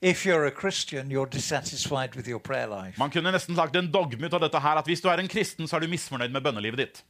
if 0.00 0.26
you're 0.26 0.44
a 0.46 0.50
Christian, 0.50 1.10
you're 1.10 1.26
dissatisfied 1.26 2.14
with 2.14 2.28
your 2.28 2.40
prayer 2.40 2.66
life. 2.68 2.98
Man 2.98 3.10
kunne 3.10 3.32
nesten 3.32 3.56
lagt 3.56 3.76
en 3.76 3.90
dogme 3.90 4.26
ut 4.26 4.34
av 4.34 4.42
dette 4.44 4.60
her, 4.60 4.78
at 4.78 4.86
hvis 4.86 5.00
du 5.00 5.08
er 5.08 5.22
en 5.22 5.28
kristen, 5.28 5.68
så 5.68 5.76
er 5.76 5.84
du 5.84 5.88
misfornøyd 5.88 6.32
med 6.34 6.44
bønnelivet 6.44 6.82
ditt. 6.82 7.04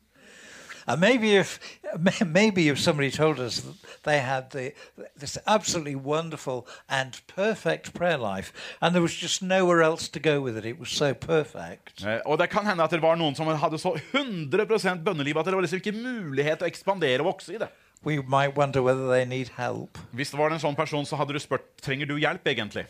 And 0.87 1.01
maybe 1.01 1.37
if 1.37 1.59
maybe 2.27 2.68
if 2.68 2.79
somebody 2.79 3.11
told 3.11 3.38
us 3.40 3.61
that 3.61 3.75
they 4.03 4.18
had 4.18 4.51
the, 4.51 4.73
this 5.18 5.38
absolutely 5.47 5.94
wonderful 5.94 6.66
and 6.88 7.20
perfect 7.27 7.94
prayer 7.94 8.18
life, 8.18 8.53
and 8.81 8.94
there 8.94 9.03
was 9.03 9.14
just 9.14 9.42
nowhere 9.42 9.83
else 9.83 10.09
to 10.09 10.20
go 10.20 10.40
with 10.40 10.57
it, 10.59 10.64
it 10.64 10.79
was 10.79 10.90
so 10.90 11.14
perfect. 11.14 12.05
Eh, 12.05 12.20
Og 12.27 12.38
det 12.38 12.51
kan 12.51 12.66
hende 12.66 12.83
at 12.85 12.90
det 12.90 13.03
var 13.03 13.16
noen 13.16 13.35
som 13.35 13.47
hadde 13.47 13.79
så 13.79 13.94
100 14.12 15.01
bønneliv 15.05 15.38
at 15.38 15.47
det 15.47 15.55
var 15.55 15.62
liksom 15.62 15.81
ikke 15.81 15.97
mulighet 15.97 16.62
å 16.62 16.66
ekspandere 16.68 17.20
og 17.20 17.33
vokse 17.35 17.55
i 17.55 17.59
det. 17.59 17.68
We 18.05 18.18
might 18.20 18.55
wonder 18.57 18.83
whether 18.83 19.09
they 19.09 19.25
need 19.25 19.49
help. 19.57 19.99
Hvis 20.12 20.31
det 20.31 20.38
var 20.38 20.53
en 20.53 20.61
sånn 20.61 20.77
person, 20.77 21.07
så 21.07 21.16
hadde 21.16 21.33
du 21.33 21.38
spurt 21.40 21.64
trenger 21.81 22.07
du 22.07 22.18
hjelp 22.20 22.44
egentlig. 22.47 22.85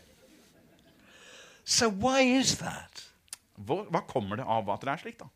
So 1.64 1.88
why 1.88 2.20
is 2.20 2.56
that? 2.58 3.04
Hva, 3.56 3.84
hva 3.88 4.00
kommer 4.08 4.36
det 4.36 4.44
av 4.50 4.68
at 4.74 4.82
det 4.82 4.90
er 4.90 5.02
slik, 5.04 5.18
da? 5.22 5.28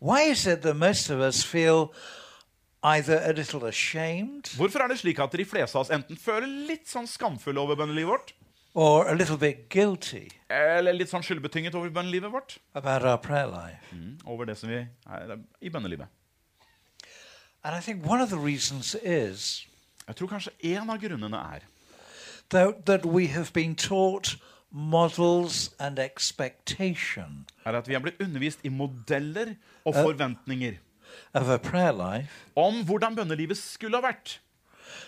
Why 0.00 0.30
is 0.30 0.46
it 0.46 0.62
that 0.62 0.76
most 0.76 1.10
of 1.10 1.20
us 1.20 1.42
feel 1.44 1.92
either 2.82 3.18
a 3.20 3.32
little 3.32 3.66
ashamed 3.68 4.48
Hvorfor 4.56 4.80
er 4.80 4.88
det 4.88 4.98
slik 4.98 5.18
at 5.20 5.32
de 5.36 5.44
fleste 5.44 5.76
av 5.76 5.82
oss 5.84 5.90
enten 5.92 6.16
føler 6.16 6.48
litt 6.70 6.88
sånn 6.88 7.06
skamfulle 7.06 7.60
over 7.60 7.76
bønnelivet 7.76 8.08
vårt, 8.08 8.32
or 8.74 9.08
a 9.10 9.14
little 9.14 9.36
bit 9.36 9.68
guilty 9.68 10.28
eller 10.48 10.94
litt 10.96 11.10
sånn 11.10 11.24
skyldbetynget 11.26 11.74
over 11.76 11.90
bønnelivet 11.92 12.32
vårt? 12.32 12.56
about 12.74 13.02
our 13.04 13.18
prayer 13.18 13.46
life? 13.50 13.92
Mm, 13.92 14.16
over 14.24 14.44
det 14.48 14.56
som 14.56 14.70
vi 14.72 14.80
er 14.80 15.36
i 15.60 15.68
bønnelivet. 15.68 16.08
And 17.62 17.76
I 17.76 17.80
think 17.80 18.06
one 18.06 18.22
of 18.22 18.30
the 18.30 18.38
reasons 18.38 18.94
is 19.02 19.66
Jeg 20.08 20.16
tror 20.16 20.28
kanskje 20.32 20.50
en 20.72 20.90
av 20.90 20.98
grunnene 20.98 21.36
er 21.36 21.60
that, 22.50 22.86
that 22.86 23.04
we 23.04 23.26
have 23.28 23.52
been 23.52 23.74
taught 23.76 24.38
models 24.72 25.70
and 25.80 25.98
expectation 25.98 27.46
er 27.66 27.78
at 27.78 27.88
vi 27.88 27.94
er 27.94 28.02
blitt 28.04 28.20
undervist 28.22 28.62
i 28.64 28.68
modeller 28.72 29.54
og 29.84 29.94
forventninger 29.94 30.78
of 31.34 31.48
a 31.50 31.56
prayer 31.58 31.92
life 31.96 32.46
om 32.56 32.84
hvordan 32.86 33.16
bønnelivet 33.18 33.58
skulle 33.58 33.98
ha 33.98 34.06
vært. 34.10 34.38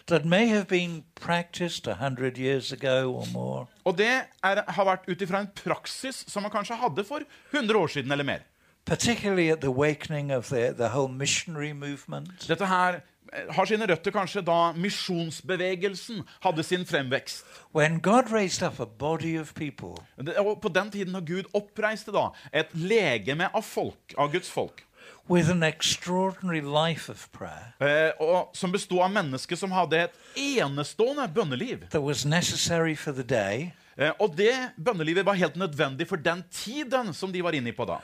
that 0.06 0.24
may 0.24 0.46
have 0.46 0.66
been 0.68 1.04
practiced 1.14 1.86
a 1.88 1.94
hundred 1.94 2.38
years 2.38 2.72
ago 2.72 3.12
or 3.12 3.26
more, 3.32 3.66
Og 3.84 3.98
det 3.98 4.06
er, 4.44 4.62
har 4.68 4.84
vært 4.84 5.08
ut 5.08 5.22
ifra 5.22 5.40
en 5.40 5.50
praksis 5.64 6.24
som 6.28 6.42
man 6.42 6.50
kanskje 6.52 6.76
hadde 6.78 7.04
for 7.04 7.22
100 7.52 7.76
år 7.78 7.86
siden 7.86 8.12
eller 8.12 8.24
mer. 8.24 8.38
particularly 8.84 9.48
at 9.48 9.60
the 9.60 9.68
awakening 9.68 10.32
of 10.32 10.48
the, 10.48 10.72
the 10.72 10.88
whole 10.88 11.08
missionary 11.08 11.72
movement. 11.72 12.48
Dette 12.48 12.66
her 12.66 12.94
eh, 12.94 13.00
har 13.56 13.68
sine 13.68 13.86
røtter 13.88 14.14
kanskje 14.14 14.42
da 14.44 14.72
misjonsbevegelsen 14.76 16.22
hadde 16.44 16.64
sin 16.66 16.86
fremvekst. 16.86 17.44
People 19.54 19.94
Og 20.38 20.60
på 20.60 20.68
den 20.68 20.90
tiden 20.90 21.14
da 21.14 21.20
Gud 21.20 21.48
oppreiste 21.54 22.12
da 22.12 22.30
et 22.52 22.72
legeme 22.74 23.48
av 23.54 23.62
folk, 23.62 24.14
av 24.18 24.32
Guds 24.32 24.50
folk, 24.50 24.84
with 25.28 25.50
an 25.50 25.62
extraordinary 25.62 26.60
life 26.60 27.10
of 27.12 27.28
prayer 27.32 27.72
eh, 27.80 28.12
og 28.20 28.50
som 28.56 28.72
bestod 28.72 29.04
av 29.04 29.10
mennesker 29.14 29.56
som 29.56 29.70
hadde 29.72 29.98
et 30.04 30.16
enestående 30.36 31.28
bønneliv. 31.28 31.88
that 31.90 32.02
was 32.02 32.24
for 32.98 33.12
the 33.12 33.22
day 33.22 33.72
Eh, 33.96 34.12
og 34.20 34.36
det 34.36 34.54
bønnelivet 34.80 35.26
var 35.26 35.36
helt 35.36 35.56
nødvendig 35.56 36.08
for 36.08 36.16
den 36.16 36.44
tiden 36.50 37.12
som 37.14 37.32
de 37.32 37.42
var 37.44 37.52
inne 37.52 37.72
på 37.72 37.84
da. 37.84 37.98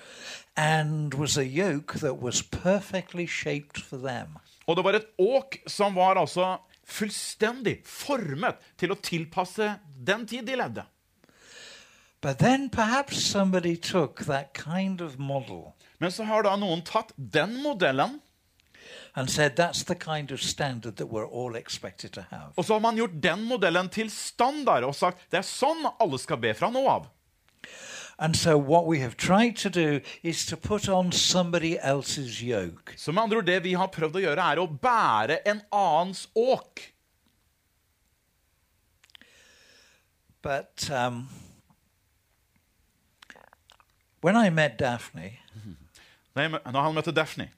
and 0.57 1.14
was 1.14 1.39
a 1.39 1.45
yoke 1.45 1.99
that 1.99 2.22
was 2.22 2.43
perfectly 2.43 3.26
shaped 3.26 3.79
for 3.79 3.97
them. 3.97 4.39
Og 4.68 4.76
det 4.76 4.84
var 4.84 4.98
et 4.98 5.10
åk 5.18 5.58
som 5.66 5.96
var 5.96 6.20
altså 6.20 6.58
fullstendig 6.88 7.80
formet 7.88 8.60
til 8.80 8.92
å 8.92 9.00
tilpasse 9.00 9.74
den 9.84 10.26
tid 10.28 10.46
de 10.48 10.56
levde. 10.60 10.84
But 12.20 12.38
then 12.38 12.68
perhaps 12.68 13.22
somebody 13.22 13.76
took 13.76 14.24
that 14.26 14.52
kind 14.52 15.00
of 15.00 15.18
model 15.18 15.74
Men 15.98 16.12
så 16.12 16.24
har 16.24 16.42
da 16.46 16.56
noen 16.58 16.82
tatt 16.86 17.12
den 17.16 17.56
modellen, 17.62 18.20
and 19.14 19.30
said 19.30 19.56
that's 19.58 19.82
the 19.84 19.94
kind 19.94 20.30
of 20.30 20.40
standard 20.40 20.96
that 20.96 21.08
we're 21.10 21.26
all 21.26 21.56
expected 21.56 22.12
to 22.12 22.22
have. 22.30 22.52
og 22.56 22.64
så 22.64 22.74
har 22.74 22.80
man 22.80 22.96
gjort 22.96 23.22
den 23.22 23.42
modellen 23.44 23.88
til 23.88 24.10
standard 24.10 24.84
og 24.84 24.94
sagt 24.94 25.24
det 25.30 25.40
er 25.40 25.46
sånn 25.46 25.88
alle 25.98 26.18
skal 26.18 26.38
be 26.38 26.54
fra 26.54 26.70
nå 26.70 26.84
av. 26.88 27.08
And 28.20 28.34
so 28.36 28.58
what 28.58 28.86
we 28.86 28.98
have 28.98 29.16
tried 29.16 29.56
to 29.56 29.70
do 29.70 30.00
is 30.22 30.44
to 30.46 30.56
put 30.56 30.88
on 30.88 31.12
somebody 31.12 31.78
else's 31.78 32.42
yoke. 32.42 32.94
Så 32.96 33.12
med 33.12 33.22
andre 33.22 33.36
ord, 33.36 33.46
det 33.46 33.62
vi 33.64 33.72
har 33.74 33.86
prøvd 33.86 34.16
å 34.16 34.22
gjøre, 34.24 34.46
er 34.52 34.58
å 34.58 34.66
bære 34.66 35.36
en 35.46 35.60
annens 35.72 36.24
åk. 36.34 36.82
But 40.42 40.88
um, 40.90 41.28
when 44.20 44.36
I 44.36 44.50
met 44.50 44.78
Daphne, 44.78 45.32
Når 46.34 46.42
jeg 46.42 46.50
mø- 46.50 46.70
når 46.72 46.82
han 46.82 46.94
møtte 46.94 47.12
Daphne, 47.12 47.48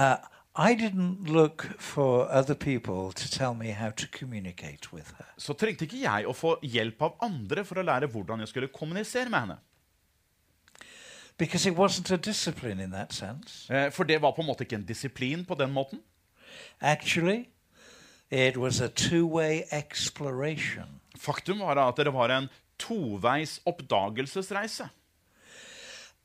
uh, 0.00 0.16
I 0.56 0.74
didn't 0.74 1.26
look 1.28 1.66
for 1.80 2.28
other 2.30 2.54
people 2.54 3.12
to 3.12 3.28
tell 3.38 3.54
me 3.54 3.72
how 3.72 3.90
to 3.90 4.06
communicate 4.18 4.92
with 4.92 5.10
her. 5.18 5.26
så 5.38 5.52
trengte 5.52 5.84
ikke 5.84 6.00
jeg 6.02 6.26
å 6.26 6.32
få 6.32 6.58
hjelp 6.62 7.02
av 7.02 7.16
andre 7.26 7.64
for 7.64 7.80
å 7.80 7.82
lære 7.82 8.06
hvordan 8.06 8.40
jeg 8.44 8.48
skulle 8.48 8.68
kommunisere 8.68 9.28
med 9.30 9.40
henne. 9.40 9.56
Because 11.36 11.66
it 11.66 11.74
wasn't 11.74 12.12
a 12.14 12.16
discipline 12.16 12.78
in 12.80 12.90
that 12.92 13.12
sense. 13.12 13.66
Eh, 13.72 13.90
For 13.90 14.04
det 14.04 14.20
var 14.22 14.30
på 14.32 14.42
en 14.42 14.46
måte 14.46 14.62
ikke 14.64 14.76
en 14.76 14.86
disiplin 14.86 15.44
på 15.44 15.54
den 15.58 15.72
måten. 15.72 16.00
Actually, 16.80 17.48
it 18.30 18.56
was 18.56 18.80
a 18.80 18.88
two 18.88 19.26
way 19.26 19.62
exploration. 19.72 21.00
Faktum 21.18 21.58
var 21.58 21.78
at 21.88 21.96
det 21.96 22.12
var 22.14 22.30
en 22.30 22.48
toveis 22.78 23.60
oppdagelsesreise. 23.66 24.88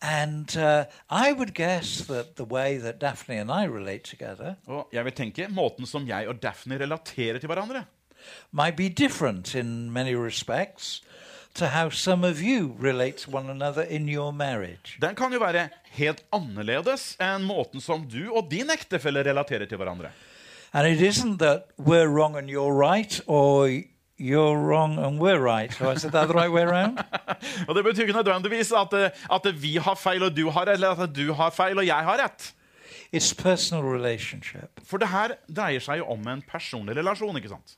And 0.02 0.56
uh, 0.58 0.86
I 1.10 1.34
would 1.34 1.54
guess 1.54 2.06
that 2.08 2.36
the 2.36 2.46
way 2.46 2.78
that 2.78 3.02
Daphne 3.02 3.38
and 3.38 3.52
I 3.52 3.66
relate 3.68 4.04
together 4.04 4.56
Og 4.68 4.88
jeg 4.94 5.06
vil 5.06 5.14
tenke, 5.14 5.48
måten 5.50 5.86
som 5.86 6.08
jeg 6.08 6.28
og 6.28 6.42
Daphne 6.44 6.80
relaterer 6.80 7.40
til 7.40 7.48
hverandre, 7.48 7.84
might 8.52 8.76
be 8.78 8.90
different 8.90 9.56
in 9.56 9.92
many 9.92 10.14
respects 10.16 11.02
to 11.56 11.66
how 11.68 11.90
some 11.90 12.24
of 12.28 12.42
you 12.42 12.76
relate 12.80 13.18
to 13.18 13.32
one 13.32 13.50
another 13.50 13.82
in 13.82 14.08
your 14.10 14.32
marriage. 14.32 14.98
den 15.02 15.16
kan 15.16 15.34
jo 15.34 15.40
være 15.40 15.70
helt 15.92 16.24
annerledes 16.34 17.18
enn 17.20 17.44
måten 17.48 17.82
som 17.82 18.06
du 18.08 18.32
og 18.32 18.48
din 18.52 18.70
ektefelle 18.70 19.24
relaterer 19.24 19.66
til 19.66 19.78
hverandre. 19.78 20.12
And 20.74 20.88
it 20.88 21.02
isn't 21.02 21.38
that 21.40 21.64
we're 21.78 22.08
wrong 22.08 22.38
and 22.38 22.50
you're 22.50 22.72
right, 22.74 23.22
or 23.28 23.68
you're 24.20 24.58
wrong 24.58 24.98
and 24.98 25.20
we're 25.20 25.40
right. 25.40 25.74
So 25.74 25.90
I 25.90 25.96
said 25.96 26.12
that 26.12 26.28
the 26.28 26.34
right 26.34 26.52
way 26.52 26.64
around? 26.64 27.00
Og 27.68 27.76
Det 27.76 27.84
betyr 27.84 28.02
ikke 28.02 28.14
nødvendigvis 28.14 28.72
at, 28.72 28.94
eh, 28.94 29.10
at 29.32 29.62
vi 29.62 29.76
har 29.78 29.96
feil 29.96 30.24
og 30.24 30.38
du 30.38 30.50
har 30.50 30.66
rett, 30.66 30.74
eller 30.74 30.90
at 30.90 31.16
du 31.16 31.34
har 31.34 31.50
feil 31.50 31.78
og 31.78 31.86
jeg 31.86 32.04
har 32.04 32.18
rett. 32.18 32.54
It's 33.14 33.34
personal 33.34 33.84
relationship. 33.84 34.70
For 34.84 34.98
det 34.98 35.08
her 35.08 35.38
dreier 35.56 35.80
seg 35.80 35.98
jo 35.98 36.06
om 36.06 36.28
en 36.28 36.42
personlig 36.42 36.96
relasjon. 36.96 37.38
ikke 37.38 37.50
sant? 37.50 37.78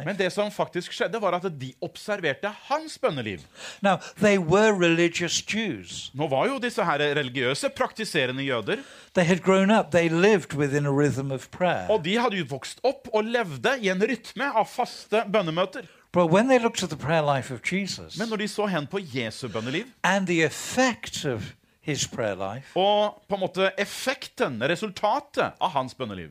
Men 0.04 0.16
det 0.18 0.32
som 0.32 0.50
faktisk 0.50 0.92
skjedde, 0.92 1.20
var 1.20 1.32
at 1.36 1.60
de 1.60 1.72
observerte 1.84 2.48
hans 2.68 2.98
bønneliv. 2.98 3.38
Now, 3.82 3.96
they 4.20 4.38
were 4.38 4.72
religious 4.72 5.42
Jews. 5.54 6.10
Nå 6.14 6.28
var 6.28 6.46
jo 6.48 6.58
disse 6.58 6.84
her 6.84 6.98
religiøse, 6.98 7.68
praktiserende 7.76 8.42
jøder, 8.42 8.76
They 9.14 9.24
had 9.24 9.38
grown 9.44 9.70
up, 9.70 9.90
they 9.90 10.08
lived 10.08 10.54
within 10.54 10.86
a 10.86 10.90
rhythm 10.90 11.30
of 11.32 11.48
prayer. 11.50 11.90
og 11.90 12.04
de 12.04 12.18
hadde 12.18 12.36
jo 12.36 12.44
vokst 12.48 12.80
opp 12.84 13.08
og 13.12 13.24
levde 13.24 13.76
i 13.80 13.88
en 13.88 14.02
rytme 14.02 14.44
av 14.56 14.66
faste 14.66 15.24
bønnemøter. 15.32 15.82
But 16.12 16.30
when 16.30 16.48
they 16.48 16.58
looked 16.58 16.82
at 16.82 16.90
the 16.90 16.98
prayer 16.98 17.36
life 17.36 17.54
of 17.54 17.60
Jesus 17.72 18.18
Men 18.18 18.28
når 18.28 18.36
de 18.36 18.48
så 18.48 18.66
hen 18.66 18.86
på 18.86 18.98
Jesu 19.14 19.48
bønneliv, 19.48 19.84
and 20.04 20.26
the 20.26 20.42
effect 20.44 21.24
of 21.24 21.42
his 21.80 22.08
prayer 22.08 22.34
life, 22.54 22.76
og 22.76 23.22
på 23.28 23.34
en 23.34 23.40
måte 23.40 23.70
effekten, 23.78 24.62
resultatet 24.62 25.52
av 25.60 25.70
hans 25.70 25.94
bønneliv, 25.94 26.28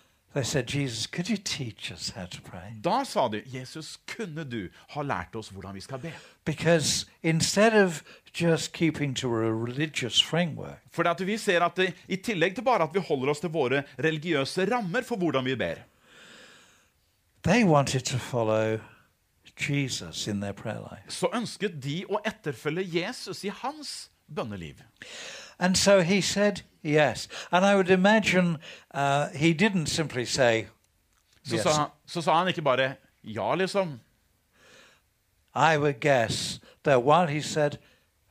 how 0.00 0.18
to 0.18 0.19
pray? 2.44 2.72
da 2.84 3.04
sa 3.04 3.28
de, 3.28 3.42
Jesus, 3.46 3.96
kunne 4.06 4.44
du 4.44 4.68
ha 4.94 5.02
lært 5.02 5.34
oss 5.34 5.48
hvordan 5.50 5.74
vi 5.74 5.80
skal 5.80 5.98
be? 5.98 6.12
Because 6.44 7.06
instead 7.22 7.74
of 7.74 8.02
just 8.32 8.72
keeping 8.72 9.14
to 9.14 9.28
a 9.28 9.50
religious 9.50 10.20
framework, 10.22 10.78
For 10.92 11.24
vi 11.24 11.36
ser 11.36 11.60
at 11.62 11.78
i 12.08 12.16
tillegg 12.16 12.54
til 12.54 12.64
bare 12.64 12.82
at 12.82 12.94
vi 12.94 13.00
holder 13.00 13.30
oss 13.30 13.40
til 13.40 13.50
våre 13.50 13.82
religiøse 13.98 14.68
rammer 14.70 15.02
for 15.02 15.16
hvordan 15.16 15.44
vi 15.44 15.54
ber, 15.56 15.74
they 17.42 17.64
wanted 17.64 18.00
to 18.00 18.18
follow 18.18 18.78
Jesus 19.68 20.26
in 20.28 20.40
their 20.40 20.52
prayer 20.52 20.80
life. 20.80 21.10
så 21.10 21.28
ønsket 21.34 21.82
de 21.82 22.04
å 22.08 22.20
etterfølge 22.24 23.00
Jesus 23.00 23.44
i 23.44 23.48
hans 23.48 24.10
bønneliv. 24.28 24.74
And 25.60 25.76
so 25.76 26.00
he 26.00 26.20
said 26.22 26.62
yes. 26.82 27.28
And 27.52 27.64
I 27.66 27.74
would 27.74 27.90
imagine 27.90 28.56
uh, 28.94 29.28
he 29.34 29.52
didn't 29.52 29.86
simply 29.86 30.24
say, 30.24 30.66
Så, 31.44 31.54
Yes. 31.56 31.62
sa, 31.62 31.86
så 32.06 32.20
sa 32.22 32.34
han 32.38 32.48
ikke 32.48 32.62
bare 32.62 32.94
ja, 33.24 33.54
liksom. 33.54 34.00
I 35.54 35.76
would 35.78 36.00
guess 36.00 36.60
that 36.84 37.02
while 37.02 37.26
he 37.26 37.40
said, 37.42 37.78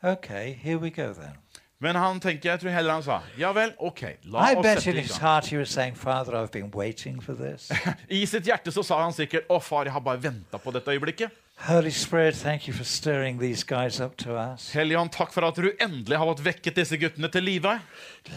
okay, 0.04 0.54
here 0.54 0.78
we 0.78 0.90
go 0.90 1.14
then. 1.14 1.34
Men 1.82 1.96
han 1.96 2.20
tenker, 2.20 2.50
jeg 2.52 2.60
tror 2.60 2.70
heller 2.72 2.94
han 2.94 3.04
sa 3.04 3.20
ja 3.38 3.52
vel, 3.56 3.72
ok, 3.80 4.02
la 4.24 4.50
I 4.52 4.56
oss 4.56 4.64
bet 4.66 4.82
sette 4.82 4.90
in 4.92 4.98
i 4.98 5.02
his 5.02 5.12
gang. 5.12 5.22
heart 5.22 5.46
he 5.48 5.58
was 5.58 5.70
saying, 5.70 5.96
Father, 5.96 6.36
I've 6.36 6.52
been 6.52 6.72
waiting 6.76 7.22
for 7.24 7.34
this. 7.34 7.72
I 8.12 8.26
sitt 8.26 8.44
hjerte 8.46 8.72
så 8.72 8.84
sa 8.84 8.98
han 9.04 9.14
sikkert 9.14 9.48
å 9.50 9.60
far, 9.64 9.84
jeg 9.88 9.94
har 9.94 10.00
bare 10.04 10.20
venta 10.24 10.58
på 10.58 10.72
dette 10.76 10.92
øyeblikket. 10.92 11.32
Holy 11.64 11.92
Spirit, 11.92 12.36
thank 12.36 12.68
you 12.68 12.74
for 12.74 12.86
stirring 12.86 13.38
these 13.38 13.64
guys 13.64 14.00
up 14.00 14.16
to 14.16 14.36
us. 14.36 14.72
Helligånd, 14.72 15.12
takk 15.12 15.34
for 15.34 15.44
at 15.44 15.58
du 15.60 15.74
endelig 15.76 16.16
har 16.18 16.30
fått 16.30 16.44
vekket 16.46 16.78
disse 16.80 16.96
guttene 16.98 17.28
til 17.30 17.44
live. 17.44 17.74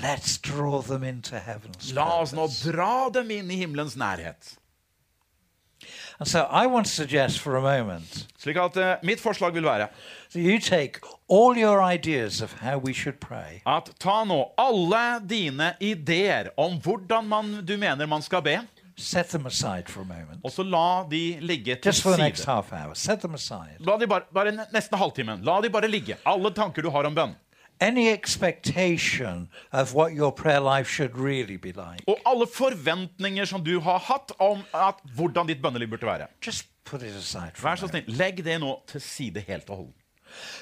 Let's 0.02 0.34
draw 0.42 0.82
them 0.82 1.04
into 1.06 1.38
heaven's 1.38 1.92
La 1.94 2.18
oss 2.18 2.34
nå 2.34 2.48
dra 2.50 3.12
dem 3.14 3.30
inn 3.30 3.52
i 3.54 3.60
himmelens 3.62 3.94
nærhet. 3.94 4.56
And 6.18 6.28
so 6.28 6.42
I 6.50 6.66
want 6.66 6.86
to 6.86 6.92
suggest 6.92 7.38
for 7.38 7.56
a 7.56 7.62
moment 7.62 8.26
Slik 8.38 8.58
at 8.58 8.76
uh, 8.76 8.96
mitt 9.02 9.18
forslag 9.22 9.54
vil 9.54 9.64
være 9.66 9.88
that 10.32 10.42
you 10.42 10.58
take 10.58 11.00
all 11.28 11.56
your 11.58 11.80
ideas 11.82 12.40
of 12.42 12.52
how 12.60 12.78
we 12.78 12.92
should 12.92 13.18
pray 13.20 13.62
at 13.66 13.90
ta 13.98 14.22
nå 14.24 14.52
alle 14.58 15.20
dine 15.26 15.72
ideer 15.80 16.50
om 16.56 16.78
hvordan 16.82 17.26
man, 17.28 17.54
du 17.66 17.76
mener 17.78 18.06
man 18.06 18.22
skal 18.22 18.42
be, 18.42 18.60
set 18.96 19.26
them 19.28 19.46
aside 19.46 19.84
for 19.88 20.00
a 20.00 20.04
moment. 20.04 20.40
og 20.44 20.50
så 20.50 20.62
la 20.62 21.04
de 21.10 21.38
ligge 21.40 21.74
til 21.74 21.84
Just 21.88 22.02
for 22.02 22.10
the 22.12 22.22
next 22.22 22.42
side. 22.42 22.50
half 22.54 22.72
hour. 22.72 22.94
Set 22.94 23.20
them 23.20 23.34
aside. 23.34 23.76
La 23.80 23.96
de 23.98 24.06
bare, 24.06 24.22
bare 24.34 24.52
nesten 24.72 24.98
halvtimen. 24.98 25.40
La 25.44 25.60
de 25.60 25.70
bare 25.70 25.88
ligge. 25.88 26.16
Alle 26.26 26.50
tanker 26.54 26.82
du 26.82 26.90
har 26.90 27.02
om 27.04 27.14
bønn. 27.14 27.34
Any 27.80 28.08
expectation 28.12 29.48
of 29.72 29.94
what 29.94 30.12
your 30.12 30.30
prayer 30.32 30.60
life 30.60 30.88
should 30.90 31.16
really 31.16 31.56
be 31.56 31.72
like, 31.72 32.02
Og 32.06 32.18
alle 32.26 32.46
forventninger 32.46 33.44
som 33.44 33.64
du 33.64 33.80
har 33.80 33.98
hatt 33.98 34.32
om 34.38 34.62
at, 34.74 34.94
hvordan 35.16 35.46
ditt 35.48 35.62
bønneliv 35.62 35.88
burde 35.90 36.06
være. 36.06 36.26
just 36.46 36.66
put 36.84 37.02
it 37.02 37.16
aside 37.16 37.50
for 37.54 37.68
Vær 37.68 37.74
så 37.76 37.88
snill, 37.88 38.04
legg 38.06 38.44
det 38.44 38.60
nå 38.60 38.80
til 38.88 39.00
side 39.00 39.40
helt 39.40 39.70
og 39.70 39.76
holdent. 39.76 39.96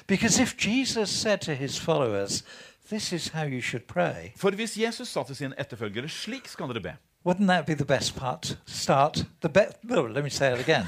Because 0.07 0.41
if 0.43 0.55
Jesus 0.67 1.09
said 1.09 1.37
to 1.39 1.53
his 1.53 1.79
followers, 1.79 2.43
This 2.89 3.11
is 3.13 3.27
how 3.27 3.43
you 3.45 3.61
should 3.61 3.83
pray, 3.87 4.31
For 4.37 4.51
hvis 4.51 4.77
Jesus 4.77 5.07
sa 5.07 5.23
til 5.23 5.35
sine 5.35 5.55
etterfølgere 5.59 6.09
slik 6.09 6.47
skal 6.47 6.67
dere 6.67 6.81
be, 6.81 6.93
wouldn't 7.23 7.47
that 7.47 7.65
be 7.65 7.73
the 7.75 7.85
best 7.85 8.15
part 8.15 8.57
start? 8.65 9.25
The 9.41 9.49
best. 9.49 9.77
no, 9.83 10.01
let 10.07 10.23
me 10.23 10.29
say 10.29 10.53
it 10.53 10.59
again. 10.59 10.87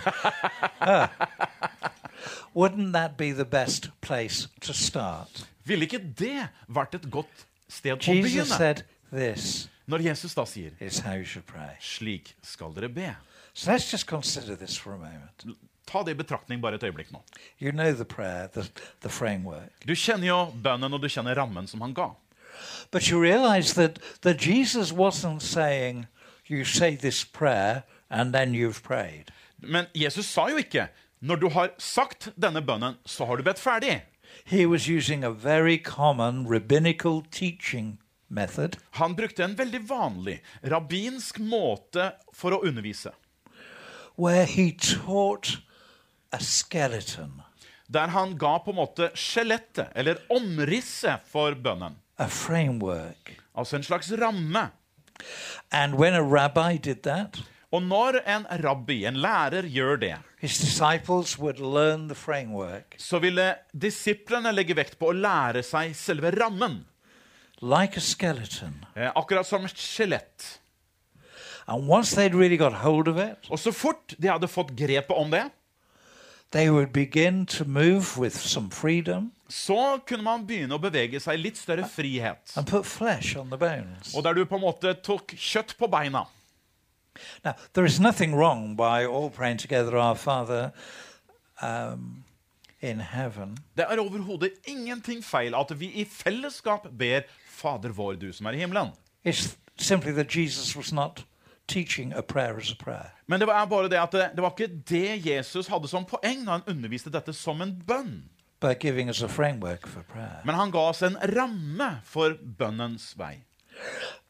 Uh, 0.81 1.07
Wouldn't 2.53 2.93
that 2.93 3.17
be 3.17 3.31
the 3.31 3.45
best 3.45 3.89
place 4.01 4.47
to 4.61 4.73
start? 4.73 5.47
ville 5.65 5.85
ikke 5.87 5.99
det 6.19 6.49
vært 6.67 6.95
et 6.95 7.05
godt 7.11 7.45
sted 7.71 7.95
å 7.95 8.15
begynne? 8.21 8.45
said, 8.45 8.83
This 9.11 9.69
Når 9.87 10.03
Jesus 10.09 10.33
da 10.35 10.45
sier 10.47 10.71
is 10.79 10.99
how 10.99 11.13
you 11.15 11.41
pray. 11.45 11.75
slik 11.81 12.33
skal 12.41 12.73
dere 12.73 12.89
be. 12.89 13.09
So 13.53 13.71
let's 13.71 13.91
just 13.91 14.07
consider 14.07 14.55
this 14.55 14.77
for 14.77 14.93
a 14.93 14.97
moment. 14.97 15.57
Ta 15.85 16.03
det 16.03 16.15
i 16.15 16.19
betraktning 16.19 16.61
bare 16.61 16.75
et 16.75 16.83
øyeblikk 16.83 17.11
nå. 17.11 17.21
You 17.59 17.71
know 17.71 17.91
the 17.91 18.05
prayer, 18.05 18.47
the, 18.47 18.63
the 19.01 19.09
framework. 19.09 19.71
Du 19.85 19.93
kjenner 19.93 20.27
jo 20.27 20.37
bønnen, 20.63 20.93
og 20.93 21.01
du 21.01 21.09
kjenner 21.09 21.35
rammen 21.35 21.67
som 21.67 21.81
han 21.81 21.93
ga. 21.93 22.09
But 22.91 23.09
you 23.09 23.19
realize 23.19 23.73
that, 23.73 23.99
that 24.21 24.45
Jesus 24.47 24.91
wasn't 24.91 25.41
saying, 25.41 26.07
You 26.53 26.65
say 26.65 26.95
this 26.95 27.23
prayer 27.25 27.83
and 28.09 28.33
then 28.33 28.53
you've 28.53 28.83
prayed. 28.83 29.31
Men 29.61 29.85
Jesus 29.95 30.25
sa 30.27 30.47
jo 30.49 30.57
ikke 30.61 30.87
Når 31.21 31.35
du 31.39 31.49
har 31.49 31.69
sagt 31.79 32.29
denne 32.35 32.61
bønnen, 32.61 32.97
så 33.05 33.25
har 33.25 33.37
du 33.39 33.43
bedt 33.43 33.59
ferdig. 33.59 34.01
He 34.45 34.65
was 34.67 34.87
using 34.89 35.23
a 35.23 35.29
very 35.31 35.77
common 35.77 36.45
rabbinical 36.47 37.21
teaching 37.31 37.97
method 38.29 38.77
Han 38.99 39.15
brukte 39.15 39.43
en 39.45 39.55
veldig 39.57 39.79
vanlig 39.89 40.39
rabbinsk 40.63 41.39
måte 41.39 42.11
for 42.33 42.51
å 42.51 42.61
undervise. 42.67 43.11
where 44.15 44.45
he 44.45 44.71
taught 44.71 45.57
a 46.31 46.39
skeleton, 46.39 47.41
Der 47.91 48.07
han 48.07 48.37
ga 48.37 48.57
på 48.59 48.71
en 48.71 48.75
måte 48.77 49.09
skjelettet, 49.15 49.89
eller 49.95 50.17
omrisset, 50.29 51.21
for 51.25 51.53
bønnen. 51.55 51.95
a 52.17 52.27
framework. 52.27 53.37
Altså 53.55 53.75
en 53.77 53.83
slags 53.83 54.11
ramme. 54.11 54.71
And 55.71 55.95
when 55.95 56.13
a 56.13 56.21
rabbi 56.23 56.77
did 56.77 57.03
that, 57.03 57.39
Og 57.73 57.81
når 57.81 58.19
en 58.29 58.43
rabbi, 58.63 58.99
en 59.05 59.15
lærer, 59.17 59.65
gjør 59.65 59.95
det, 59.99 60.15
his 60.39 60.57
disciples 60.59 61.39
would 61.39 61.57
learn 61.57 62.07
the 62.07 62.15
framework 62.15 62.95
så 62.97 63.17
ville 63.19 63.55
disiplene 63.73 64.51
legge 64.53 64.75
vekt 64.77 64.99
på 64.99 65.09
å 65.09 65.15
lære 65.17 65.63
seg 65.63 65.95
selve 65.95 66.29
rammen. 66.37 66.85
like 67.61 67.97
a 67.97 68.01
skeleton. 68.01 68.85
Eh, 68.95 69.09
akkurat 69.15 69.47
som 69.47 69.65
et 69.65 69.71
skjelett. 69.77 70.59
And 71.67 71.87
once 71.87 72.13
they'd 72.13 72.35
really 72.35 72.57
got 72.57 72.73
hold 72.73 73.07
of 73.07 73.17
it, 73.17 73.37
Og 73.49 73.57
så 73.59 73.71
fort 73.71 74.13
de 74.19 74.27
hadde 74.27 74.47
fått 74.47 74.75
grepet 74.75 75.15
om 75.17 75.31
det, 75.31 75.49
they 76.53 76.69
would 76.69 76.93
begin 76.93 77.45
to 77.45 77.65
move 77.65 78.17
with 78.17 78.37
some 78.37 78.69
freedom 78.69 79.31
så 79.53 79.99
kunne 80.07 80.23
man 80.25 80.45
begynne 80.47 80.73
å 80.73 80.81
bevege 80.81 81.19
seg 81.21 81.37
i 81.37 81.41
litt 81.43 81.59
større 81.61 81.85
frihet. 81.85 82.53
and 82.57 82.67
put 82.67 82.87
flesh 82.89 83.37
on 83.37 83.51
the 83.51 83.57
bones. 83.57 84.15
Og 84.15 84.23
der 84.23 84.33
du 84.33 84.45
på 84.49 84.57
en 84.57 84.63
måte 84.65 84.95
tok 85.05 85.35
kjøtt 85.37 85.75
på 85.77 85.87
beina. 85.87 86.25
Now, 87.45 87.53
there 87.73 87.85
is 87.85 87.99
nothing 87.99 88.33
wrong 88.35 88.75
by 88.75 89.05
all 89.05 89.29
praying 89.29 89.59
together, 89.59 89.97
Our 89.97 90.15
Father 90.15 90.71
um, 91.61 92.23
in 92.81 92.99
heaven. 92.99 93.57
Det 93.77 93.85
er 93.85 94.01
overhodet 94.01 94.57
ingenting 94.65 95.21
feil 95.23 95.55
at 95.55 95.79
vi 95.79 95.91
i 96.01 96.05
fellesskap 96.05 96.87
ber 96.89 97.27
Fader 97.45 97.93
vår, 97.93 98.17
du 98.17 98.31
som 98.33 98.49
er 98.49 98.57
i 98.57 98.63
himmelen. 98.63 98.89
It's 99.23 99.53
simply 99.77 100.11
that 100.13 100.35
Jesus 100.35 100.75
was 100.75 100.91
not 100.91 101.25
teaching 101.67 102.13
a 102.13 102.21
prayer 102.21 102.57
as 102.57 102.71
a 102.71 102.75
prayer. 102.75 103.11
Men 103.27 103.39
det 103.39 103.47
var 103.47 103.65
bare 103.65 103.89
det 103.89 103.99
at 103.99 104.11
det, 104.11 104.29
det 104.35 104.41
var 104.43 104.49
ikke 104.51 104.83
det 104.89 105.25
Jesus 105.25 105.67
hadde 105.67 105.87
som 105.87 106.05
poeng 106.05 106.43
når 106.43 106.51
han 106.51 106.63
underviste 106.75 107.09
dette 107.13 107.33
som 107.33 107.61
en 107.61 107.75
bønn. 107.87 108.23
by 108.63 108.73
giving 108.79 109.09
us 109.09 109.21
a 109.21 109.27
framework 109.27 109.87
for 109.87 110.03
prayer. 110.03 110.41
Men 110.45 110.55
han 110.55 110.71
ga 110.71 110.79
oss 110.79 111.01
en 111.03 111.17
ramme 111.35 111.99
for 112.05 112.37
bønnens 112.57 113.13
vei. 113.19 113.43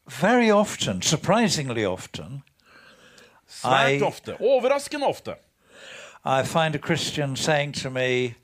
Very 0.08 0.50
often, 0.52 1.02
surprisingly 1.02 1.86
often, 1.86 2.42
Svært 3.48 4.02
I- 4.02 4.02
ofte, 4.02 4.34
overraskende 4.42 5.06
ofte, 5.06 5.36
I 6.26 6.42
find 6.44 6.76
a 6.76 6.80
Christian 6.80 7.36
saying 7.36 7.74
to 7.74 7.90
me, 7.90 8.36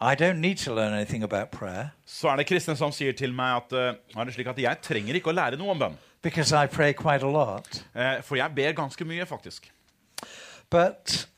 I 0.00 0.14
don't 0.14 0.40
need 0.40 0.56
to 0.58 0.74
learn 0.74 0.92
anything 0.92 1.22
about 1.22 1.50
prayer 1.50 1.88
så 2.04 2.28
er 2.28 2.36
det 2.36 2.46
kristne 2.46 2.76
som 2.76 2.92
sier 2.92 3.12
til 3.16 3.32
meg 3.32 3.56
at, 3.56 3.72
uh, 3.72 4.20
er 4.20 4.24
det 4.28 4.34
slik 4.34 4.46
at 4.52 4.58
jeg 4.58 4.82
trenger 4.82 5.14
ikke 5.14 5.30
å 5.32 5.34
lære 5.34 5.56
noe 5.56 5.70
om 5.72 5.78
bønn. 5.78 5.96
Because 6.26 6.52
I 6.52 6.66
pray 6.66 6.92
quite 6.92 7.22
a 7.22 7.30
lot. 7.30 7.84
Eh, 7.94 8.22
For 8.22 8.36
jeg 8.36 8.54
ber 8.54 8.72
ganske 8.72 9.04
mye, 9.04 9.26
faktisk. 9.26 9.72
But 10.70 11.28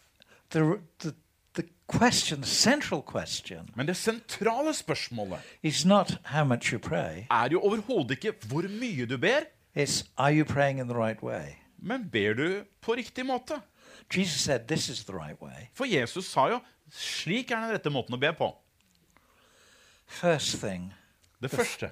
the, 0.51 0.79
the, 1.01 1.15
the 1.55 1.63
question, 1.87 2.41
the 2.41 2.49
central 2.49 3.03
question, 3.03 3.69
Men 3.77 3.87
det 3.87 3.97
sentrale 3.97 4.73
spørsmålet 4.75 5.39
is 5.63 5.85
not 5.85 6.17
how 6.25 6.45
much 6.45 6.73
you 6.73 6.79
pray, 6.79 7.27
er 7.31 7.49
jo 7.53 7.61
overhodet 7.61 8.11
ikke 8.11 8.33
hvor 8.47 8.63
mye 8.69 9.07
du 9.07 9.17
ber, 9.19 9.41
it's 9.77 10.05
are 10.17 10.33
you 10.33 10.45
praying 10.45 10.81
in 10.81 10.89
the 10.89 10.97
right 10.99 11.23
way? 11.23 11.57
men 11.79 12.09
ber 12.13 12.33
du 12.35 12.63
på 12.81 12.93
riktig 12.95 13.27
måte? 13.27 13.61
Jesus 14.17 14.41
said 14.41 14.61
this 14.69 14.89
is 14.89 15.05
the 15.05 15.13
right 15.13 15.41
way. 15.43 15.69
For 15.75 15.85
Jesus 15.85 16.25
sa 16.27 16.47
jo 16.49 16.61
slik 16.91 17.51
er 17.51 17.61
den 17.61 17.71
rette 17.75 17.91
måten 17.91 18.15
å 18.15 18.19
be 18.21 18.33
på. 18.33 18.55
First 20.07 20.57
thing, 20.65 20.95
Det 21.43 21.51
første, 21.51 21.91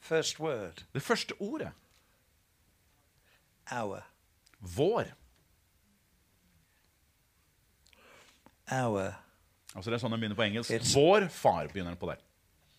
first 0.00 0.40
word, 0.40 0.82
det 0.94 1.02
første 1.02 1.34
ordet. 1.40 1.70
Our, 3.72 4.02
Vår. 4.60 5.04
our, 8.72 9.14
Altså 9.76 9.90
Det 9.90 9.96
er 9.96 10.02
sånn 10.04 10.12
den 10.14 10.20
begynner 10.22 10.36
på 10.38 10.44
engelsk. 10.46 10.70
It's- 10.70 10.94
Vår 10.94 11.28
far 11.28 11.66
begynner 11.66 11.90
den 11.90 11.96
på 11.98 12.06
der. 12.06 12.20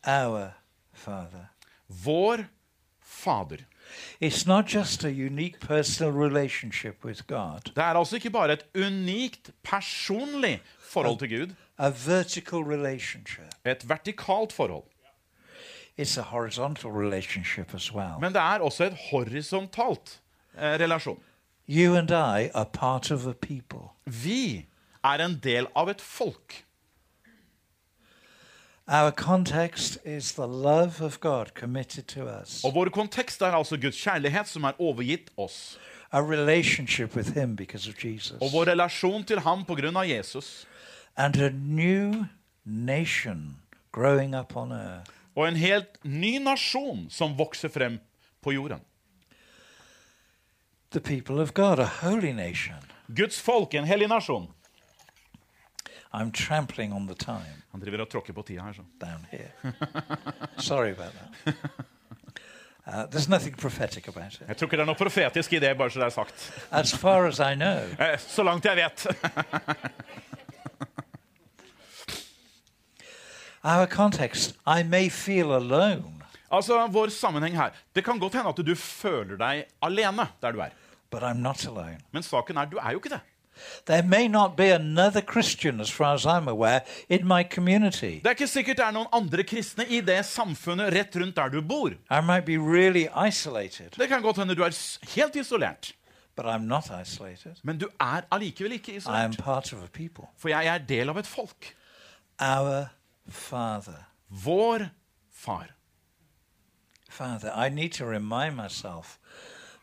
our 0.07 0.53
Father. 0.93 1.49
Vår 1.89 2.45
Fader. 3.01 3.57
It's 4.21 4.47
not 4.47 4.65
just 4.73 5.03
a 5.03 5.09
unique 5.09 5.59
personal 5.59 6.11
relationship 6.13 7.03
with 7.05 7.21
God, 7.27 7.61
Det 7.65 7.77
er 7.77 7.93
altså 7.95 8.15
ikke 8.15 8.29
bare 8.31 8.53
et 8.53 8.63
unikt 8.75 9.51
personlig 9.63 10.61
forhold 10.79 11.19
til 11.19 11.29
Gud. 11.29 11.55
a 11.77 11.89
vertical 11.89 12.59
relationship. 12.63 13.53
Et 13.65 13.89
vertikalt 13.89 14.53
forhold. 14.53 14.83
It's 15.99 16.17
a 16.17 16.21
horizontal 16.23 16.89
relationship 16.91 17.73
as 17.73 17.93
well. 17.93 18.19
Men 18.19 18.33
det 18.33 18.41
er 18.41 18.59
også 18.59 18.83
et 18.86 18.97
horisontalt 19.11 20.21
eh, 20.24 20.24
relasjon. 20.57 21.19
You 21.67 21.95
and 21.95 22.11
I 22.11 22.51
are 22.53 22.65
part 22.65 23.11
of 23.11 23.25
a 23.27 23.33
people. 23.33 23.91
Vi 24.05 24.65
er 25.03 25.21
en 25.25 25.39
del 25.43 25.67
av 25.75 25.89
et 25.89 26.01
folk. 26.01 26.63
Our 28.87 29.11
context 29.11 29.97
is 30.05 30.33
the 30.33 30.45
love 30.47 31.01
of 31.01 31.19
God 31.19 31.53
committed 31.55 32.03
to 32.07 32.27
us, 32.27 32.63
Og 32.63 32.73
vår 32.75 32.89
kontekst 32.93 33.41
er 33.41 33.51
altså 33.57 33.77
Guds 33.81 33.97
kjærlighet 33.97 34.47
som 34.47 34.63
er 34.63 34.71
overgitt 34.81 35.31
oss. 35.37 35.77
a 36.11 36.21
relationship 36.21 37.15
with 37.15 37.33
Him 37.33 37.55
because 37.55 37.89
of 37.89 38.05
Jesus, 38.05 38.37
Og 38.41 38.49
vår 38.53 38.65
relasjon 38.71 39.23
til 39.23 39.39
ham 39.39 39.65
på 39.65 39.75
grunn 39.75 39.97
av 39.97 40.05
Jesus. 40.09 40.67
and 41.17 41.35
a 41.37 41.49
new 41.49 42.25
nation 42.65 43.57
growing 43.91 44.35
up 44.35 44.55
on 44.55 44.71
earth. 44.71 45.09
Og 45.35 45.47
en 45.47 45.55
helt 45.55 45.97
ny 46.03 46.37
nasjon 46.37 47.07
som 47.09 47.37
vokser 47.37 47.69
frem 47.69 47.99
på 48.41 48.51
jorden. 48.51 48.79
The 50.91 50.99
people 50.99 51.41
of 51.41 51.53
God, 51.53 51.79
a 51.79 51.86
holy 51.86 52.33
nation. 52.33 52.75
Guds 53.13 53.41
folk, 53.41 53.73
en 53.73 53.86
hellig 53.86 54.07
nasjon. 54.07 54.47
I'm 56.13 56.31
trampling 56.31 56.93
on 56.93 57.07
the 57.07 57.15
time 57.15 57.61
Han 57.71 57.81
driver 57.81 58.01
og 58.01 58.09
tråkker 58.09 58.33
på 58.33 58.41
tida 58.47 58.61
her. 58.63 58.73
så. 58.73 58.81
down 59.01 59.25
here. 59.31 59.51
Sorry 60.57 60.91
about 60.91 61.11
that. 61.13 61.55
Uh, 62.88 63.07
there's 63.09 63.27
nothing 63.27 63.55
prophetic 63.57 64.07
about 64.07 64.33
it. 64.33 64.41
Jeg 64.47 64.57
tror 64.57 64.67
ikke 64.67 64.77
det 64.77 64.81
er 64.83 64.86
noe 64.86 64.95
profetisk 64.95 65.53
i 65.53 65.59
det, 65.59 65.77
bare 65.77 65.89
så 65.89 65.99
det 65.99 66.05
er 66.05 66.09
sagt. 66.13 66.51
As 66.71 66.91
far 66.93 67.25
as 67.25 67.39
I 67.39 67.55
know, 67.55 67.79
Eh, 67.99 68.17
Så 68.19 68.43
langt 68.43 68.65
jeg 68.65 68.75
vet. 68.77 69.07
our 73.63 73.88
context, 73.88 74.53
I 74.67 74.83
may 74.83 75.09
feel 75.09 75.51
alone, 75.55 76.14
Altså, 76.51 76.87
vår 76.87 77.09
sammenheng 77.09 77.55
her. 77.57 77.69
Det 77.95 78.03
kan 78.05 78.19
godt 78.19 78.33
hende 78.33 78.49
at 78.49 78.57
du 78.65 78.75
føler 78.75 79.37
deg 79.37 79.65
alene 79.81 80.27
der 80.41 80.51
du 80.51 80.59
er. 80.59 80.69
Men 82.11 82.23
saken 82.23 82.57
er, 82.57 82.65
du 82.65 82.77
er 82.77 82.91
jo 82.91 82.97
ikke 82.99 83.09
det. 83.09 83.19
There 83.85 84.03
may 84.03 84.27
not 84.27 84.57
be 84.57 84.73
another 84.73 85.21
Christian, 85.21 85.79
as 85.81 85.89
far 85.91 86.13
as 86.13 86.25
I'm 86.25 86.49
aware, 86.49 86.81
in 87.09 87.25
my 87.27 87.43
community. 87.43 88.19
Det 88.19 88.25
er 88.25 88.29
ikke 88.35 88.47
sikkert 88.47 88.77
det 88.77 88.85
er 88.85 88.91
noen 88.91 89.07
andre 89.15 89.43
kristne 89.47 89.85
i 89.87 90.01
det 90.03 90.17
samfunnet 90.27 90.91
rett 90.93 91.15
rundt 91.15 91.35
der 91.37 91.49
du 91.49 91.61
bor. 91.61 91.89
I 92.11 92.19
might 92.21 92.45
be 92.45 92.57
really 92.57 93.05
isolated, 93.27 93.95
Det 93.97 94.07
kan 94.09 94.21
godt 94.21 94.37
hende 94.37 94.55
du 94.55 94.63
er 94.63 94.75
helt 95.15 95.35
isolert. 95.35 95.93
but 96.35 96.45
I'm 96.45 96.65
not 96.67 96.89
isolated. 97.01 97.55
Men 97.63 97.77
du 97.77 97.87
er 97.99 98.21
allikevel 98.31 98.71
ikke 98.73 98.91
I 98.91 98.95
am 98.95 98.97
isolert. 98.97 99.37
part 99.37 99.73
of 99.73 99.83
a 99.83 99.87
people. 99.93 100.25
For 100.37 100.49
jeg 100.49 100.67
er 100.67 100.77
del 100.77 101.09
av 101.09 101.17
et 101.17 101.27
folk. 101.27 101.75
Our 102.41 102.85
Father. 103.29 104.03
Vår 104.29 104.89
far. 105.33 105.67
Father, 107.16 107.51
I 107.55 107.70
need 107.70 107.93
to 107.93 108.05
remind 108.05 108.57
myself 108.57 109.20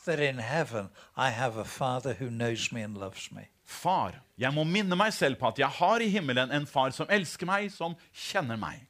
that 0.05 0.21
in 0.21 0.39
heaven 0.39 0.91
I 1.17 1.31
have 1.31 1.57
a 1.57 1.65
Father 1.65 2.13
who 2.13 2.29
knows 2.29 2.71
me 2.73 2.83
and 2.83 2.99
loves 2.99 3.33
me. 3.33 3.49
Far. 3.65 4.13
Jeg 4.39 4.53
må 4.53 4.65
minne 4.65 4.97
meg 4.97 5.15
selv 5.15 5.39
på 5.41 5.49
at 5.49 5.59
jeg 5.59 5.69
har 5.69 6.03
i 6.05 6.09
himmelen 6.13 6.53
en 6.53 6.67
far 6.67 6.91
som 6.91 7.07
elsker 7.09 7.49
meg, 7.49 7.71
som 7.73 7.95
kjenner 8.13 8.61
meg. 8.61 8.85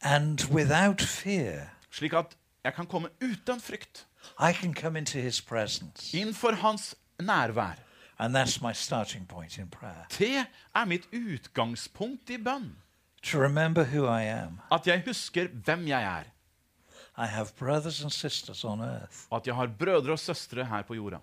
And 0.00 0.40
without 0.50 1.02
fear, 1.02 1.68
Slik 1.90 2.12
at 2.12 2.36
jeg 2.64 2.74
kan 2.74 2.86
komme 2.86 3.08
uten 3.20 3.60
frykt. 3.60 4.06
I 4.38 4.52
can 4.52 4.74
come 4.74 4.96
into 4.98 5.18
his 5.18 5.40
presence. 5.40 6.16
Innenfor 6.16 6.52
hans 6.52 6.94
nærvær. 7.18 7.76
And 8.18 8.36
that's 8.36 8.62
my 8.62 8.72
starting 8.72 9.26
point 9.28 9.58
in 9.58 9.68
prayer. 9.68 10.06
Det 10.18 10.46
er 10.74 10.84
mitt 10.84 11.08
utgangspunkt 11.12 12.30
i 12.30 12.36
bønn. 12.36 12.76
To 13.22 13.38
remember 13.38 13.84
who 13.84 14.06
I 14.06 14.22
am. 14.22 14.60
At 14.72 14.86
jeg 14.86 15.02
husker 15.06 15.48
hvem 15.64 15.88
jeg 15.88 16.02
er. 16.02 16.24
I 17.20 17.26
have 17.26 17.54
brothers 17.56 18.02
and 18.02 18.12
sisters 18.12 18.64
on 18.64 18.80
earth. 18.80 19.26
At 19.32 19.46
jeg 19.46 19.54
har 19.54 19.66
brødre 19.78 20.12
og 20.12 20.18
søstre 20.18 20.64
her 20.64 20.82
på 20.82 20.94
jorda. 20.94 21.18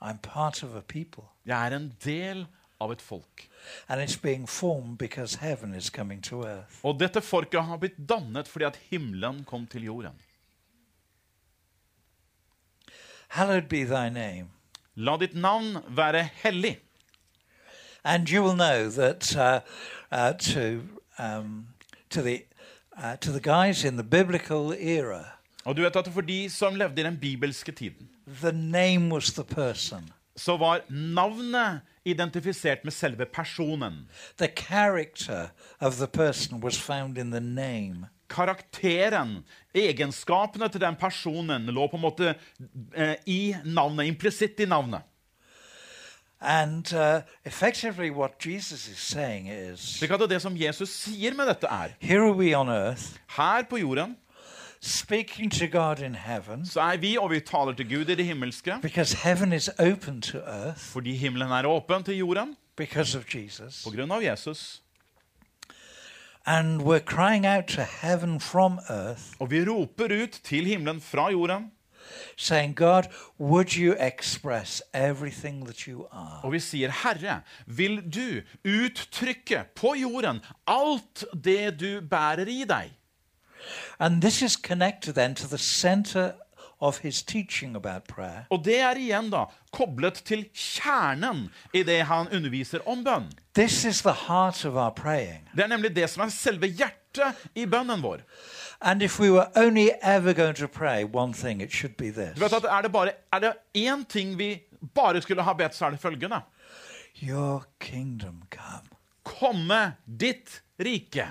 I'm 0.00 0.18
part 0.22 0.62
of 0.62 0.76
a 0.76 0.80
people. 0.80 1.24
Jeg 1.46 1.66
er 1.66 1.76
en 1.76 1.92
del 2.04 2.46
av 2.80 2.92
et 2.92 3.02
folk. 3.02 3.48
And 3.88 4.00
it's 4.00 4.16
being 4.22 4.48
formed 4.48 4.98
because 4.98 5.38
heaven 5.40 5.74
is 5.74 5.90
coming 5.90 6.22
to 6.22 6.44
earth. 6.46 6.78
Og 6.84 7.00
dette 7.00 7.20
folket 7.20 7.64
har 7.64 7.76
blitt 7.76 7.98
dannet 8.08 8.48
fordi 8.48 8.64
at 8.64 8.78
himmelen 8.90 9.44
kom 9.44 9.66
til 9.66 9.84
jorden. 9.84 10.14
Hallowed 13.28 13.68
be 13.68 13.84
thy 13.84 14.08
name. 14.08 14.50
La 14.94 15.16
ditt 15.16 15.34
navn 15.34 15.82
være 15.88 16.28
hellig. 16.44 16.78
And 18.04 18.30
you 18.30 18.44
will 18.44 18.54
know 18.54 18.88
that 18.90 19.36
uh, 19.36 19.60
uh, 20.12 20.32
to 20.38 20.82
um, 21.18 21.66
to 22.10 22.22
the 22.22 22.44
uh, 22.98 23.16
to 23.16 23.32
the 23.32 23.40
guys 23.40 23.84
in 23.84 23.96
the 23.96 24.04
biblical 24.04 24.74
era, 24.78 25.24
Og 25.64 25.76
du 25.76 25.82
vet 25.82 25.96
at 25.96 26.08
For 26.08 26.20
de 26.20 26.48
som 26.50 26.74
levde 26.74 27.00
i 27.00 27.04
den 27.04 27.16
bibelske 27.20 27.72
tiden, 27.72 28.08
the 28.42 28.52
name 28.52 29.12
was 29.14 29.32
the 29.32 29.44
person. 29.44 30.10
så 30.36 30.56
var 30.56 30.80
navnet 30.88 31.80
identifisert 32.04 32.84
med 32.84 32.92
selve 32.92 33.26
personen. 33.26 34.08
The 34.38 34.48
character 34.56 35.48
of 35.80 35.96
the 35.96 36.06
person 36.06 36.60
was 36.60 36.78
found 36.78 37.18
in 37.18 37.30
the 37.30 37.40
name. 37.40 38.06
Karakteren, 38.30 39.44
egenskapene 39.74 40.68
til 40.68 40.80
den 40.80 40.96
personen, 40.96 41.66
lå 41.66 41.86
på 41.88 41.96
en 41.96 42.02
måte 42.02 42.34
eh, 42.94 43.14
i 43.26 43.54
navnet, 43.64 44.06
implisitt 44.06 44.60
i 44.60 44.66
navnet. 44.66 45.00
And 46.40 46.94
uh, 46.94 47.22
effectively, 47.44 48.10
what 48.10 48.38
Jesus 48.46 48.88
is 48.88 48.98
saying 48.98 49.48
is 49.48 49.80
Slik 49.80 50.10
at 50.10 50.20
det 50.30 50.42
som 50.42 50.56
Jesus 50.56 50.88
sier 50.88 51.34
med 51.34 51.46
dette, 51.48 51.66
er 51.66 51.88
here 52.00 52.22
are 52.22 52.32
we 52.32 52.54
on 52.56 52.68
earth, 52.68 53.18
her 53.36 53.62
på 53.70 53.76
jorden 53.76 54.16
speaking 54.80 55.50
to 55.50 55.66
God 55.66 55.98
in 55.98 56.14
heaven, 56.14 56.66
så 56.66 56.80
er 56.80 56.96
vi, 56.96 57.16
og 57.18 57.30
vi 57.30 57.40
taler 57.40 57.72
til 57.72 57.88
Gud 57.88 58.08
i 58.08 58.14
det 58.14 58.24
himmelske, 58.24 58.78
because 58.82 59.16
heaven 59.16 59.52
is 59.52 59.68
open 59.78 60.22
to 60.22 60.38
earth 60.38 60.80
fordi 60.80 61.16
himmelen 61.16 61.50
er 61.50 61.66
åpen 61.66 62.04
til 62.04 62.16
jorden 62.16 62.56
because 62.76 63.18
of 63.18 63.34
Jesus. 63.34 63.82
på 63.84 63.90
grunn 63.90 64.12
av 64.12 64.22
Jesus. 64.22 64.82
And 66.46 66.82
we're 66.82 67.04
crying 67.04 67.46
out 67.46 67.64
to 67.66 67.82
heaven 68.02 68.40
from 68.40 68.78
earth, 68.88 69.22
Og 69.40 69.50
vi 69.50 69.64
roper 69.64 70.22
ut 70.22 70.40
til 70.44 70.66
himmelen 70.66 71.00
fra 71.00 71.30
jorden, 71.30 71.72
saying, 72.38 72.74
God, 72.74 73.08
would 73.38 73.76
you 73.76 73.94
express 73.98 74.82
everything 74.94 75.66
that 75.66 75.86
you 75.88 76.06
are? 76.12 76.40
og 76.42 76.52
vi 76.52 76.60
sier, 76.60 76.90
Herre, 77.02 77.40
vil 77.66 78.00
du 78.14 78.40
uttrykke 78.64 79.64
på 79.74 79.94
jorden 79.98 80.40
alt 80.66 81.24
det 81.34 81.80
du 81.80 82.00
bærer 82.00 82.46
i 82.46 82.64
deg? 82.64 82.94
And 83.98 84.22
this 84.22 84.42
is 84.42 84.52
connected 84.52 85.14
then 85.14 85.34
to 85.34 85.48
the 85.48 85.58
center 85.58 86.32
of 86.80 86.98
his 86.98 87.22
teaching 87.22 87.76
about 87.76 88.04
prayer. 88.08 88.46
Og 88.50 88.64
det 88.64 88.78
er 88.80 88.94
igjen 88.96 89.30
da 89.32 89.44
koblet 89.74 90.22
til 90.24 90.44
kjernen 90.54 91.48
i 91.74 91.82
det 91.82 92.04
han 92.06 92.30
underviser 92.32 92.84
om 92.88 93.02
bønn. 93.04 93.26
This 93.54 93.84
is 93.84 94.02
the 94.02 94.14
heart 94.28 94.64
of 94.64 94.74
our 94.74 94.94
praying. 94.94 95.48
Det 95.56 95.64
er 95.66 95.72
nemlig 95.74 95.96
det 95.96 96.06
som 96.10 96.22
er 96.22 96.28
selve 96.30 96.66
hjertet 96.70 97.07
i 97.54 97.64
bønnen 97.66 98.02
vår. 98.02 98.18
And 98.80 99.02
if 99.02 99.18
we 99.20 99.30
were 99.30 99.46
only 99.56 99.90
ever 100.02 100.32
going 100.34 100.54
to 100.56 100.68
pray 100.68 101.04
one 101.04 101.32
thing, 101.34 101.60
it 101.62 101.72
should 101.72 101.96
be 101.96 102.10
this 102.10 102.34
Du 102.34 102.40
vet 102.40 102.52
at 102.52 102.64
Er 102.64 102.82
det 102.82 102.92
bare 102.92 103.10
er 103.32 103.38
det 103.38 103.52
én 103.76 104.04
ting 104.08 104.38
vi 104.38 104.60
bare 104.94 105.20
skulle 105.22 105.42
ha 105.42 105.52
bedt, 105.52 105.74
så 105.74 105.86
er 105.86 105.90
det 105.90 106.00
følgende. 106.00 106.40
Your 107.22 107.64
kingdom 107.80 108.42
come, 108.50 108.88
Komme 109.24 109.94
ditt 110.20 110.62
rike. 110.80 111.26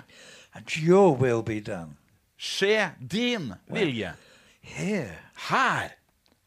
and 0.54 0.66
your 0.78 1.16
will 1.16 1.42
be 1.44 1.60
done 1.60 1.96
Skje 2.38 2.90
din 3.12 3.54
vilje. 3.68 4.14
here 4.62 5.16
Her 5.50 5.90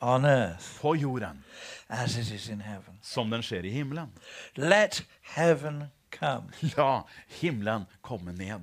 on 0.00 0.24
earth 0.24 0.80
på 0.80 0.94
jorden 0.94 1.44
as 1.88 2.16
it 2.16 2.30
is 2.30 2.48
in 2.48 2.60
heaven. 2.60 2.98
som 3.02 3.30
den 3.30 3.42
skjer 3.42 3.62
i 3.64 3.70
himmelen. 3.70 4.08
Let 4.56 5.04
heaven 5.22 5.84
come. 6.10 6.42
La 6.76 7.02
himmelen 7.40 7.84
komme 8.02 8.32
ned. 8.32 8.60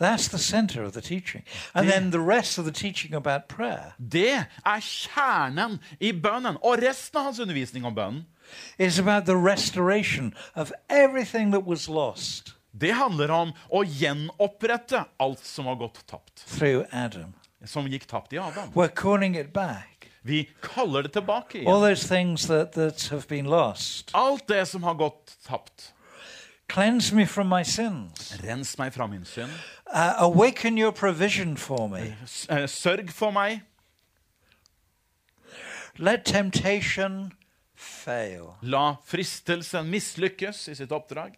That's 0.00 0.28
the 0.28 0.38
center 0.38 0.82
of 0.84 0.92
the 0.92 1.00
teaching. 1.00 1.42
And 1.74 1.86
Det- 1.86 1.92
then 1.94 2.10
the 2.10 2.20
rest 2.20 2.58
of 2.58 2.64
the 2.64 2.72
teaching 2.72 3.14
about 3.14 3.48
prayer 3.48 3.92
Det 3.98 4.46
er 4.66 4.80
kjernen 4.80 5.78
i 6.00 6.12
bønnen. 6.12 6.56
Og 6.62 6.78
resten 6.82 7.18
av 7.18 7.24
hans 7.24 7.38
undervisning 7.40 7.84
om 7.84 7.94
bønnen 7.94 8.24
is 8.78 8.98
about 8.98 9.26
the 9.26 9.36
restoration 9.36 10.34
of 10.56 10.72
everything 10.88 11.52
that 11.52 11.64
was 11.66 11.88
lost 11.88 12.54
det 12.80 12.92
handler 12.94 13.28
om 13.30 13.52
å 13.72 13.82
gjenopprette 13.84 15.04
alt 15.20 15.44
som 15.46 15.66
har 15.66 15.74
gått 15.74 16.04
tapt. 16.06 16.44
through 16.46 16.84
Adam. 16.92 17.34
Som 17.64 17.86
gikk 17.86 18.06
tapt 18.06 18.32
i 18.32 18.38
Adam. 18.38 18.70
We're 18.74 18.88
calling 18.94 19.34
it 19.36 19.52
back. 19.52 20.08
Vi 20.22 20.48
kaller 20.62 21.02
det 21.02 21.12
tilbake 21.12 21.58
All 21.66 21.82
igjen. 21.82 21.82
those 21.82 22.08
things 22.08 22.46
that, 22.46 22.72
that 22.72 23.08
have 23.10 23.26
been 23.28 23.46
lost. 23.46 24.10
Alt 24.14 24.46
det 24.48 24.66
som 24.68 24.82
har 24.82 24.94
gått 24.94 25.36
tapt. 25.46 25.92
Cleanse 26.70 27.12
me 27.12 27.26
from 27.26 27.48
my 27.48 27.64
sins. 27.64 28.38
Rens 28.44 28.76
meg 28.78 28.92
fra 28.94 29.06
min 29.06 29.24
synd. 29.24 29.50
Uh, 29.92 30.14
awaken 30.18 30.78
your 30.78 30.92
provision 30.92 31.56
for 31.56 31.88
me. 31.88 32.14
Eh, 32.48 32.68
Sørg 32.68 33.10
for 33.10 33.30
meg. 33.30 33.62
Let 35.96 36.24
temptation 36.24 37.32
fail. 37.74 38.54
La 38.62 38.94
fristelsen 39.04 39.90
mislykkes 39.90 40.68
i 40.68 40.74
sitt 40.74 40.92
oppdrag. 40.92 41.34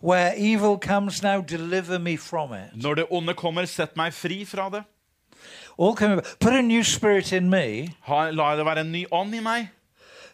Where 0.00 0.34
evil 0.36 0.78
comes 0.78 1.22
now, 1.22 1.40
deliver 1.40 1.98
me 1.98 2.16
from 2.16 2.54
it. 2.54 2.70
Når 2.82 2.94
det 2.94 3.06
onde 3.10 3.34
kommer, 3.34 3.64
sett 3.64 3.96
meg 3.96 4.14
fri 4.14 4.44
fra 4.44 4.70
det. 4.70 4.84
All 5.78 5.96
coming, 5.96 6.20
put 6.40 6.52
a 6.52 6.62
new 6.62 6.82
spirit 6.82 7.32
in 7.32 7.50
me 7.50 7.88
Ha, 8.02 8.30
la 8.30 8.56
det 8.56 8.66
være 8.66 8.80
en 8.80 8.92
ny 8.92 9.06
ånd 9.12 9.34
i 9.34 9.40
meg, 9.40 9.70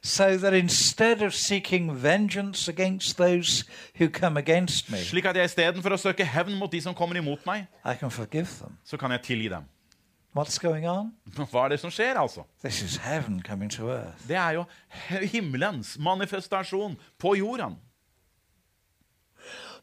so 0.06 0.36
that 0.36 0.54
instead 0.54 1.22
of 1.22 1.34
seeking 1.34 1.90
vengeance 1.94 2.68
against 2.68 3.16
those 3.18 3.64
who 3.98 4.08
come 4.08 4.36
against 4.36 4.90
me, 4.90 4.98
slik 5.02 5.26
at 5.26 5.36
jeg 5.36 5.50
istedenfor 5.50 5.96
å 5.96 5.98
søke 5.98 6.24
hevn 6.24 6.54
mot 6.60 6.70
de 6.70 6.78
som 6.80 6.94
kommer 6.94 7.18
imot 7.18 7.42
meg, 7.46 7.66
I 7.84 7.96
can 7.98 8.10
forgive 8.10 8.46
them. 8.60 8.78
så 8.84 8.96
kan 8.96 9.10
jeg 9.10 9.22
tilgi 9.22 9.48
dem. 9.50 9.66
What's 10.36 10.58
going 10.62 10.86
on? 10.86 11.10
Hva 11.50 11.64
er 11.64 11.74
det 11.74 11.80
som 11.80 11.90
skjer, 11.90 12.20
altså? 12.20 12.44
This 12.62 12.82
is 12.82 12.96
heaven 13.02 13.42
coming 13.42 13.70
to 13.72 13.90
earth. 13.90 14.28
Det 14.28 14.36
er 14.36 14.60
jo 14.60 14.64
himmelens 15.32 15.96
manifestasjon 15.98 16.96
på 17.18 17.34
jorden. 17.34 17.78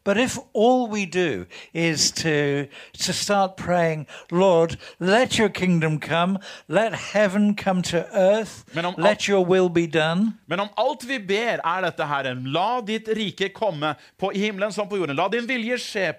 But 0.04 0.18
if 0.18 0.38
all 0.54 0.89
we 0.89 1.06
do 1.06 1.45
is 1.74 2.12
to, 2.12 2.68
to 2.97 3.14
start 3.14 3.56
praying, 3.56 4.08
Lord, 4.32 4.78
let 4.99 5.38
your 5.38 5.49
kingdom 5.49 5.99
come, 5.99 6.39
let 6.68 6.93
heaven 6.93 7.56
come 7.56 7.82
to 7.84 8.06
earth, 8.14 8.66
let 8.97 9.28
your 9.28 9.45
will 9.45 9.70
be 9.70 9.88
done, 9.88 10.39
Men 10.47 10.60
om 10.60 10.70
alt 10.78 11.08
vi 11.08 11.18
ber, 11.18 11.62
er 11.64 11.82
dette, 11.82 12.06
Herre, 12.06 12.36
la 12.36 12.82
ditt 12.82 13.08
rike 13.08 13.49
komme 13.54 13.95
på 14.20 14.32
i 14.36 14.39
himmelen 14.39 14.72
som 14.72 14.89
på 14.89 14.97
jorden. 14.99 15.16
La 15.16 15.28
din 15.28 15.47
vilje 15.47 15.78
skje. 15.78 16.14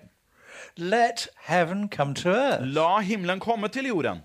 let 0.76 1.28
heaven 1.36 1.88
come 1.88 2.14
to 2.14 2.28
earth. 2.28 2.64
La 2.64 3.00
himmelen 3.00 3.40
komme 3.40 3.68
til 3.68 3.86
jorden. 3.86 4.22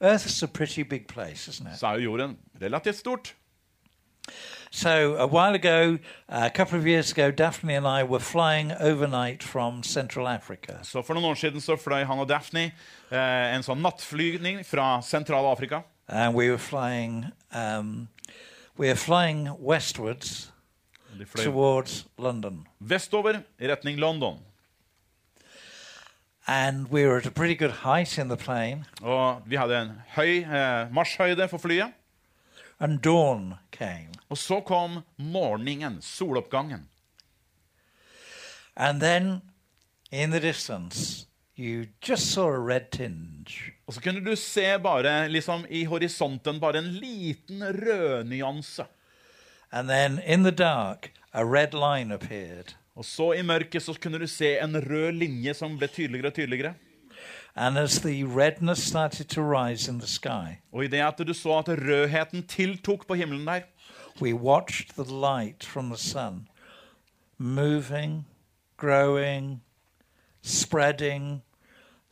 Earth 0.00 0.26
is 0.26 0.42
a 0.42 0.46
pretty 0.48 0.82
big 0.82 1.06
place, 1.06 1.48
isn't 1.48 1.66
it? 1.66 1.78
Så 1.78 1.86
er 1.86 1.92
jo 1.92 1.98
jorden 1.98 2.38
relativt 2.62 2.96
stort. 2.96 3.34
So 4.72 5.16
a 5.16 5.26
while 5.26 5.54
ago, 5.54 5.98
a 6.28 6.48
couple 6.50 6.78
of 6.78 6.86
years 6.86 7.10
ago, 7.10 7.32
Daphne 7.32 7.74
and 7.74 7.86
I 7.88 8.04
were 8.04 8.20
flying 8.20 8.70
overnight 8.78 9.42
from 9.42 9.82
Central 9.82 10.28
Africa. 10.28 10.78
Så 10.82 11.02
For 11.02 11.14
noen 11.14 11.24
år 11.24 11.34
siden 11.34 11.60
så 11.60 11.76
fløy 11.76 12.04
han 12.06 12.18
og 12.22 12.28
Daphne 12.28 12.70
eh, 13.10 13.54
en 13.56 13.62
sånn 13.66 13.82
nattflygning 13.82 14.62
fra 14.64 15.00
Sentral-Afrika. 15.02 15.82
And 16.08 16.34
we 16.34 16.48
were 16.50 16.58
flying, 16.58 17.26
um, 17.52 18.08
we 18.78 18.86
were 18.86 18.96
flying 18.96 19.48
westwards 19.58 20.52
towards 21.34 22.04
London. 22.18 22.66
vestover 22.80 23.42
i 23.60 23.66
retning 23.66 23.98
London. 23.98 24.38
And 26.46 26.88
we 26.90 27.06
were 27.06 27.16
at 27.18 27.26
a 27.26 27.30
pretty 27.30 27.54
good 27.56 27.70
height 27.84 28.18
in 28.18 28.28
the 28.28 28.36
plane, 28.36 28.84
Og 29.02 29.42
vi 29.46 29.56
hadde 29.56 29.76
en 29.82 29.92
høy 30.16 30.42
eh, 30.42 30.86
marsjhøyde 30.94 31.48
for 31.48 31.58
flyet. 31.58 31.92
and 32.80 33.02
dawn 33.02 33.54
came. 33.72 34.12
Og 34.30 34.38
så 34.38 34.60
kom 34.60 35.00
morgenen, 35.16 35.98
soloppgangen. 36.02 36.86
And 38.76 39.00
then, 39.00 39.40
in 40.10 40.30
the 40.30 40.40
distance, 40.40 41.26
you 41.56 41.88
just 42.00 42.30
saw 42.32 42.48
a 42.48 42.58
red 42.58 42.90
tinge. 42.90 43.74
Og 43.86 43.94
så 43.94 44.00
kunne 44.00 44.24
du 44.24 44.36
se 44.36 44.78
bare 44.78 45.28
liksom 45.28 45.66
i 45.68 45.84
horisonten 45.84 46.60
bare 46.60 46.78
en 46.78 46.92
liten 46.94 47.62
rødnyanse. 47.62 48.86
And 49.72 49.88
then, 49.88 50.20
in 50.26 50.44
the 50.44 50.52
dark, 50.52 51.12
a 51.32 51.44
red 51.44 51.74
line 51.74 52.14
appeared. 52.14 52.74
Og 52.94 53.04
så 53.04 53.32
i 53.32 53.42
mørket 53.42 53.82
så 53.82 53.94
kunne 54.02 54.18
du 54.18 54.26
se 54.26 54.56
en 54.58 54.76
rød 54.76 55.12
linje 55.12 55.54
som 55.54 55.76
ble 55.78 55.88
tydeligere 55.88 56.30
og 56.30 56.34
tydeligere. 56.34 56.74
And 57.56 57.78
as 57.78 58.00
the 58.00 58.24
redness 58.24 58.82
started 58.82 59.28
to 59.28 59.42
rise 59.42 59.90
in 59.90 59.98
the 59.98 60.08
sky, 60.08 60.60
Og 60.72 60.84
i 60.84 60.88
det 60.88 61.00
at 61.00 61.18
du 61.18 61.34
så 61.34 61.58
at 61.58 61.68
rødheten 61.68 62.46
tiltok 62.46 63.06
på 63.06 63.14
himmelen 63.14 63.46
der, 63.46 63.62
we 64.20 64.32
watched 64.32 64.96
the 64.96 65.04
light 65.04 65.64
from 65.64 65.90
the 65.90 65.98
sun 65.98 66.46
moving, 67.40 68.26
growing, 68.76 69.60
spreading, 70.42 71.42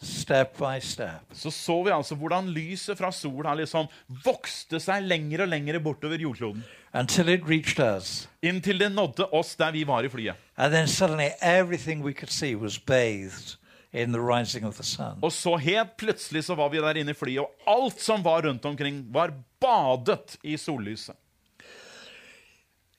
step 0.00 0.56
by 0.58 0.80
step. 0.80 1.20
så 1.32 1.50
så 1.50 1.82
vi 1.82 1.90
altså 1.90 2.14
hvordan 2.14 2.48
lyset 2.48 2.98
fra 2.98 3.12
sola 3.12 3.54
liksom 3.54 3.86
vokste 4.24 4.80
seg 4.80 5.02
lenger 5.02 5.42
og 5.42 5.48
lenger 5.48 5.78
bortover 5.78 6.18
jordkloden. 6.22 6.64
Until 6.94 7.28
it 7.28 7.42
reached 7.48 7.78
us. 7.96 8.28
Inntil 8.42 8.78
det 8.80 8.92
nådde 8.92 9.26
oss 9.32 9.56
der 9.56 9.72
vi 9.72 9.86
var 9.86 10.02
i 10.02 10.08
flyet. 10.08 10.34
And 10.56 10.72
then 10.72 10.88
suddenly 10.88 11.30
everything 11.42 12.04
we 12.04 12.12
could 12.12 12.30
see 12.30 12.54
was 12.56 12.78
bathed 12.78 13.58
in 13.92 14.12
the 14.12 14.20
rising 14.20 14.66
of 14.66 14.74
the 14.74 14.84
sun. 14.84 15.18
Og 15.22 15.32
så 15.32 15.56
helt 15.56 15.96
plutselig 15.96 16.44
så 16.44 16.54
var 16.54 16.68
vi 16.68 16.78
der 16.78 16.96
inne 16.96 17.10
i 17.10 17.14
flyet, 17.14 17.38
og 17.38 17.50
alt 17.66 18.00
som 18.00 18.24
var 18.24 18.46
rundt 18.46 18.64
omkring, 18.64 19.14
var 19.14 19.32
badet 19.60 20.36
i 20.42 20.56
sollyset. 20.56 21.16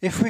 Hvis 0.01 0.23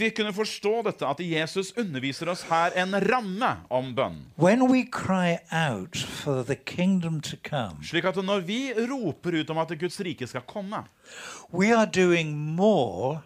vi 0.00 0.10
kunne 0.10 0.32
forstå 0.32 0.82
dette, 0.84 1.06
at 1.08 1.20
Jesus 1.20 1.72
underviser 1.78 2.28
oss 2.28 2.42
her 2.50 2.74
en 2.76 2.92
ramme 3.00 3.52
om 3.70 3.94
bønn, 3.96 4.18
when 4.36 4.62
we 4.68 4.84
cry 4.84 5.38
out 5.48 5.96
for 5.96 6.42
the 6.42 6.54
kingdom 6.54 7.20
to 7.20 7.36
come, 7.48 7.80
slik 7.80 8.04
at 8.04 8.20
når 8.20 8.40
vi 8.44 8.74
roper 8.76 9.40
ut 9.40 9.50
om 9.50 9.58
at 9.64 9.72
Guds 9.80 10.00
rike 10.04 10.26
skal 10.28 10.44
komme, 10.44 10.84
we 11.50 11.72
are 11.72 11.86
doing 11.86 12.36
more 12.36 13.22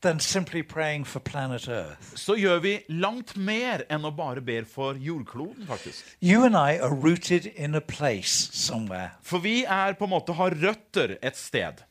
than 0.00 0.18
simply 0.18 0.62
praying 0.62 1.04
for 1.04 1.20
planet 1.20 1.68
Earth. 1.68 2.16
så 2.16 2.34
gjør 2.34 2.58
vi 2.64 2.78
langt 2.88 3.36
mer 3.36 3.84
enn 3.90 4.08
å 4.08 4.10
bare 4.10 4.40
ber 4.40 4.64
for 4.64 4.94
jordkloden, 4.96 5.66
faktisk. 5.68 6.16
You 6.22 6.44
and 6.48 6.56
I 6.56 6.80
are 6.80 6.94
rooted 6.94 7.46
in 7.56 7.74
a 7.74 7.80
place 7.80 8.48
somewhere. 8.56 9.10
For 9.20 9.38
vi 9.38 9.64
er 9.64 9.92
på 9.92 10.04
en 10.08 10.16
måte 10.16 10.32
har 10.32 10.56
røtter 10.56 11.18
et 11.20 11.36
sted. 11.36 11.84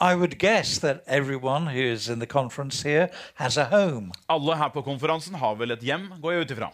I 0.00 0.14
would 0.14 0.38
guess 0.38 0.78
that 0.78 0.96
everyone 1.06 1.66
who 1.66 1.80
is 1.92 2.08
in 2.08 2.18
the 2.20 2.26
conference 2.26 2.82
here 2.82 3.08
has 3.34 3.56
a 3.56 3.64
home. 3.64 4.12
Alle 4.28 4.56
her 4.56 4.68
på 4.68 4.82
konferansen 4.82 5.34
har 5.34 5.54
vel 5.54 5.70
et 5.70 5.80
hjem, 5.82 6.12
går 6.22 6.32
jeg 6.32 6.40
ut 6.40 6.50
ifra. 6.50 6.68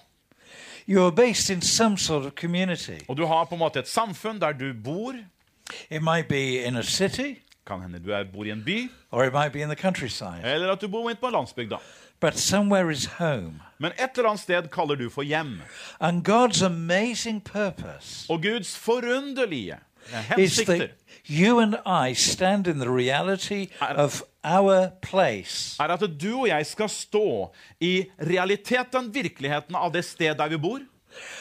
You 0.88 1.04
are 1.06 1.12
based 1.12 1.50
in 1.50 1.62
some 1.62 1.96
sort 1.98 2.26
of 2.26 2.32
community. 2.34 2.98
Og 3.08 3.16
du 3.16 3.26
har 3.26 3.44
på 3.44 3.54
en 3.54 3.58
måte 3.58 3.78
et 3.80 3.88
samfunn 3.88 4.40
der 4.40 4.52
du 4.52 4.72
bor. 4.84 5.14
It 5.90 6.02
might 6.02 6.28
be 6.28 6.64
in 6.66 6.76
a 6.76 6.82
city, 6.82 7.38
Kan 7.66 7.80
hende 7.80 7.98
du 8.04 8.10
er, 8.12 8.24
bor 8.32 8.44
i 8.44 8.50
en 8.50 8.62
by, 8.64 8.90
or 9.10 9.24
it 9.24 9.32
might 9.32 9.52
be 9.52 9.60
in 9.62 9.68
the 9.68 9.76
countryside. 9.82 10.42
eller 10.44 10.72
at 10.72 10.80
du 10.80 10.88
bor 10.88 11.08
midt 11.08 11.20
på 11.20 11.30
landsbygda. 11.30 11.76
But 12.20 12.34
somewhere 12.38 12.90
is 12.92 13.06
home. 13.06 13.60
Men 13.78 13.92
et 13.92 14.10
eller 14.18 14.28
annet 14.30 14.40
sted 14.40 14.68
kaller 14.72 14.94
du 14.94 15.08
for 15.10 15.22
hjem. 15.22 15.62
And 16.00 16.28
God's 16.28 16.64
amazing 16.64 17.42
purpose 17.44 18.26
Og 18.32 18.42
Guds 18.42 18.76
forunderlige 18.78 19.76
hensikter 20.12 20.88
you 21.28 21.58
and 21.58 21.76
I 21.86 22.14
stand 22.14 22.66
in 22.66 22.78
the 22.78 22.90
reality 22.90 23.66
of 23.80 24.22
our 24.44 24.90
place. 25.02 25.76
er 25.80 25.84
at 25.84 26.00
du 26.22 26.40
og 26.40 26.48
jeg 26.48 26.66
skal 26.66 26.88
stå 26.88 27.54
i 27.80 28.04
realiteten, 28.20 29.14
virkeligheten 29.14 29.74
av 29.74 29.92
det 29.92 30.04
sted 30.04 30.34
der 30.34 30.48
vi 30.48 30.56
bor. 30.56 30.80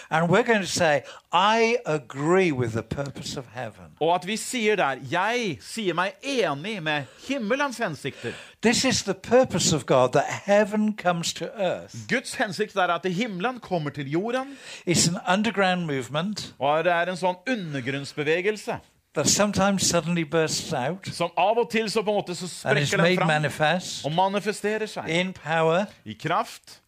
And 0.09 0.29
we're 0.29 0.43
going 0.43 0.61
to 0.61 0.67
say, 0.67 1.01
I 1.31 1.77
agree 1.85 2.51
with 2.51 2.73
the 2.73 2.83
purpose 2.83 3.39
of 3.39 3.45
heaven. 3.53 3.97
Og 3.99 4.15
at 4.15 4.27
vi 4.27 4.37
sier 4.37 4.75
der 4.75 4.95
'Jeg 5.11 5.57
sier 5.61 5.93
meg 5.93 6.13
enig 6.23 6.83
med 6.83 7.03
himmelens 7.27 7.77
hensikter'. 7.77 8.33
This 8.61 8.85
is 8.85 9.03
the 9.03 9.13
purpose 9.13 9.75
of 9.75 9.85
God 9.85 10.09
that 10.09 10.25
heaven 10.45 10.97
comes 10.97 11.33
to 11.33 11.45
earth. 11.45 11.95
Guds 12.09 12.35
hensikt 12.35 12.75
er 12.75 12.87
at 12.87 13.13
himmelen 13.13 13.59
kommer 13.59 13.89
til 13.89 14.11
jorden, 14.11 14.57
It's 14.89 15.09
an 15.09 15.37
underground 15.37 15.85
movement 15.85 16.55
og 16.59 16.83
det 16.83 16.91
er 16.91 17.09
en 17.09 17.17
sånn 17.17 17.35
undergrunnsbevegelse 17.47 18.79
that 19.15 19.27
sometimes 19.27 19.83
suddenly 19.83 20.23
bursts 20.23 20.73
out 20.73 21.07
som 21.11 21.29
av 21.37 21.57
og 21.57 21.69
til 21.71 21.89
så 21.91 22.01
på 22.01 22.09
en 22.09 22.15
måte 22.15 22.35
så 22.35 22.69
and 22.69 22.79
is 22.79 22.87
sprekker 22.89 22.97
den 22.97 23.03
made 23.03 23.17
fram 23.17 23.27
manifest 23.27 24.05
og 24.05 24.11
manifesterer 24.11 24.85
seg 24.85 25.09
in 25.09 25.33
power. 25.33 25.85
i 26.05 26.13
kraft. 26.13 26.79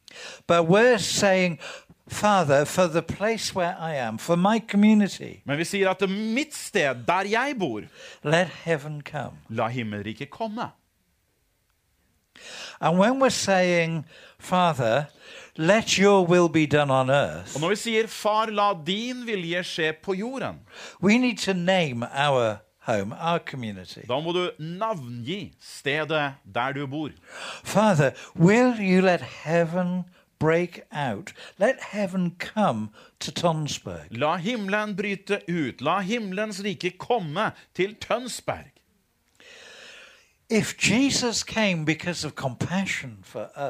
But 0.47 0.65
we're 0.67 0.97
saying, 0.97 1.59
Father, 2.07 2.65
for 2.65 2.87
the 2.87 3.01
place 3.01 3.55
where 3.55 3.75
I 3.79 3.95
am, 4.07 4.17
for 4.17 4.35
my 4.35 4.59
community, 4.71 5.41
Men 5.45 5.57
vi 5.57 5.63
sier 5.63 5.89
at 5.89 6.01
er 6.01 6.07
mitt 6.07 6.55
sted, 6.55 6.95
der 7.07 7.27
jeg 7.29 7.55
bor, 7.59 7.81
let 8.23 8.47
heaven 8.63 9.01
come. 9.01 9.37
la 9.49 9.67
himmelriket 9.67 10.29
komme. 10.29 10.69
And 12.81 12.97
when 12.99 13.19
we're 13.23 13.29
saying, 13.29 14.05
Father, 14.39 15.05
let 15.57 15.97
your 15.99 16.25
will 16.27 16.49
be 16.49 16.65
done 16.65 16.91
on 16.91 17.09
earth, 17.09 17.55
Og 17.55 17.61
når 17.61 17.69
vi 17.69 17.75
sier 17.75 18.07
'Far, 18.07 18.45
la 18.45 18.73
din 18.85 19.25
vilje 19.25 19.63
skje 19.63 19.93
på 20.03 20.13
jorden', 20.13 20.59
we 21.03 21.17
need 21.17 21.37
to 21.37 21.53
name 21.53 22.03
our 22.03 22.57
home, 22.79 23.15
our 23.19 23.39
community. 23.51 23.99
da 24.07 24.19
må 24.19 24.31
du 24.31 24.49
navngi 24.59 25.53
stedet 25.61 26.33
der 26.55 26.71
du 26.73 26.87
bor. 26.87 27.09
Father, 27.63 28.11
will 28.35 28.73
you 28.79 29.01
let 29.01 29.21
heaven 29.21 30.03
break 30.39 30.79
out? 30.91 31.33
Let 31.57 31.75
heaven 31.91 32.35
come 32.55 32.89
to 33.19 33.31
Tonsberg. 33.31 34.07
La 34.11 34.35
himmelen 34.37 34.95
bryte 34.95 35.39
ut. 35.49 35.81
La 35.81 35.99
himmelens 36.01 36.61
rike 36.63 36.89
komme 36.97 37.51
til 37.75 37.95
Tønsberg. 37.95 38.71
If 39.39 39.39
Jesus 39.39 39.39
came 39.39 39.39
because 39.39 39.39
of 39.39 39.41
compassion 39.41 40.29
for 40.29 40.34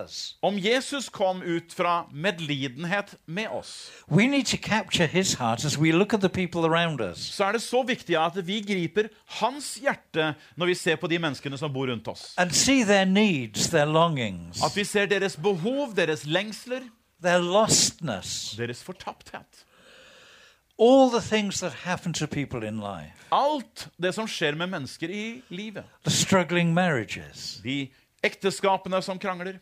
us, 0.03 0.35
Om 0.41 0.57
Jesus 0.59 1.09
kom 1.09 1.41
ut 1.41 1.73
fra 1.73 2.05
medlidenhet 2.13 3.15
med 3.25 3.47
oss, 3.47 3.91
we 4.11 4.27
need 4.27 4.45
to 4.45 4.57
capture 4.57 5.05
his 5.07 5.33
heart 5.33 5.65
as 5.65 5.77
we 5.77 5.91
look 5.91 6.13
at 6.13 6.19
the 6.21 6.29
people 6.29 6.65
around 6.65 7.01
us. 7.01 7.17
så 7.17 7.45
er 7.45 7.51
det 7.51 7.61
så 7.61 7.83
viktig 7.83 8.17
at 8.17 8.47
vi 8.47 8.61
griper 8.61 9.07
hans 9.25 9.75
hjerte 9.81 10.35
når 10.57 10.65
vi 10.65 10.75
ser 10.75 10.95
på 10.95 11.07
de 11.07 11.19
menneskene 11.19 11.57
som 11.57 11.73
bor 11.73 11.87
rundt 11.87 12.07
oss. 12.07 12.33
and 12.37 12.51
see 12.51 12.83
their 12.83 13.05
needs, 13.05 13.69
their 13.69 13.85
longings, 13.85 14.61
At 14.63 14.75
vi 14.75 14.83
ser 14.83 15.05
deres 15.05 15.35
behov, 15.37 15.95
deres 15.95 16.25
lengsler, 16.25 16.81
their 17.23 17.39
lostness, 17.39 18.55
deres 18.57 18.83
fortapthet. 18.83 19.64
All 20.79 21.09
the 21.09 21.21
things 21.21 21.59
that 21.59 21.73
happen 21.73 22.13
to 22.13 22.27
people 22.27 22.63
in 22.67 22.79
life, 22.79 23.11
Alt 23.31 23.87
det 24.01 24.13
som 24.15 24.27
skjer 24.27 24.55
med 24.55 24.67
mennesker 24.69 25.09
i 25.09 25.41
livet. 25.49 25.83
the 26.03 26.11
struggling 26.11 26.73
marriages, 26.73 27.59
De 27.63 27.89
ekteskapene 28.23 29.01
som 29.01 29.19
krangler, 29.19 29.53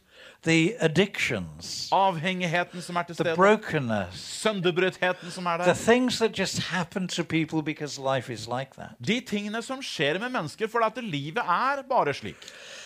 the 0.43 0.73
addictions, 0.79 1.89
avhengigheten 1.91 2.81
som 2.81 2.95
er 2.95 3.03
til 3.03 3.15
the 3.15 3.23
stede, 3.23 3.35
brokenness, 3.35 4.19
sønderbrøtheten 4.43 5.31
som 5.31 5.45
er 5.45 5.57
the 5.57 5.65
der. 5.67 5.73
things 5.73 6.17
that 6.17 6.39
just 6.39 6.59
happen 6.59 7.07
to 7.07 7.23
people 7.23 7.61
because 7.61 7.99
life 8.01 8.33
is 8.33 8.47
like 8.47 8.71
that. 8.77 8.89
De 9.07 9.19
tingene 9.19 9.61
som 9.61 9.81
skjer 9.81 10.19
med 10.19 10.29
mennesker 10.29 10.67
fordi 10.67 10.85
at 10.97 11.03
livet 11.03 11.37
er 11.43 11.83
bare 11.89 12.13
slik. 12.13 12.35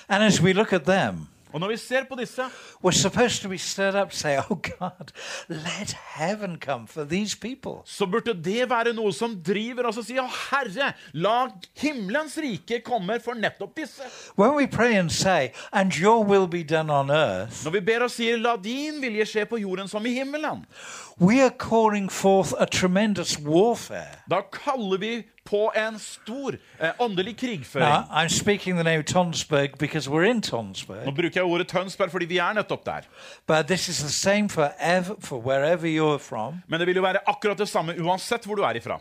And 0.10 0.24
as 0.24 0.42
we 0.42 0.54
look 0.54 0.74
at 0.74 0.84
them, 0.86 1.28
Og 1.54 1.60
når 1.60 1.68
vi 1.68 1.78
ser 1.78 2.04
på 2.10 2.16
disse, 2.20 2.42
we're 2.84 2.92
supposed 2.92 3.42
to 3.42 3.50
be 3.50 3.58
stirred 3.58 3.96
up, 3.96 4.14
say, 4.14 4.38
Oh 4.38 4.56
God, 4.56 5.12
let 5.50 5.96
come 6.60 6.88
for 6.88 7.04
these 7.04 7.38
så 7.86 8.06
burde 8.06 8.34
det 8.34 8.70
være 8.70 8.94
noe 8.94 9.14
som 9.14 9.36
driver 9.44 9.88
oss 9.88 9.98
og 9.98 10.06
sier 10.08 10.24
Å, 10.24 10.30
Herre, 10.50 10.92
la 11.14 11.48
himmelens 11.80 12.38
rike 12.42 12.82
komme 12.86 13.20
for 13.24 13.38
nettopp 13.38 13.76
disse. 13.78 14.04
When 14.36 14.56
we 14.56 14.68
pray 14.68 14.98
and 14.98 15.12
say, 15.12 15.52
And 15.72 15.96
your 15.96 16.24
will 16.24 16.48
be 16.48 16.64
done 16.64 16.90
on 16.90 17.10
earth, 17.10 17.64
Når 17.64 17.72
vi 17.72 17.80
ber 17.82 18.08
og 18.08 18.12
sier 18.12 18.38
La 18.38 18.56
din 18.58 19.02
vilje 19.02 19.26
skje 19.26 19.46
på 19.50 19.62
jorden 19.62 19.88
som 19.88 20.06
i 20.06 20.14
himmelen, 20.18 20.66
we 21.20 21.42
are 21.42 21.52
forth 22.10 22.54
a 22.60 22.68
da 24.30 24.42
kaller 24.52 24.98
vi 24.98 25.24
på 25.48 25.72
en 25.76 26.00
stor 26.00 26.58
eh, 26.80 26.90
åndelig 27.00 27.34
Now, 27.34 27.48
krigføring. 27.48 28.04
I'm 28.12 28.30
speaking 28.30 28.76
the 28.76 28.84
name 28.84 29.04
Tonsberg 29.04 29.78
because 29.80 30.10
we're 30.10 30.30
in 30.30 30.42
Nå 31.06 31.12
bruker 31.12 31.32
jeg 31.36 31.44
ordet 31.44 31.68
Tønsberg 31.68 32.12
fordi 32.12 32.26
vi 32.26 32.38
er 32.38 32.54
nettopp 32.54 32.86
der. 32.86 33.02
but 33.48 33.68
this 33.68 33.88
is 33.90 33.98
the 34.00 34.12
same 34.12 34.50
for, 34.50 34.72
ev 34.80 35.04
for 35.20 35.38
wherever 35.40 35.88
you're 35.88 36.20
from. 36.20 36.62
Men 36.68 36.80
det 36.80 36.88
vil 36.88 36.96
jo 36.96 37.02
være 37.02 37.20
akkurat 37.28 37.58
det 37.58 37.70
samme 37.70 37.96
uansett 38.00 38.46
hvor 38.46 38.56
du 38.56 38.62
er 38.62 38.76
ifra. 38.76 39.00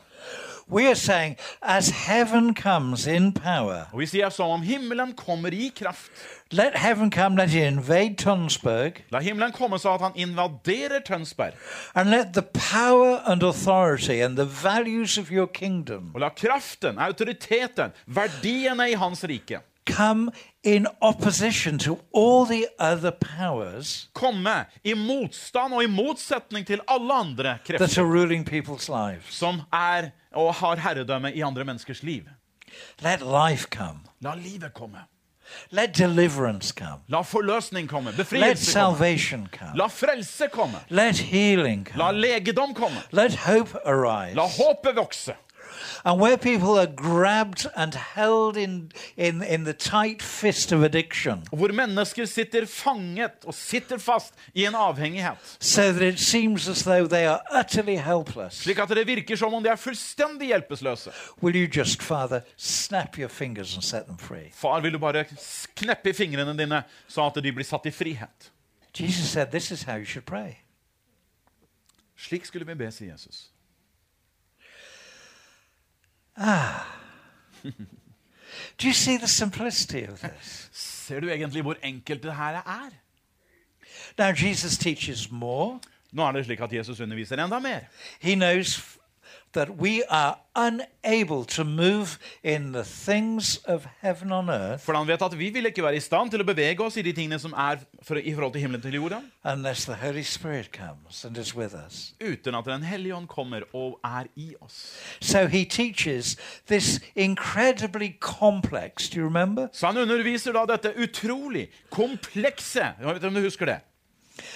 We 0.68 0.86
are 0.88 0.94
saying, 0.96 1.36
as 1.62 1.90
heaven 1.90 2.52
comes 2.54 3.06
in 3.06 3.32
power, 3.32 3.84
vi 3.94 4.06
sier 4.06 4.28
som 4.34 4.50
om 4.50 4.62
himmelen 4.62 5.12
kommer 5.14 5.52
i 5.54 5.68
kraft. 5.76 6.10
let 6.50 6.74
heaven 6.78 7.10
come, 7.10 7.36
let 7.36 7.54
it 7.54 7.62
invade 7.72 8.16
Tonsberg, 8.16 8.92
La 9.10 9.20
himmelen 9.20 9.52
komme 9.52 9.78
så 9.78 9.94
at 9.94 10.00
han 10.00 10.12
invaderer 10.16 10.98
Tønsberg. 11.06 11.52
and 11.94 12.10
let 12.10 12.32
the 12.34 12.42
power 12.42 13.22
and 13.26 13.42
authority 13.42 14.20
and 14.20 14.36
the 14.36 14.44
values 14.62 15.18
of 15.18 15.30
your 15.30 15.46
kingdom 15.46 16.10
Og 16.14 16.20
la 16.20 16.28
kraften, 16.28 16.98
autoriteten, 16.98 17.90
verdiene 18.06 18.90
i 18.90 18.94
hans 18.94 19.24
rike 19.24 19.60
come 19.87 20.30
in 20.64 20.87
opposition 21.01 21.78
to 21.78 21.99
all 22.14 22.45
the 22.47 22.66
other 22.78 23.11
powers 23.11 24.09
komme 24.14 24.64
i 24.84 24.95
motstand 24.95 25.74
og 25.74 25.82
i 25.84 25.87
motsetning 25.87 26.66
til 26.66 26.80
alle 26.89 27.14
andre 27.14 27.43
that 27.45 27.64
krefter 27.80 28.03
are 28.03 28.07
ruling 28.20 28.45
people's 28.49 28.89
lives. 28.89 29.34
som 29.34 29.61
er 29.72 30.11
og 30.34 30.55
har 30.55 30.76
herredømme 30.76 31.32
i 31.34 31.41
andre 31.41 31.64
menneskers 31.64 32.03
liv. 32.03 32.22
Let 33.01 33.20
life 33.20 33.66
come. 33.70 34.01
La 34.20 34.34
livet 34.34 34.74
komme. 34.74 34.99
Let 35.70 35.97
deliverance 35.99 36.74
come. 36.74 37.01
La 37.09 37.20
forløsning 37.22 37.89
komme. 37.89 38.11
Let 38.11 38.16
Befrielse 38.16 38.72
komme. 38.74 38.97
salvation 38.97 39.49
come. 39.59 39.76
La 39.78 39.87
frelse 39.87 40.49
komme. 40.53 40.78
Let 40.89 41.18
healing 41.18 41.87
La 41.95 42.11
come. 42.11 42.20
legedom 42.20 42.74
komme. 42.74 42.97
Let 43.12 43.34
hope 43.34 43.78
arise. 43.84 44.34
La 44.34 44.43
håpet 44.47 44.97
vokse. 44.97 45.34
And 46.07 46.20
where 46.20 46.36
people 46.36 46.78
are 46.78 46.86
grabbed 46.86 47.66
and 47.76 47.92
held 47.94 48.57
in, 48.57 48.92
in, 49.16 49.42
in 49.42 49.64
the 49.64 49.72
tight 49.72 50.22
fist 50.22 50.72
of 50.72 50.82
addiction, 50.84 51.42
Hvor 51.50 51.72
mennesker 51.72 52.24
sitter 52.26 52.66
fanget 52.66 53.44
og 53.44 53.54
sitter 53.54 53.98
fast 53.98 54.34
i 54.54 54.64
en 54.66 54.74
avhengighet. 54.74 55.36
so 55.59 55.92
that 55.92 56.02
it 56.02 56.18
seems 56.20 56.68
as 56.68 56.82
though 56.84 57.09
they 57.09 57.26
are 57.26 57.40
utterly 57.50 57.96
helpless, 57.96 58.54
Slik 58.54 58.78
at 58.78 58.88
det 58.88 59.07
virker 59.07 59.36
som 59.36 59.54
om 59.54 59.62
de 59.62 59.68
er 59.70 59.76
fullstendig 59.76 60.46
hjelpeløse. 60.46 61.11
will 61.42 61.57
you 61.57 61.66
just, 61.80 62.02
Father, 62.02 62.40
snap 62.57 63.18
your 63.18 63.28
fingers 63.28 63.74
and 63.74 63.82
set 63.82 64.07
them 64.07 64.18
free? 64.18 64.50
Far, 64.54 64.80
vil 64.80 64.92
du 64.92 64.98
bare 64.98 65.24
kneppe 65.74 66.11
i 66.11 66.12
fingrene 66.12 66.59
dine, 66.59 66.82
så 67.09 67.26
at 67.26 67.42
de 67.44 67.52
blir 67.52 67.64
satt 67.64 67.86
i 67.86 67.90
frihet? 67.90 68.52
Jesus 69.00 69.28
said, 69.28 69.46
This 69.50 69.70
is 69.70 69.82
how 69.82 69.96
you 69.96 70.04
should 70.04 70.24
pray. 70.26 70.52
Slik 72.16 72.46
skulle 72.46 72.66
vi 72.66 72.74
be, 72.74 72.90
sier 72.92 73.12
Jesus. 73.12 73.50
Do 78.80 78.87
you 78.87 78.93
see 78.93 79.16
the 79.16 79.28
simplicity 79.28 80.05
of 80.09 80.20
this? 80.20 80.68
Ser 80.72 81.20
du 81.20 81.28
egentlig 81.28 81.62
hvor 81.62 81.76
enkelt 81.82 82.22
det 82.22 82.37
her 82.37 82.55
er? 82.55 82.91
Now, 84.18 84.32
Jesus 84.47 84.78
teaches 84.78 85.30
more. 85.30 85.80
Nå 86.12 86.26
er 86.26 86.32
det 86.32 86.45
slik 86.45 86.61
at 86.61 86.72
Jesus 86.72 87.01
underviser 87.01 87.45
enda 87.45 87.59
mer. 87.59 87.80
He 88.20 88.34
knows 88.34 88.99
that 89.53 89.68
we 89.78 90.03
are 90.11 90.36
unable 90.55 91.44
to 91.44 91.64
move 91.64 92.18
in 92.42 92.72
the 92.72 92.84
things 92.84 93.57
of 93.66 93.86
heaven 94.01 94.32
on 94.32 94.49
earth 94.51 94.80
For 94.84 94.92
han 94.94 95.07
vet 95.07 95.22
at 95.22 95.38
vi 95.38 95.51
vil 95.51 95.66
ikke 95.66 95.82
være 95.82 95.97
i 95.97 96.01
stand 96.01 96.30
til 96.30 96.40
å 96.40 96.44
bevege 96.44 96.80
oss 96.84 96.97
i 96.97 97.03
de 97.03 97.12
tingene 97.12 97.38
som 97.38 97.53
er 97.53 97.76
for, 98.03 98.16
i 98.16 98.34
forhold 98.34 98.53
til 98.53 98.61
himmelen 98.61 98.82
til 98.82 98.94
jorda, 98.94 99.20
unless 99.44 99.84
the 99.84 99.94
Holy 99.94 100.22
Spirit 100.22 100.70
comes 100.72 101.24
and 101.24 101.36
is 101.38 101.55
with 101.57 101.74
us. 101.86 102.14
uten 102.20 102.55
at 102.55 102.64
Den 102.64 102.82
hellige 102.82 103.14
ånd 103.14 103.28
kommer 103.28 103.61
og 103.72 103.99
er 104.05 104.24
i 104.36 104.55
oss. 104.61 104.97
So 105.20 105.47
he 105.47 105.64
teaches 105.64 106.36
this 106.68 107.01
incredibly 107.14 108.16
complex, 108.20 109.09
do 109.11 109.20
you 109.20 109.26
remember? 109.26 109.68
Så 109.72 109.86
han 109.86 109.97
underviser 109.97 110.53
da 110.53 110.66
dette 110.72 110.94
utrolig 111.03 111.68
komplekse 111.90 112.80
Jeg 113.01 113.14
vet 113.14 113.24
om 113.24 113.34
du 113.34 113.40
husker 113.40 113.66
det? 113.66 113.80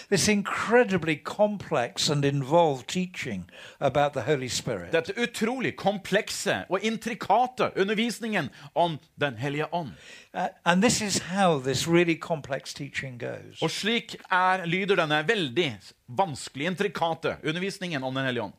This 0.08 0.28
incredibly 0.28 1.16
complex 1.16 2.10
and 2.10 2.24
involved 2.24 2.86
teaching 2.88 3.50
about 3.80 4.12
the 4.12 4.20
Holy 4.20 4.48
Spirit. 4.48 4.92
Dette 4.92 5.12
utrolig 5.22 5.76
komplekse 5.76 6.64
og 6.68 6.80
intrikate 6.82 7.70
undervisningen 7.76 8.50
om 8.74 8.98
Den 9.20 9.34
hellige 9.36 9.74
ånd. 9.74 9.90
Uh, 10.34 10.46
and 10.64 10.82
this 10.82 11.00
is 11.00 11.18
how 11.18 11.60
this 11.62 11.88
really 11.88 12.18
complex 12.18 12.74
teaching 12.74 13.20
goes. 13.20 13.62
Og 13.62 13.70
slik 13.70 14.16
er, 14.30 14.66
lyder 14.66 14.96
denne 14.96 15.24
veldig 15.28 15.78
vanskelig, 16.08 16.66
intrikate 16.66 17.36
undervisningen 17.44 18.02
om 18.04 18.14
Den 18.14 18.24
hellige 18.24 18.42
ånd. 18.42 18.52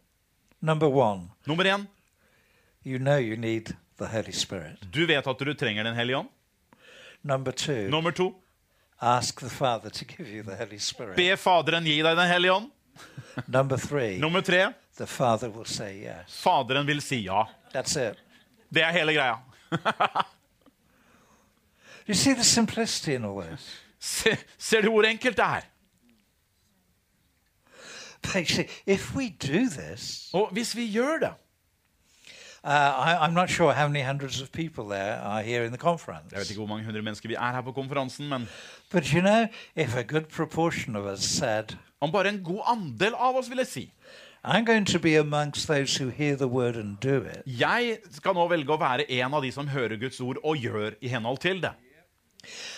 Number 0.62 0.88
one, 0.88 1.30
Nummer 1.46 1.64
én 1.66 1.88
you 2.86 2.98
know 2.98 3.18
you 3.18 3.36
need 3.36 3.66
the 3.98 4.08
Holy 4.08 4.32
Spirit. 4.32 4.78
du 4.94 5.06
vet 5.06 5.28
at 5.28 5.40
du 5.40 5.54
trenger 5.54 5.84
Den 5.84 5.96
hellige 5.96 6.18
ånd. 6.18 6.28
Number 7.24 7.52
two, 7.52 7.90
Nummer 7.90 8.12
to 8.12 8.41
be 11.16 11.38
Faderen 11.38 11.86
gi 11.86 12.02
deg 12.02 12.18
Den 12.18 12.28
hellige 12.30 12.54
ånd. 12.54 12.70
Three, 13.88 14.20
Nummer 14.20 14.42
tre 14.42 14.74
the 14.98 15.08
Father 15.08 15.50
will 15.50 15.66
say 15.66 16.04
yes. 16.04 16.42
Faderen 16.44 16.88
vil 16.88 17.02
si 17.02 17.24
ja. 17.26 17.48
That's 17.74 17.98
it. 17.98 18.18
Det 18.70 18.84
er 18.84 18.92
hele 18.92 19.14
greia. 19.14 19.36
You 22.08 22.16
see 22.16 22.34
the 22.34 22.44
simplicity 22.44 23.16
in 23.16 23.26
all 23.26 23.42
this? 23.42 23.80
Se, 24.00 24.38
ser 24.58 24.82
du 24.82 24.90
hvor 24.90 25.06
enkelt 25.06 25.38
det 25.38 25.46
er? 25.46 25.62
Actually, 28.36 28.70
if 28.86 29.16
we 29.16 29.30
do 29.30 29.70
this, 29.70 30.30
Og 30.34 30.50
hvis 30.52 30.76
vi 30.76 30.92
gjør 30.92 31.18
det 31.20 31.34
uh, 32.64 32.70
I, 32.70 33.18
I'm 33.26 33.34
not 33.34 33.50
sure 33.50 33.74
how 33.74 33.88
many 33.88 34.02
hundreds 34.02 34.42
of 34.42 34.52
people 34.52 34.86
there 34.90 35.20
are 35.24 35.42
here 35.44 35.64
in 35.66 35.72
the 35.72 35.78
conference. 35.78 36.32
Jeg 36.32 36.40
vet 36.40 36.50
ikke 36.50 36.60
hvor 36.60 36.68
mange 36.68 36.86
hundre 36.86 37.02
mennesker 37.02 37.28
vi 37.30 37.36
er 37.36 37.52
her 37.52 37.62
på 37.62 37.72
konferansen, 37.72 38.30
men 38.30 38.48
But 38.92 39.06
you 39.14 39.22
know, 39.22 39.48
if 39.76 39.96
a 39.96 40.04
good 40.04 40.26
proportion 40.30 40.96
of 40.96 41.06
us 41.06 41.24
said, 41.24 41.64
om 42.02 42.12
bare 42.12 42.30
en 42.30 42.44
god 42.44 42.62
andel 42.68 43.14
av 43.16 43.36
oss, 43.36 43.50
ville 43.50 43.66
si 43.66 43.92
I'm 44.44 44.66
going 44.66 44.86
to 44.88 45.00
be 45.00 45.16
amongst 45.20 45.68
those 45.68 46.04
who 46.04 46.10
hear 46.10 46.36
the 46.36 46.48
word 46.48 46.76
and 46.76 46.98
do 47.00 47.18
it, 47.22 47.42
Jeg 47.46 47.98
skal 48.12 48.34
nå 48.34 48.48
velge 48.50 48.74
å 48.74 48.80
være 48.82 49.06
en 49.12 49.34
av 49.34 49.42
de 49.44 49.52
som 49.52 49.68
hører 49.68 49.98
Guds 50.02 50.20
ord 50.22 50.38
og 50.44 50.58
gjør 50.58 50.92
i 51.02 51.08
henhold 51.08 51.38
til 51.38 51.62
det. 51.62 51.72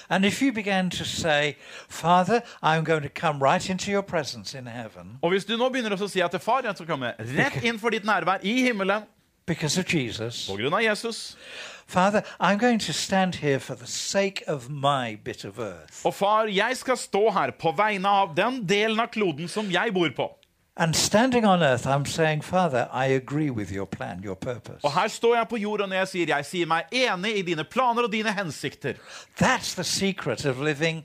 and 0.09 0.25
if 0.25 0.41
you 0.41 0.51
began 0.51 0.89
to 0.89 1.05
say, 1.05 1.55
Father, 1.87 2.41
I'm 2.61 2.83
going 2.83 3.01
to 3.03 3.09
come 3.09 3.39
right 3.39 3.69
into 3.69 3.91
your 3.91 4.01
presence 4.03 4.53
in 4.57 4.67
heaven 4.67 5.17
Og 5.21 5.29
hvis 5.31 5.45
du 5.45 5.55
nå 5.57 5.69
begynner 5.69 5.95
å 5.95 6.07
si 6.09 6.19
at 6.19 6.35
far, 6.41 6.61
jeg 6.63 6.75
skal 6.75 6.85
komme 6.87 7.13
rett 7.19 7.63
inn 7.63 7.79
for 7.79 7.89
ditt 7.89 8.03
nærvær 8.03 8.43
i 8.43 8.57
himmelen 8.67 9.03
because 9.45 9.79
of 9.79 9.85
Jesus, 9.93 10.47
på 10.47 10.57
grunn 10.57 10.73
av 10.73 10.83
Jesus 10.83 11.37
Father, 11.85 12.23
I'm 12.39 12.57
going 12.57 12.79
to 12.79 12.93
stand 12.93 13.35
here 13.35 13.59
for 13.59 13.75
the 13.75 13.87
sake 13.87 14.43
of 14.47 14.69
my 14.69 15.15
bit 15.23 15.45
of 15.45 15.59
earth. 15.59 16.05
Og 16.05 16.13
far, 16.13 16.45
jeg 16.45 16.77
skal 16.77 16.97
stå 16.97 17.29
her 17.31 17.51
på 17.59 17.71
vegne 17.77 18.09
av 18.09 18.35
den 18.35 18.63
delen 18.69 18.99
av 18.99 19.07
kloden 19.07 19.47
som 19.47 19.71
jeg 19.71 19.93
bor 19.93 20.09
på. 20.15 20.29
And 20.75 20.95
standing 20.95 21.45
on 21.45 21.61
earth, 21.61 21.85
I'm 21.85 22.05
saying, 22.05 22.41
Father, 22.41 22.89
I 22.91 23.05
agree 23.05 23.51
with 23.51 23.71
your 23.71 23.85
plan, 23.85 24.23
your 24.23 24.35
purpose. 24.35 24.79
Og 24.83 24.93
her 24.93 25.07
står 25.07 25.35
jeg 25.35 25.47
på 25.47 25.57
jorden 25.57 25.89
når 25.89 25.95
jeg 25.95 26.07
sier 26.07 26.27
jeg 26.27 26.45
sier 26.45 26.65
meg 26.65 26.83
enig 26.91 27.35
i 27.37 27.41
dine 27.45 27.63
planer 27.63 28.07
og 28.07 28.11
dine 28.11 28.33
hensikter. 28.33 28.93
That's 29.41 29.75
the 29.75 29.83
secret 29.83 30.45
of 30.45 30.61
living 30.61 31.03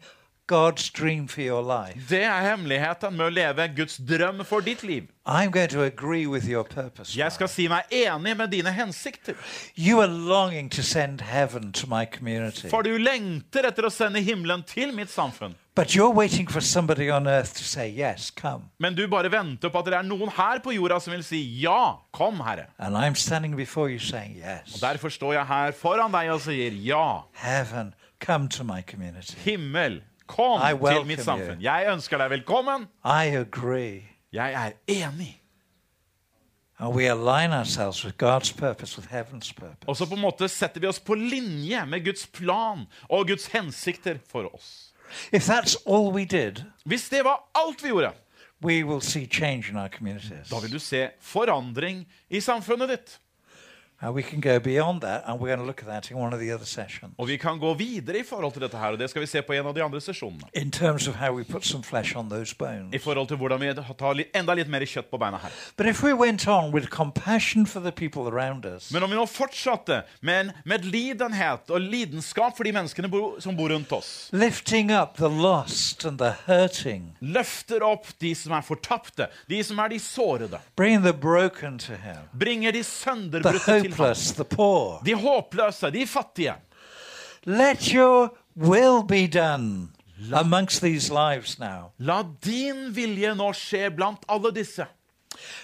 God's 0.49 0.89
dream 0.91 1.29
for 1.29 1.43
your 1.43 1.63
life. 1.63 2.01
Det 2.09 2.23
er 2.25 2.41
hemmeligheten 2.41 3.13
med 3.17 3.27
å 3.27 3.33
leve 3.37 3.67
Guds 3.77 3.99
drøm 4.01 4.41
for 4.49 4.65
ditt 4.65 4.81
liv. 4.83 5.11
I'm 5.27 5.51
going 5.53 5.69
to 5.69 5.83
agree 5.85 6.27
with 6.27 6.49
your 6.49 6.65
purpose. 6.65 7.13
Jeg 7.19 7.33
skal 7.33 7.51
si 7.53 7.67
meg 7.69 7.85
enig 7.93 8.33
med 8.37 8.49
dine 8.57 8.73
hensikter. 8.73 9.37
You 9.77 10.01
are 10.01 10.09
longing 10.09 10.71
to 10.73 10.83
send 10.83 11.21
heaven 11.21 11.73
to 11.73 11.87
my 11.87 12.07
community. 12.07 12.71
For 12.73 12.83
du 12.83 12.97
lengter 12.97 13.69
etter 13.69 13.85
å 13.85 13.93
sende 13.93 14.25
himmelen 14.25 14.65
til 14.65 14.95
mitt 14.97 15.13
samfunn. 15.13 15.53
But 15.77 15.95
you're 15.95 16.11
waiting 16.15 16.49
for 16.49 16.61
somebody 16.61 17.11
on 17.11 17.29
earth 17.29 17.53
to 17.59 17.63
say, 17.63 17.93
Yes, 17.93 18.31
come. 18.31 18.71
Men 18.81 18.95
du 18.97 19.07
bare 19.07 19.29
venter 19.31 19.69
på 19.69 19.79
at 19.79 19.85
det 19.87 19.95
er 20.01 20.09
noen 20.09 20.33
her 20.33 20.65
på 20.65 20.73
jorda 20.75 20.97
som 20.99 21.13
vil 21.13 21.23
si 21.23 21.45
ja, 21.61 21.99
kom, 22.11 22.41
Herre. 22.41 22.71
And 22.79 22.97
I'm 22.97 23.15
standing 23.15 23.55
before 23.55 23.91
you 23.93 23.99
saying, 24.01 24.35
Yes. 24.41 24.81
Derfor 24.81 25.13
står 25.13 25.37
jeg 25.37 25.47
her 25.47 25.77
foran 25.77 26.11
deg 26.17 26.33
og 26.33 26.41
sier 26.49 26.73
ja. 26.73 27.23
Heaven, 27.45 27.93
come 28.19 28.49
to 28.49 28.65
my 28.65 28.81
community. 28.83 29.37
Himmel, 29.45 30.01
kom 30.29 30.61
til 30.61 31.05
mitt 31.09 31.19
you. 31.19 31.25
samfunn. 31.25 31.61
Jeg 31.65 31.89
ønsker 31.93 32.21
deg 32.23 32.31
velkommen. 32.37 32.87
Jeg 34.33 34.53
er 34.53 34.73
enig. 34.87 35.35
And 36.81 36.95
we 36.95 37.09
align 37.11 37.51
ourselves 37.53 38.05
with 38.05 38.17
God's 38.17 38.53
purpose, 38.53 38.97
with 38.97 39.09
heaven's 39.11 39.53
purpose. 39.53 39.89
Og 39.89 39.97
så 39.97 40.07
på 40.07 40.15
en 40.15 40.21
måte 40.23 40.47
setter 40.49 40.81
vi 40.81 40.87
oss 40.87 41.01
på 41.01 41.15
linje 41.19 41.81
med 41.87 42.05
Guds 42.05 42.27
plan 42.27 42.85
og 43.09 43.27
Guds 43.27 43.47
hensikter 43.51 44.19
for 44.31 44.47
oss. 44.55 44.93
If 45.33 45.49
that's 45.49 45.75
all 45.87 46.13
we 46.13 46.25
did, 46.25 46.63
Hvis 46.85 47.09
det 47.09 47.25
var 47.25 47.49
alt 47.55 47.83
vi 47.83 47.89
gjorde, 47.89 48.13
we 48.63 48.85
will 48.85 49.01
see 49.03 49.27
change 49.27 49.71
in 49.71 49.77
our 49.77 49.89
communities. 49.89 50.49
da 50.51 50.61
vil 50.61 50.73
du 50.73 50.79
se 50.79 51.09
forandring 51.21 52.07
i 52.31 52.41
samfunnet 52.41 52.89
ditt. 52.89 53.19
And 54.01 54.15
we 54.15 54.23
can 54.23 54.41
go 54.41 54.61
beyond 54.61 55.01
that, 55.01 55.25
and 55.27 55.41
we're 55.41 55.49
going 55.49 55.59
to 55.59 55.67
look 55.67 55.83
at 55.83 55.89
that 55.89 56.11
in 56.11 56.17
one 56.17 56.33
of 56.33 56.39
the 56.39 56.53
other 56.53 56.65
sessions. 56.65 57.15
Og 57.19 57.29
vi 57.29 57.37
kan 57.37 57.59
gå 57.59 57.75
videre 57.75 58.19
i 58.19 58.23
forhold 58.23 58.53
til 58.53 58.63
dette 58.63 58.79
her, 58.79 58.93
og 58.95 58.99
det 58.99 59.11
skal 59.11 59.23
vi 59.23 59.27
se 59.27 59.43
på 59.43 59.53
en 59.53 59.67
av 59.67 59.75
de 59.75 59.83
andre 59.83 60.01
sesjonene. 60.01 60.47
In 60.55 60.71
terms 60.71 61.09
of 61.09 61.15
how 61.17 61.33
we 61.33 61.43
put 61.45 61.65
some 61.67 61.83
flesh 61.83 62.17
on 62.17 62.31
those 62.31 62.55
bones. 62.55 62.95
I 62.95 62.99
forhold 62.99 63.29
til 63.29 63.37
hvordan 63.37 63.61
vi 63.61 63.73
tar 63.99 64.15
litt, 64.15 64.31
enda 64.39 64.55
litt 64.55 64.71
mer 64.71 64.87
kjøtt 64.87 65.11
på 65.11 65.19
beina 65.19 65.41
her. 65.43 65.51
But 65.77 65.87
if 65.87 66.03
we 66.05 66.15
went 66.15 66.47
on 66.47 66.71
with 66.73 66.87
compassion 66.91 67.67
for 67.67 67.81
the 67.81 67.91
people 67.91 68.29
around 68.29 68.67
us, 68.67 68.93
Men 68.93 69.03
om 69.03 69.11
vi 69.11 69.17
nå 69.17 69.27
fortsatte 69.27 70.03
med 70.23 70.41
en 70.41 70.53
medlidenhet 70.65 71.71
og 71.71 71.81
lidenskap 71.81 72.57
for 72.57 72.65
de 72.65 72.73
menneskene 72.73 73.11
bo, 73.11 73.41
som 73.41 73.57
bor 73.57 73.75
rundt 73.75 73.93
oss, 73.93 74.31
lifting 74.33 74.93
up 74.95 75.17
the 75.17 75.29
lost 75.29 76.05
and 76.05 76.19
the 76.19 76.37
hurting, 76.47 77.17
løfter 77.21 77.83
opp 77.83 78.07
de 78.23 78.31
som 78.35 78.55
er 78.55 78.63
fortapte, 78.63 79.27
de 79.51 79.59
som 79.65 79.79
er 79.83 79.89
de 79.89 79.99
sårede, 79.99 80.63
bringing 80.77 81.03
the 81.03 81.13
broken 81.13 81.79
to 81.79 81.99
Him, 81.99 82.31
bringer 82.39 82.71
de 82.73 82.85
sønderbrutte 82.85 83.81
til 83.83 83.88
ham, 83.91 83.99
hopeless, 83.99 84.33
the 84.33 84.45
poor, 84.45 85.03
de 85.05 85.15
håpløse, 85.15 85.91
de 85.91 86.07
fattige. 86.07 86.55
let 87.47 87.93
your 87.93 88.31
will 88.57 89.03
be 89.03 89.27
done 89.27 89.91
amongst 90.33 90.81
these 90.81 91.11
lives 91.11 91.59
now. 91.59 91.93
La 91.99 92.23
din 92.23 92.93
vilje 92.93 93.35
nå 93.35 93.53
skje 93.55 93.89
blant 93.95 94.25
alle 94.29 94.53
disse. 94.53 94.87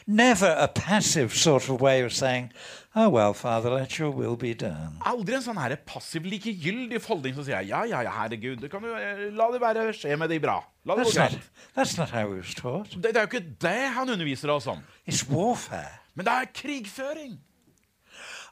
Never 0.06 0.54
a 0.58 0.68
passive 0.68 1.34
sort 1.34 1.68
of 1.68 1.80
way 1.80 2.02
of 2.04 2.12
saying, 2.12 2.52
Oh, 2.96 3.08
well, 3.08 3.32
Father, 3.34 3.70
let 3.70 3.98
your 3.98 4.10
will 4.10 4.36
be 4.36 4.54
done. 4.54 5.00
Aldri 5.02 5.34
en 5.34 5.42
sånn 5.42 5.58
her 5.58 5.74
passiv, 5.82 6.28
likegyldig 6.30 7.00
holdning 7.02 7.34
som 7.34 7.42
sier 7.42 7.64
ja, 7.66 7.80
ja, 7.90 8.04
ja, 8.06 8.12
herregud, 8.20 8.60
det 8.62 8.70
kan 8.70 8.84
du, 8.84 8.92
eh, 8.94 9.24
la 9.34 9.48
det 9.50 9.58
være 9.64 9.88
skje 9.96 10.14
med 10.20 10.30
de 10.30 10.38
bra. 10.38 10.60
La 10.86 10.94
det 10.94 11.08
gå 11.08 11.10
That's 11.10 11.32
not, 11.34 11.50
that's 11.74 11.96
not 11.98 12.14
how 12.14 12.28
we 12.30 12.38
was 12.38 12.54
taught. 12.54 12.94
Det, 12.94 13.10
det 13.10 13.18
er 13.18 13.26
jo 13.26 13.32
ikke 13.32 13.56
det 13.64 13.90
han 13.96 14.14
underviser 14.14 14.54
oss 14.54 14.70
om. 14.70 14.78
It's 15.10 15.24
warfare. 15.26 15.98
Men 16.14 16.28
det 16.28 16.36
er 16.38 16.52
krigføring. 16.54 17.34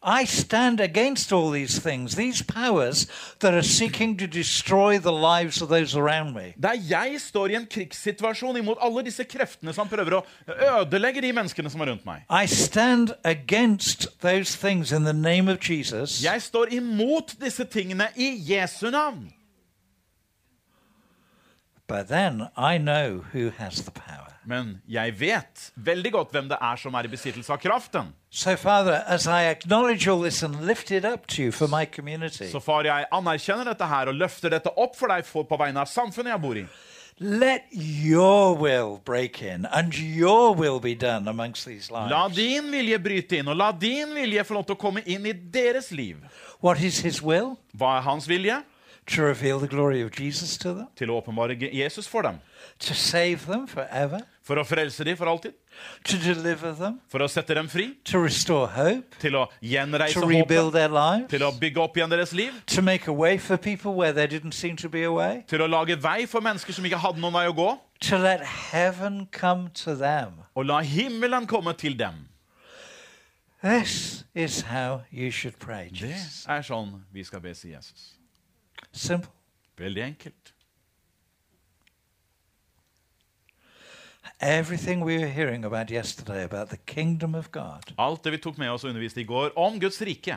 I 0.04 0.24
stand 0.24 0.80
against 0.80 1.32
all 1.32 1.50
these 1.50 1.78
things, 1.78 2.16
these 2.16 2.42
powers 2.42 3.06
that 3.38 3.54
are 3.54 3.62
seeking 3.62 4.16
to 4.16 4.26
destroy 4.26 4.98
the 4.98 5.12
lives 5.12 5.62
of 5.62 5.68
those 5.68 5.94
around 5.94 6.34
me. 6.34 6.54
Der 6.60 6.74
jeg 6.74 7.20
står 7.20 7.46
i 7.46 7.54
en 7.54 7.66
krigssituasjon 7.66 8.56
imot 8.56 8.82
alle 8.82 9.04
disse 9.06 9.24
kreftene 9.24 9.72
som 9.72 9.88
prøver 9.88 10.18
å 10.18 10.24
ødelegge 10.80 11.22
de 11.22 11.30
menneskene 11.32 11.70
som 11.70 11.84
er 11.84 11.92
rundt 11.92 12.06
meg. 12.06 12.24
I 12.26 12.46
stand 12.50 13.14
against 13.24 14.08
those 14.20 14.56
things 14.58 14.90
in 14.90 15.04
the 15.04 15.14
name 15.14 15.52
of 15.52 15.62
Jesus. 15.62 16.18
Jeg 16.24 16.42
står 16.42 16.74
imot 16.74 17.36
disse 17.40 17.64
tingene 17.64 18.08
i 18.16 18.34
Jesu 18.42 18.90
navn. 18.90 19.30
But 21.86 22.08
then 22.08 22.48
I 22.56 22.78
know 22.78 23.22
who 23.32 23.50
has 23.58 23.84
the 23.84 23.90
power. 23.90 24.34
Men 24.44 24.80
jeg 24.88 25.20
vet 25.20 25.70
veldig 25.76 26.12
godt 26.12 26.34
hvem 26.34 26.48
det 26.50 26.58
er 26.60 26.76
som 26.76 26.94
er 26.94 27.06
i 27.06 27.12
besittelse 27.12 27.52
av 27.52 27.62
kraften. 27.62 28.10
So, 28.34 28.56
Father, 28.56 29.04
as 29.06 29.26
I 29.26 29.42
acknowledge 29.50 30.08
all 30.08 30.22
this 30.22 30.42
and 30.42 30.64
lift 30.66 30.90
it 30.90 31.04
up 31.04 31.26
to 31.26 31.42
you 31.42 31.52
for 31.52 31.68
my 31.68 31.84
community, 31.84 32.48
Så 32.50 32.60
far, 32.60 32.82
jeg 32.84 33.04
anerkjenner 33.12 33.64
dette 33.68 33.86
her 33.86 34.08
og 34.08 34.14
løfter 34.16 34.48
dette 34.54 34.70
opp 34.80 34.96
for 34.96 35.08
deg 35.12 35.26
for, 35.28 35.44
på 35.44 35.58
vegne 35.60 35.82
av 35.82 35.86
samfunnet 35.90 36.32
jeg 36.32 36.40
bor 36.40 36.56
i. 36.56 36.64
Let 37.20 37.66
your 37.76 38.54
will 38.56 38.96
break 39.04 39.42
in 39.42 39.66
and 39.70 39.92
your 39.94 40.54
will 40.56 40.80
be 40.80 40.94
done 40.94 41.28
amongst 41.28 41.66
these 41.66 41.90
La 41.92 42.06
lives. 42.24 42.36
din 42.36 42.70
vilje 42.72 42.98
bryte 42.98 43.36
inn, 43.36 43.48
og 43.52 43.56
la 43.60 43.70
din 43.72 44.14
vilje 44.16 44.44
få 44.48 44.54
lov 44.56 44.64
til 44.64 44.76
å 44.76 44.80
komme 44.80 45.02
inn 45.04 45.26
i 45.28 45.32
deres 45.32 45.92
liv. 45.92 46.16
What 46.62 46.80
is 46.80 47.00
his 47.04 47.20
will? 47.22 47.58
Hva 47.76 47.98
er 47.98 48.00
hans 48.08 48.26
vilje? 48.28 48.62
To 49.08 49.22
reveal 49.26 49.58
the 49.60 49.68
glory 49.68 50.00
of 50.00 50.10
Jesus 50.18 50.56
to 50.58 50.72
them, 50.72 50.86
Til 50.96 51.10
å 51.10 51.20
åpenbare 51.20 51.58
Jesus 51.60 52.06
for 52.08 52.22
dem. 52.22 52.40
to 52.78 52.94
save 52.94 53.44
them 53.46 53.66
forever, 53.66 54.20
For 54.42 54.56
å 54.56 54.64
frelse 54.64 55.04
dem 55.04 55.16
for 55.16 55.26
alltid. 55.26 55.52
To 56.04 56.16
deliver 56.18 56.72
them, 56.72 57.00
For 57.08 57.20
å 57.20 57.28
sette 57.28 57.54
dem 57.54 57.68
fri. 57.68 57.94
to 58.04 58.18
restore 58.18 58.66
hope, 58.68 59.14
Til 59.20 59.32
å 59.32 59.46
gjenreise 59.62 60.12
to 60.14 60.26
rebuild 60.26 60.70
håpet. 60.70 60.72
their 60.72 60.88
lives, 60.88 61.30
Til 61.30 61.40
å 61.42 61.50
bygge 61.60 61.76
opp 61.80 61.96
igjen 61.96 62.10
deres 62.10 62.32
liv. 62.32 62.52
to 62.66 62.82
make 62.82 63.06
a 63.08 63.12
way 63.12 63.38
for 63.38 63.56
people 63.56 63.94
where 63.94 64.12
there 64.12 64.26
didn't 64.28 64.52
seem 64.52 64.76
to 64.76 64.88
be 64.88 65.02
a 65.04 65.12
way, 65.12 65.44
Til 65.48 65.58
å 65.60 65.66
lage 65.68 65.96
vei 66.02 66.26
for 66.26 66.40
mennesker 66.40 66.72
som 66.72 66.84
ikke 66.84 66.98
hadde 66.98 67.20
noen 67.20 67.32
vei 67.32 67.46
å 67.48 67.54
gå. 67.54 67.78
to 68.00 68.18
let 68.18 68.40
heaven 68.44 69.26
come 69.32 69.70
to 69.74 69.94
them. 69.94 70.32
Og 70.56 70.66
la 70.66 70.80
himmelen 70.82 71.46
komme 71.46 71.72
til 71.76 71.96
dem. 71.98 72.28
This 73.62 74.24
is 74.34 74.60
how 74.62 75.02
you 75.12 75.30
should 75.30 75.58
pray, 75.60 75.88
Det 75.88 76.10
er 76.48 76.62
sånn 76.62 77.02
vi 77.12 77.22
skal 77.24 77.40
be, 77.40 77.54
sier 77.54 77.76
Jesus. 77.76 78.14
Simple. 78.92 79.30
Veldig 79.78 80.02
enkelt. 80.02 80.34
Everything 80.34 80.40
we 80.40 80.40
were 83.12 84.31
hearing 84.31 84.31
about 84.31 84.31
yesterday 84.31 84.31
about 84.31 84.31
the 84.31 84.31
kingdom 84.31 84.31
of 84.31 84.31
God 84.31 84.31
Alt 87.98 88.24
det 88.24 88.32
vi 88.32 88.38
tok 88.38 88.58
med 88.58 88.70
oss 88.70 88.84
og 88.84 88.90
underviste 88.90 89.20
i 89.20 89.24
går 89.24 89.52
om 89.56 89.80
Guds 89.80 90.02
rike, 90.02 90.36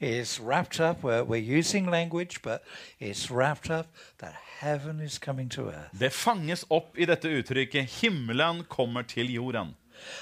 is 0.00 0.40
wrapped 0.40 0.80
up. 0.80 1.02
We're, 1.02 1.24
we're 1.24 1.58
using 1.58 1.90
language, 1.90 2.42
but 2.42 2.62
it's 3.00 3.30
wrapped 3.30 3.70
up 3.70 3.86
that 4.18 4.34
heaven 4.60 5.00
is 5.00 5.18
coming 5.18 5.50
to 5.50 5.70
earth. 5.70 6.00
det 6.00 6.12
fanges 6.12 6.64
opp 6.70 6.98
i 6.98 7.04
dette 7.04 7.28
uttrykket 7.28 7.84
'himmelen 7.84 8.64
kommer 8.68 9.02
til 9.02 9.26
jorden'. 9.26 9.74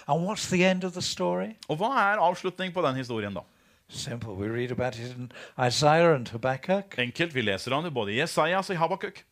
And 0.07 0.27
what's 0.29 0.49
the 0.57 0.71
end 0.71 0.85
of 0.85 0.93
the 0.93 1.03
story? 1.03 1.57
Og 1.69 1.77
hva 1.77 2.13
er 2.13 2.19
avslutning 2.21 2.75
på 2.75 2.83
den 2.83 2.97
historien, 2.97 3.35
da? 3.35 3.41
Simple. 3.89 4.31
We 4.31 4.49
read 4.49 4.71
about 4.71 4.95
it 4.95 5.17
in 5.17 5.33
Isaiah 5.67 6.15
and 6.15 6.29
Habakkuk. 6.29 6.99
Enkelt. 6.99 7.35
Vi 7.35 7.41
leser 7.41 7.73
om 7.73 7.85
det 7.85 7.95
både 7.95 8.13
i 8.13 8.21
Jesajas 8.21 8.71
og 8.71 8.75
i 8.75 8.79
Habakuk. 8.79 9.25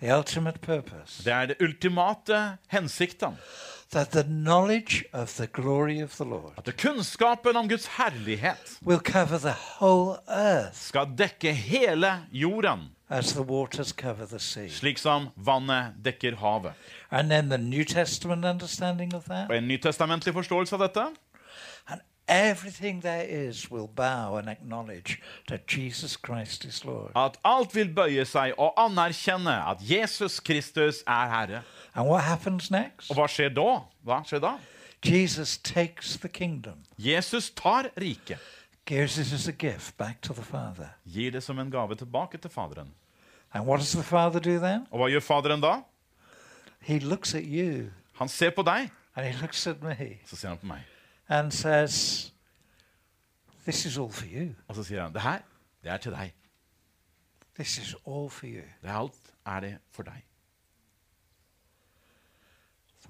The 0.00 0.16
ultimate 0.16 0.58
purpose 0.60 1.24
Det 1.24 1.32
er 1.32 1.46
det 1.46 1.56
ultimate 1.62 2.56
hensikten. 2.68 3.36
that 3.92 4.10
the 4.10 4.22
knowledge 4.24 5.04
of 5.12 5.28
the 5.36 5.46
glory 5.46 6.02
of 6.02 6.10
the 6.16 6.24
Lord 6.24 6.52
At 6.58 6.76
kunnskapen 6.76 7.56
om 7.56 7.68
Guds 7.68 7.86
herlighet 7.86 8.78
will 8.86 8.98
cover 8.98 9.38
the 9.38 9.54
whole 9.80 10.16
earth 10.28 10.76
skal 10.76 11.06
dekke 11.18 11.52
hele 11.52 12.18
jorden, 12.32 12.80
as 13.08 13.32
the 13.32 13.42
waters 13.42 13.88
cover 13.92 14.26
the 14.26 14.38
sea. 14.38 14.68
slik 14.68 14.98
som 14.98 15.28
vannet 15.36 15.92
dekker 16.04 16.36
havet. 16.36 16.72
And 17.10 17.30
then 17.30 17.48
the 17.48 17.58
New 17.58 17.84
Testament 17.84 18.44
understanding 18.44 19.14
of 19.14 19.24
that. 19.24 19.50
Og 19.50 19.56
En 19.56 19.68
nytestamentlig 19.68 20.34
forståelse 20.34 20.74
av 20.74 20.80
dette. 20.82 21.06
Everything 22.26 23.02
there 23.02 23.26
is 23.28 23.70
will 23.70 23.86
bow 23.86 24.36
and 24.36 24.48
acknowledge 24.48 25.20
that 25.48 25.66
Jesus 25.66 26.16
Christ 26.16 26.64
is 26.64 26.84
Lord. 26.84 27.10
At 27.14 27.36
alt 27.44 27.74
vil 27.74 27.94
bøye 27.94 28.24
seg 28.24 28.54
og 28.58 28.72
anerkjenne 28.80 29.52
at 29.70 29.82
Jesus 29.90 30.40
Kristus 30.40 31.02
er 31.06 31.28
Herre. 31.28 31.62
And 31.94 32.08
what 32.08 32.24
happens 32.24 32.70
next? 32.70 33.10
Og 33.10 33.18
hva 33.18 33.26
skjer 33.28 33.52
da? 33.52 33.82
Hva 34.02 34.22
skjer 34.24 34.40
da? 34.40 34.54
Jesus 35.04 35.58
takes 35.58 36.16
the 36.16 36.28
kingdom, 36.28 36.74
Jesus 36.96 37.50
tar 37.50 37.90
riket, 38.00 38.40
gives 38.86 39.18
it 39.18 39.32
as 39.32 39.48
a 39.48 39.52
gift 39.52 39.98
back 39.98 40.22
to 40.22 40.32
the 40.32 40.42
Father. 40.42 40.88
gir 41.04 41.30
det 41.30 41.42
som 41.42 41.58
en 41.58 41.70
gave 41.70 41.94
tilbake 41.94 42.38
til 42.38 42.50
Faderen. 42.50 42.94
And 43.52 43.66
what 43.66 43.80
does 43.80 43.92
the 43.92 44.02
Father 44.02 44.40
do 44.40 44.58
then? 44.58 44.86
Og 44.90 44.98
hva 44.98 45.08
gjør 45.08 45.20
Faderen 45.20 45.60
da? 45.60 45.82
He 46.80 46.98
looks 46.98 47.34
at 47.34 47.42
you 47.44 47.90
Han 48.14 48.28
ser 48.28 48.50
på 48.50 48.62
deg, 48.62 48.90
and 49.16 49.26
he 49.26 49.40
looks 49.40 49.66
at 49.66 49.82
me 49.82 50.18
så 50.26 50.36
ser 50.36 50.48
han 50.48 50.58
på 50.58 50.66
meg. 50.66 50.80
And 51.28 51.52
says, 51.52 52.30
This 53.64 53.84
is 53.84 53.98
all 53.98 54.10
for 54.10 54.26
you. 54.26 54.54
Og 54.68 54.74
så 54.74 54.82
sier 54.84 55.02
han, 55.02 55.12
det 55.12 55.22
her, 55.22 55.38
det 55.82 55.90
er 55.92 55.96
til 55.96 56.12
deg. 56.12 56.34
This 57.54 57.78
is 57.78 57.94
all 58.06 58.30
for 58.30 58.46
you. 58.46 58.62
Det 58.82 58.90
er 58.90 58.98
alt 58.98 59.34
er 59.46 59.60
det 59.60 59.78
for 59.90 60.02
deg. 60.02 60.24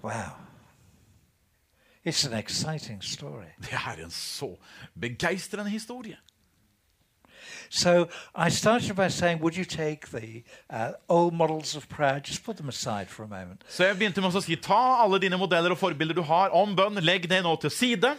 Wow. 0.03 0.37
It's 2.07 2.27
an 2.27 2.39
exciting 2.39 3.05
story. 3.05 3.47
Det 3.59 3.73
er 3.73 4.05
en 4.05 4.11
så 4.11 4.57
begeistrende 5.01 5.71
historie. 5.71 6.17
So 7.70 8.09
I 8.34 8.51
started 8.51 8.97
by 8.97 9.09
saying, 9.09 9.40
Would 9.42 9.57
you 9.57 9.64
take 9.64 10.11
the 10.11 10.42
uh, 10.70 10.92
old 11.09 11.34
models 11.34 11.76
of 11.76 11.88
prayer, 11.88 12.20
just 12.20 12.45
put 12.45 12.57
them 12.57 12.68
aside 12.68 13.07
for 13.09 13.24
a 13.24 13.28
moment? 13.28 13.64
Så 13.68 13.84
jeg 13.84 13.97
begynte 13.99 14.20
med 14.20 14.34
å 14.34 14.42
si, 14.45 14.57
ta 14.57 15.03
alle 15.03 15.18
dine 15.22 15.38
modeller 15.40 15.74
og 15.74 15.78
forbilder 15.80 16.14
du 16.14 16.22
har 16.22 16.55
om 16.55 16.76
bønn, 16.76 17.03
legg 17.05 17.28
det 17.28 17.42
nå 17.45 17.57
til 17.61 17.70
side. 17.70 18.14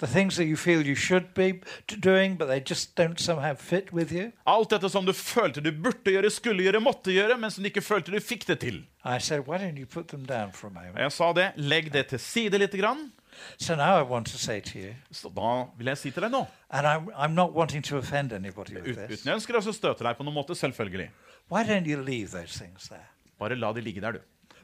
The 0.00 0.06
things 0.06 0.36
that 0.36 0.46
you 0.46 0.56
feel 0.56 0.80
you 0.80 0.94
should 0.96 1.34
be 1.34 1.60
doing, 2.00 2.38
but 2.38 2.46
they 2.46 2.58
just 2.70 2.96
don't 2.96 3.20
somehow 3.20 3.54
fit 3.54 3.92
with 3.92 4.10
you. 4.12 4.32
Alt 4.46 4.70
dette 4.70 4.88
som 4.88 5.04
du 5.04 5.12
følte 5.12 5.60
du 5.60 5.68
burde 5.76 6.14
gjøre, 6.14 6.30
skulle 6.32 6.64
gjøre, 6.64 6.80
måtte 6.80 7.12
gjøre, 7.12 7.36
men 7.36 7.50
som 7.52 7.60
du 7.60 7.68
ikke 7.68 7.84
følte 7.84 8.14
du 8.14 8.20
fikk 8.24 8.46
det 8.48 8.60
til. 8.62 8.78
I 9.04 9.18
said, 9.20 9.44
Why 9.46 9.58
don't 9.58 9.76
you 9.76 9.84
put 9.84 10.08
them 10.08 10.24
down 10.24 10.52
for 10.52 10.68
a 10.68 10.70
moment? 10.70 10.96
jeg 10.96 11.12
sa 11.12 11.32
det, 11.36 11.50
legg 11.56 11.92
det 11.92 12.06
til 12.14 12.20
side 12.20 12.62
litt. 12.62 12.78
Grann. 12.80 13.10
So 13.58 13.74
now 13.74 13.98
I 13.98 14.02
want 14.02 14.26
to 14.26 14.38
say 14.38 14.60
to 14.60 14.78
you, 14.78 14.94
Så 15.12 15.28
da 15.28 15.64
vil 15.78 15.86
jeg 15.86 15.98
si 15.98 16.10
til 16.10 16.22
deg 16.22 16.30
nå, 16.30 16.46
and 16.70 16.86
I'm, 16.86 17.08
I'm 17.14 17.32
not 17.34 17.52
wanting 17.52 17.82
to 17.84 17.96
offend 17.98 18.32
anybody 18.32 18.76
ut- 18.76 18.82
with 18.86 18.96
this, 19.06 19.20
uten 19.20 19.28
jeg 19.30 19.34
ønsker 19.40 19.56
å 19.56 19.72
støte 19.72 20.04
deg 20.04 20.16
på 20.16 20.22
noen 20.24 20.34
måte, 20.34 20.54
selvfølgelig. 20.54 21.10
why 21.50 21.62
don't 21.64 21.86
you 21.86 21.96
leave 22.02 22.30
those 22.30 22.58
things 22.58 22.88
there? 22.88 23.06
Bare 23.38 23.56
la 23.56 23.72
de 23.72 23.80
ligge 23.80 24.00
der, 24.00 24.12
du. 24.12 24.18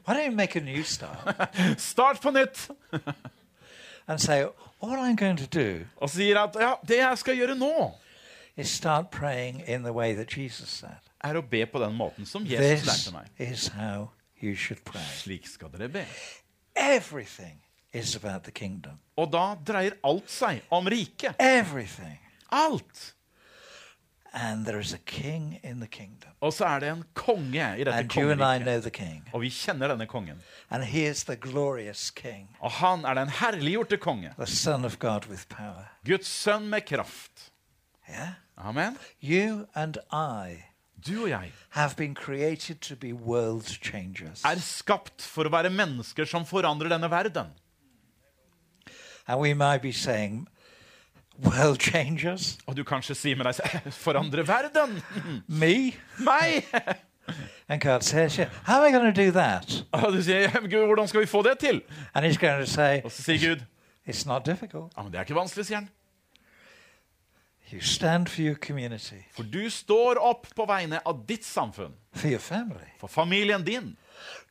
Why 0.07 0.13
don't 0.15 0.25
you 0.25 0.35
make 0.35 0.55
a 0.55 0.61
new 0.61 0.83
start 0.83 1.49
Start 1.77 2.21
på 2.21 2.31
nytt! 2.31 2.69
and 4.07 4.19
say, 4.21 4.43
All 4.81 4.95
I'm 4.95 5.15
going 5.15 5.37
to 5.37 5.47
do 5.47 5.85
Og 5.97 6.09
sier 6.09 6.37
at 6.39 6.55
ja, 6.59 6.73
det 6.87 6.97
jeg 6.97 7.17
skal 7.17 7.35
gjøre 7.37 7.55
nå, 7.57 7.91
is 8.57 8.69
start 8.69 9.11
praying 9.11 9.63
in 9.67 9.83
the 9.83 9.91
way 9.93 10.13
that 10.15 10.37
Jesus 10.37 10.69
said. 10.69 10.97
er 11.23 11.33
å 11.35 11.41
be 11.41 11.65
på 11.65 11.79
den 11.79 11.93
måten 11.97 12.25
som 12.25 12.45
Jesus 12.45 12.81
This 12.85 12.85
lærte 12.87 13.13
meg. 13.17 13.51
is 13.51 13.67
how 13.67 14.09
you 14.41 14.55
should 14.55 14.83
pray. 14.85 15.01
Slik 15.17 15.47
skal 15.47 15.69
dere 15.73 15.89
be. 15.89 16.05
Everything 16.75 17.59
is 17.99 18.15
about 18.15 18.43
the 18.43 18.51
kingdom. 18.51 18.99
Og 19.17 19.31
da 19.33 19.55
dreier 19.67 19.91
alt 20.03 20.29
seg 20.31 20.61
om 20.71 20.87
riket. 20.87 21.35
Everything. 21.39 22.19
Alt! 22.51 23.13
And 24.33 24.65
there 24.65 24.79
is 24.79 24.93
a 24.93 24.97
king 25.05 25.59
in 25.63 25.79
the 25.79 25.87
kingdom. 25.87 26.29
Og 26.41 26.53
så 26.53 26.65
er 26.65 26.79
det 26.79 26.89
en 26.91 27.03
konge 27.13 27.63
i 27.79 27.83
dette 27.83 27.93
And 27.93 28.11
you 28.15 28.29
and 28.31 28.41
I 28.41 28.43
kongeriket. 28.43 28.65
know 28.65 28.81
the 28.81 28.89
king. 28.91 29.23
Og 29.33 29.41
vi 29.41 29.49
kjenner 29.49 29.87
denne 29.87 30.05
kongen. 30.07 30.41
And 30.69 30.83
he 30.83 31.05
is 31.09 31.23
the 31.23 31.35
glorious 31.35 32.09
king, 32.11 32.49
Og 32.59 32.71
han 32.71 33.05
er 33.05 33.13
den 33.13 33.29
herliggjorte 33.29 33.97
konge. 33.97 34.33
the 34.37 34.45
Son 34.47 34.85
of 34.85 34.99
God 34.99 35.25
with 35.29 35.47
power. 35.49 35.85
Guds 36.05 36.27
sønn 36.27 36.69
med 36.69 36.81
kraft. 36.85 37.51
Yeah? 38.09 38.29
Amen. 38.57 38.97
You 39.23 39.65
and 39.75 39.97
I 40.11 40.63
Du 41.07 41.21
og 41.23 41.29
jeg 41.29 41.51
have 41.69 41.95
been 41.97 42.15
created 42.15 42.75
to 42.81 42.95
be 42.95 43.13
world 43.13 43.63
changers. 43.83 44.43
er 44.45 44.59
skapt 44.59 45.21
for 45.21 45.43
å 45.45 45.49
være 45.49 45.69
mennesker 45.69 46.25
som 46.25 46.45
forandrer 46.45 46.89
denne 46.89 47.09
verden. 47.09 47.47
And 49.27 49.39
we 49.39 49.53
might 49.53 49.81
be 49.81 49.91
saying, 49.91 50.47
world 51.43 51.79
changers? 51.79 52.57
Og 52.67 52.77
du 52.77 52.83
kanskje 52.83 53.15
sier 53.15 53.35
med 53.35 53.45
deg 53.45 53.55
selv 53.55 53.91
forandre 54.05 54.47
verden? 54.47 55.01
Me? 55.47 55.91
Meg! 56.19 56.63
And 57.69 57.81
God 57.81 58.01
says, 58.03 58.37
yeah, 58.37 58.49
how 58.63 58.79
am 58.81 58.87
I 58.87 58.91
going 58.97 59.13
to 59.13 59.25
do 59.25 59.31
that? 59.31 59.83
Og 59.91 60.13
du 60.13 60.21
sier 60.23 60.47
Gud, 60.69 60.85
hvordan 60.87 61.07
skal 61.07 61.19
vi 61.21 61.25
få 61.27 61.41
det 61.43 61.57
til? 61.59 61.81
And 62.15 62.25
he's 62.25 62.37
going 62.39 62.65
to 62.65 62.71
say, 62.71 63.01
Og 63.03 63.11
så 63.11 63.23
sier 63.23 63.39
Gud 63.49 63.65
it's 64.07 64.25
not 64.27 64.45
difficult. 64.45 64.93
ja, 64.97 65.03
men 65.03 65.11
det 65.11 65.19
er 65.19 65.23
ikke 65.27 65.35
vanskelig, 65.35 65.65
sier 65.65 65.77
han. 65.81 65.89
You 67.73 67.81
stand 67.81 68.27
for 68.31 68.41
your 68.41 68.55
community, 68.55 69.19
For 69.35 69.43
du 69.43 69.69
står 69.69 70.15
opp 70.23 70.47
på 70.55 70.65
vegne 70.69 71.01
av 71.05 71.25
ditt 71.27 71.43
samfunn, 71.45 71.91
for 72.15 72.29
your 72.31 72.39
family. 72.39 72.87
for 72.99 73.07
familien 73.11 73.63
din. 73.67 73.97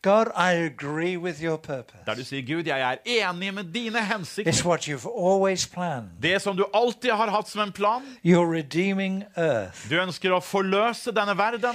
God, 0.02 0.26
I 0.36 0.52
agree 0.52 1.16
with 1.16 1.42
your 1.42 1.56
purpose. 1.56 1.98
Der 2.06 2.14
du 2.14 2.24
sier 2.24 2.42
Gud, 2.46 2.66
jeg 2.66 2.80
er 2.80 2.96
enig 3.04 3.54
med 3.54 3.64
dine 3.74 4.04
hensikter. 4.04 4.52
It's 4.52 4.64
what 4.64 4.88
you've 4.88 5.08
always 5.08 5.66
planned. 5.66 6.10
Det 6.22 6.42
som 6.42 6.56
du 6.56 6.64
alltid 6.74 7.10
har 7.10 7.30
hatt 7.30 7.48
som 7.48 7.60
en 7.60 7.72
plan. 7.72 8.02
You're 8.24 8.46
redeeming 8.46 9.24
earth. 9.36 9.88
Du 9.90 9.96
ønsker 10.00 10.30
å 10.36 10.40
forløse 10.40 11.10
denne 11.16 11.34
verden. 11.38 11.74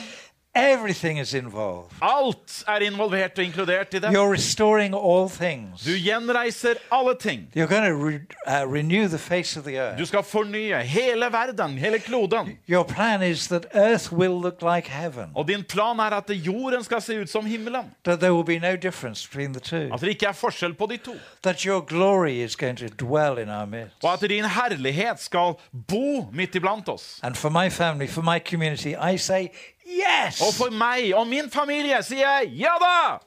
Everything 0.56 1.18
is 1.20 1.34
involved. 1.34 1.92
Alt 2.02 2.64
er 2.68 2.80
involvert 2.80 3.38
og 3.40 3.44
inkludert 3.46 3.94
i 3.94 4.00
det. 4.00 4.10
You're 4.10 4.34
restoring 4.34 4.94
all 4.96 5.30
things. 5.30 5.84
Du 5.86 5.92
gjenreiser 5.92 6.74
alle 6.92 7.16
ting. 7.20 7.48
You're 7.56 7.68
going 7.68 7.86
to 7.86 7.96
re- 8.10 8.22
uh, 8.48 8.74
renew 8.74 9.08
the 9.08 9.18
face 9.18 9.60
of 9.60 9.64
the 9.66 9.96
Du 9.98 10.06
skal 10.06 10.24
fornye 10.24 10.82
hele 10.84 11.26
verden, 11.32 11.78
hele 11.78 12.00
kloden. 12.00 12.58
Your 12.70 12.84
plan 12.84 13.22
is 13.24 13.48
that 13.48 13.66
earth 13.74 14.12
will 14.12 14.42
look 14.42 14.62
like 14.62 14.88
heaven, 14.90 15.30
Og 15.36 15.48
din 15.48 15.64
plan 15.64 16.00
er 16.00 16.04
at 16.04 16.30
jorden 16.30 16.84
skal 16.84 17.02
se 17.02 17.22
ut 17.22 17.30
som 17.30 17.46
himmelen. 17.46 17.86
that 18.04 18.20
there 18.20 18.34
will 18.34 18.46
be 18.46 18.60
no 18.60 18.76
difference 18.76 19.28
between 19.30 19.54
the 19.54 19.62
two, 19.62 19.94
At 19.94 20.02
det 20.02 20.08
ikke 20.08 20.26
er 20.26 20.32
forskjell 20.32 20.74
på 20.74 20.86
de 20.86 20.98
to. 20.98 21.12
that 21.44 21.62
your 21.62 21.82
glory 21.82 22.44
is 22.44 22.56
going 22.56 22.78
to 22.78 22.88
dwell 23.06 23.38
in 23.38 23.50
our 23.50 23.66
midst. 23.66 24.04
Og 24.04 24.14
at 24.14 24.30
din 24.30 24.46
herlighet 24.46 25.20
skal 25.20 25.54
bo 25.88 26.28
midt 26.34 26.56
iblant 26.56 26.90
oss. 26.90 27.20
And 27.24 27.36
for 27.36 27.50
my 27.50 27.70
family, 27.70 28.08
for 28.08 28.22
my 28.22 28.40
community, 28.50 28.96
I 29.14 29.18
say, 29.18 29.48
yes. 29.92 30.42
Og 30.42 30.54
for 30.58 30.74
meg 30.74 31.14
og 31.16 31.28
min 31.28 31.52
familie 31.52 32.04
sier 32.04 32.40
jeg 32.42 32.54
ja 32.64 32.74
da! 32.82 33.18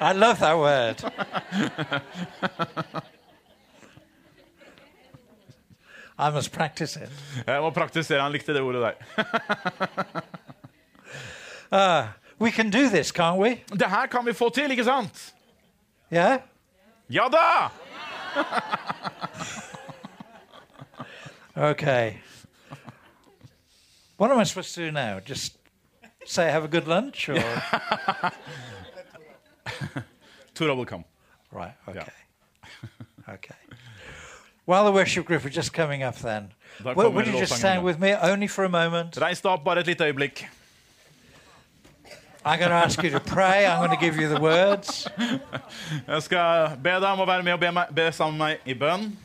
I 0.00 0.12
love 0.12 0.36
that 0.36 0.56
word. 0.58 1.04
I 6.18 6.30
must 6.30 6.52
practice 6.52 6.96
it. 6.96 7.10
Jeg 7.46 7.60
må 7.62 7.70
praktisere. 7.70 8.22
Han 8.22 8.32
likte 8.32 8.54
det 8.54 8.62
ordet 8.62 8.82
der. 8.82 8.94
Uh, 11.72 12.06
we 12.38 12.50
can 12.52 12.70
do 12.70 12.88
this, 12.88 13.10
can't 13.10 13.36
we? 13.36 13.48
Det 13.72 13.90
her 13.90 14.06
kan 14.06 14.26
vi 14.26 14.32
få 14.32 14.48
til, 14.50 14.70
ikke 14.70 14.84
sant? 14.84 15.34
Yeah? 16.12 16.38
Ja 17.10 17.24
da! 17.32 17.68
Okay. 21.70 22.12
What 24.16 24.30
am 24.30 24.38
I 24.38 24.44
supposed 24.44 24.74
to 24.74 24.86
do 24.86 24.92
now? 24.92 25.20
Just 25.20 25.58
say 26.24 26.50
have 26.50 26.64
a 26.64 26.68
good 26.68 26.86
lunch 26.86 27.28
or 27.28 27.34
Tora 30.54 30.74
will 30.74 30.86
come. 30.86 31.04
right, 31.50 31.74
okay. 31.88 32.00
okay. 33.28 33.54
While 34.64 34.84
the 34.84 34.92
worship 34.92 35.26
group 35.26 35.44
are 35.44 35.50
just 35.50 35.72
coming 35.72 36.02
up 36.02 36.16
then. 36.16 36.52
Daar 36.82 36.94
Would, 36.96 37.26
you 37.26 37.38
just 37.38 37.56
stand 37.56 37.84
with 37.84 37.98
me 37.98 38.14
only 38.14 38.46
for 38.46 38.64
a 38.64 38.68
moment? 38.68 39.16
Reis 39.16 39.40
deg 39.40 39.50
opp 39.50 39.64
bare 39.64 39.78
et 39.80 39.86
lite 39.86 40.00
øyeblikk. 40.00 40.44
I'm 42.46 42.58
going 42.58 42.70
to 42.70 42.76
ask 42.76 43.02
you 43.02 43.10
to 43.10 43.20
pray. 43.20 43.66
I'm 43.66 43.78
going 43.78 43.90
to 43.90 44.04
give 44.04 44.18
you 44.20 44.28
the 44.28 44.40
words. 44.40 45.08
Jeg 46.08 46.22
skal 46.22 46.76
be 46.76 46.90
deg 46.90 47.08
om 47.08 47.20
å 47.20 47.26
være 47.26 47.42
med 47.42 47.52
og 47.54 47.60
be, 47.60 47.70
meg, 47.72 47.92
be 47.94 48.12
sammen 48.12 48.38
med 48.38 48.46
meg 48.46 48.68
i 48.68 48.74
bønn. 48.78 49.16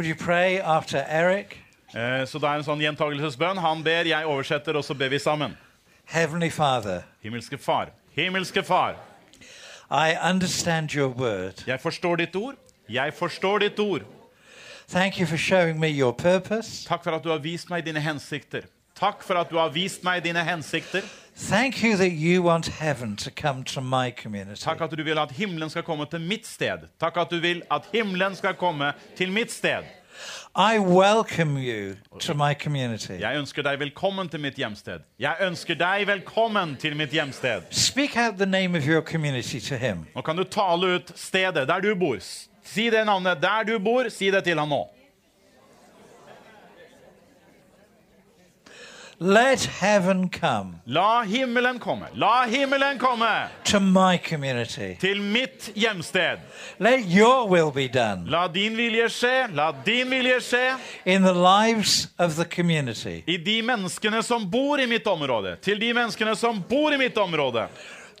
Would 0.00 0.08
you 0.08 0.14
pray 0.14 0.58
after 0.58 1.04
Eric? 1.08 1.58
Eh, 1.94 2.24
Så 2.26 2.38
det 2.38 2.48
er 2.48 2.54
en 2.56 2.64
sånn 2.64 2.80
gjentagelsesbønn. 2.80 3.58
Han 3.60 3.82
ber, 3.84 4.06
jeg 4.08 4.24
oversetter, 4.24 4.72
og 4.80 4.84
så 4.86 4.94
ber 4.96 5.10
vi 5.12 5.18
sammen. 5.20 5.52
Heavenly 6.08 6.48
Father, 6.48 7.02
Himmelske 7.20 7.58
Far. 7.60 7.90
Himmelske 8.16 8.62
Far. 8.64 8.94
I 9.90 10.16
understand 10.30 10.94
your 10.96 11.08
word. 11.12 11.60
Jeg 11.66 11.80
forstår 11.84 12.16
ditt 12.16 12.36
ord. 12.36 12.56
Jeg 12.88 13.12
forstår 13.12 13.58
ditt 13.58 13.78
ord. 13.78 14.06
Thank 14.88 15.20
you 15.20 15.26
for 15.26 15.36
showing 15.36 15.78
me 15.78 15.88
your 15.92 16.12
purpose. 16.12 16.88
Takk 16.88 17.04
for 17.04 17.10
at 17.12 17.22
du 17.22 17.28
har 17.28 17.44
vist 17.44 17.68
meg 17.68 17.84
dine 17.84 18.00
hensikter. 18.00 18.64
Takk 18.96 19.20
for 19.22 19.34
at 19.36 19.50
du 19.52 19.58
har 19.60 19.68
vist 19.68 20.00
meg 20.02 20.24
dine 20.24 20.40
hensikter. 20.48 21.04
Thank 21.48 21.82
you 21.82 21.96
that 21.96 22.12
you 22.12 22.42
want 22.42 22.66
heaven 22.66 23.16
to 23.16 23.30
come 23.30 23.64
to 23.64 23.80
my 23.80 24.10
community. 24.10 24.60
Takk 24.60 24.80
at 24.80 24.90
du 24.90 25.02
vil 25.02 25.18
at 25.18 25.30
himmelen 25.30 25.70
skal 25.70 25.82
komme 25.82 26.06
til 26.06 26.20
mitt 26.20 26.46
sted. 26.46 26.78
Takk 27.00 27.16
at 27.16 27.30
du 27.30 27.40
vil 27.40 27.62
at 27.70 27.82
himmelen 27.92 28.36
skal 28.36 28.54
komme 28.54 28.92
til 29.16 29.32
mitt 29.32 29.50
sted. 29.52 29.82
I 30.54 30.78
welcome 30.78 31.56
you 31.56 31.96
to 32.20 32.34
my 32.34 32.54
community. 32.54 33.12
Jeg 33.20 33.38
ønsker 33.38 33.62
deg 33.62 33.80
velkommen 33.80 34.28
til 34.28 34.40
mitt 34.40 34.54
hjemsted. 34.54 35.00
Jeg 35.18 35.36
ønsker 35.40 35.74
deg 35.74 36.06
velkommen 36.06 36.76
til 36.76 36.96
mitt 36.96 37.10
hjemsted. 37.10 37.62
Speak 37.70 38.16
out 38.16 38.36
the 38.36 38.46
name 38.46 38.78
of 38.78 38.86
your 38.86 39.00
community 39.00 39.60
to 39.60 39.76
him. 39.76 40.06
Nå 40.14 40.22
kan 40.22 40.36
du 40.36 40.44
tale 40.44 40.96
ut 40.96 41.12
stedet 41.16 41.68
der 41.68 41.80
du 41.80 41.94
bor. 41.94 42.18
Si 42.62 42.90
det 42.90 43.06
navnet 43.06 43.40
der 43.42 43.64
du 43.64 43.78
bor. 43.78 44.08
Si 44.08 44.30
det 44.30 44.44
til 44.44 44.58
han 44.58 44.68
nå. 44.68 44.84
Let 49.22 49.64
heaven 49.64 50.30
come 50.30 50.80
La 50.86 51.22
himmelen 51.24 51.78
komme. 51.78 52.06
La 52.14 52.46
himmelen 52.46 52.98
komme 52.98 53.48
to 53.64 53.78
my 53.80 54.16
community. 54.16 54.94
til 55.00 55.20
mitt 55.22 55.70
hjemsted. 55.74 56.38
Let 56.78 57.00
your 57.00 57.46
will 57.48 57.70
be 57.70 57.88
done 57.88 58.30
La 58.30 58.48
din 58.48 58.76
vilje 58.76 59.08
skje. 59.08 59.46
La 59.54 59.72
din 59.86 60.10
vilje 60.10 60.40
skje 60.40 60.78
in 61.04 61.22
the 61.22 61.34
lives 61.34 62.08
of 62.18 62.34
the 62.34 62.44
community. 62.44 63.22
i 63.26 63.36
de 63.36 63.62
menneskene 63.62 64.22
som 64.22 64.50
bor 64.50 64.80
i 64.80 64.86
mitt 64.86 65.06
område. 65.06 65.56
Til 65.62 65.80
de 65.80 65.92
menneskene 65.94 66.36
som 66.36 66.64
bor 66.68 66.92
i 66.92 66.96
mitt 66.96 67.18
område. 67.18 67.68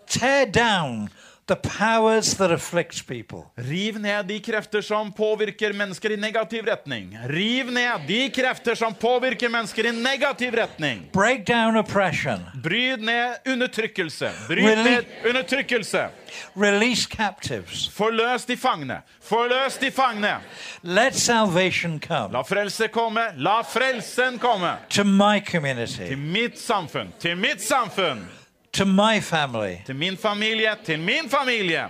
Tear 0.06 0.44
down 0.44 1.08
the 1.50 1.56
powers 1.56 2.34
that 2.34 2.52
afflict 2.52 3.06
people. 3.08 3.44
Riv 3.54 4.00
ned 4.00 4.26
de 4.26 4.40
krefter 4.40 4.82
som 4.82 5.12
påvirker 5.12 5.72
mennesker 5.72 6.10
i 6.10 6.16
negativ 6.16 6.64
retning. 6.64 7.18
Riv 7.26 7.72
ned 7.72 8.06
de 8.06 8.30
krefter 8.30 8.74
som 8.74 8.94
påvirker 8.94 9.48
mennesker 9.48 9.86
i 9.86 9.92
negativ 9.92 10.54
retning. 10.54 11.08
Break 11.12 11.46
down 11.46 11.76
oppression. 11.76 12.46
Bryd 12.62 13.02
ned 13.02 13.36
undertrykkelse. 13.46 14.32
Bryd 14.48 14.64
Rele 14.64 14.84
ned 14.84 15.04
undertrykkelse. 15.26 16.08
Release 16.54 17.08
captives. 17.10 17.88
Forløs 17.88 18.44
de 18.44 18.56
fangne. 18.56 19.02
Forløs 19.20 19.78
de 19.78 19.90
fangne. 19.90 20.36
Let 20.82 21.14
salvation 21.14 21.98
come 22.00 22.32
La 22.32 22.42
frelse 22.42 22.88
komme. 22.88 23.20
La 23.36 23.62
frelsen 23.62 24.38
komme. 24.38 24.76
to 24.88 25.04
my 25.04 25.40
Til 25.86 26.18
mitt 26.18 26.58
samfunn. 26.58 27.12
Til 27.18 27.36
mitt 27.36 27.62
samfunn. 27.62 28.39
To 28.72 28.84
my 28.84 29.20
family. 29.20 29.76
Til 29.86 29.96
min 29.96 30.16
familie. 30.16 30.76
Til 30.84 30.98
min 30.98 31.30
familie. 31.30 31.88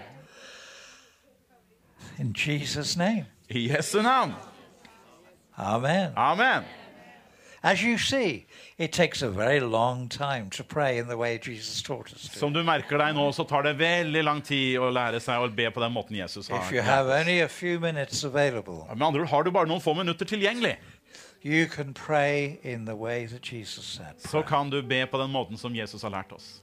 In 2.19 2.35
Jesus' 2.39 2.97
name. 2.99 3.27
I 3.49 3.71
Jesu 3.73 4.03
navn. 4.03 4.35
Amen. 5.57 6.13
Amen. 6.17 6.63
As 7.63 7.81
you 7.83 7.99
see, 7.99 8.47
it 8.79 8.93
takes 8.93 9.23
a 9.23 9.29
very 9.29 9.61
long 9.61 10.09
time 10.09 10.49
to 10.51 10.65
pray 10.65 10.99
in 10.99 11.09
the 11.09 11.17
way 11.17 11.39
Jesus 11.39 11.83
taught 11.83 12.11
us 12.13 12.29
to. 12.29 12.39
Som 12.39 12.55
du 12.55 12.63
merker 12.63 12.97
deg 12.97 13.15
nå, 13.15 13.27
så 13.37 13.45
tar 13.45 13.63
det 13.63 13.75
veldig 13.79 14.23
lang 14.25 14.41
tid 14.45 14.79
å 14.81 14.89
lære 14.89 15.21
seg 15.21 15.45
å 15.45 15.51
be 15.53 15.67
på 15.71 15.83
den 15.85 15.93
måten 15.93 16.17
Jesus 16.17 16.49
har. 16.49 16.63
If 16.65 16.73
you 16.73 16.81
have 16.81 17.13
only 17.13 17.41
a 17.41 17.49
few 17.49 17.79
minutes 17.81 18.25
available, 18.25 18.87
Med 18.95 19.07
andre 19.07 19.21
ord 19.21 19.29
har 19.29 19.43
du 19.43 19.51
bare 19.51 19.69
noen 19.69 19.81
få 19.85 19.95
minutter 19.95 20.25
tilgjengelig. 20.25 20.77
you 21.43 21.67
can 21.67 21.93
pray 21.95 22.59
in 22.63 22.85
the 22.85 22.97
way 22.97 23.27
that 23.27 23.53
Jesus 23.53 23.85
said. 23.85 24.15
Så 24.19 24.43
kan 24.43 24.71
du 24.71 24.83
be 24.83 25.07
på 25.07 25.19
den 25.19 25.31
måten 25.31 25.59
som 25.59 25.75
Jesus 25.75 26.03
har 26.03 26.11
lært 26.11 26.33
oss. 26.33 26.63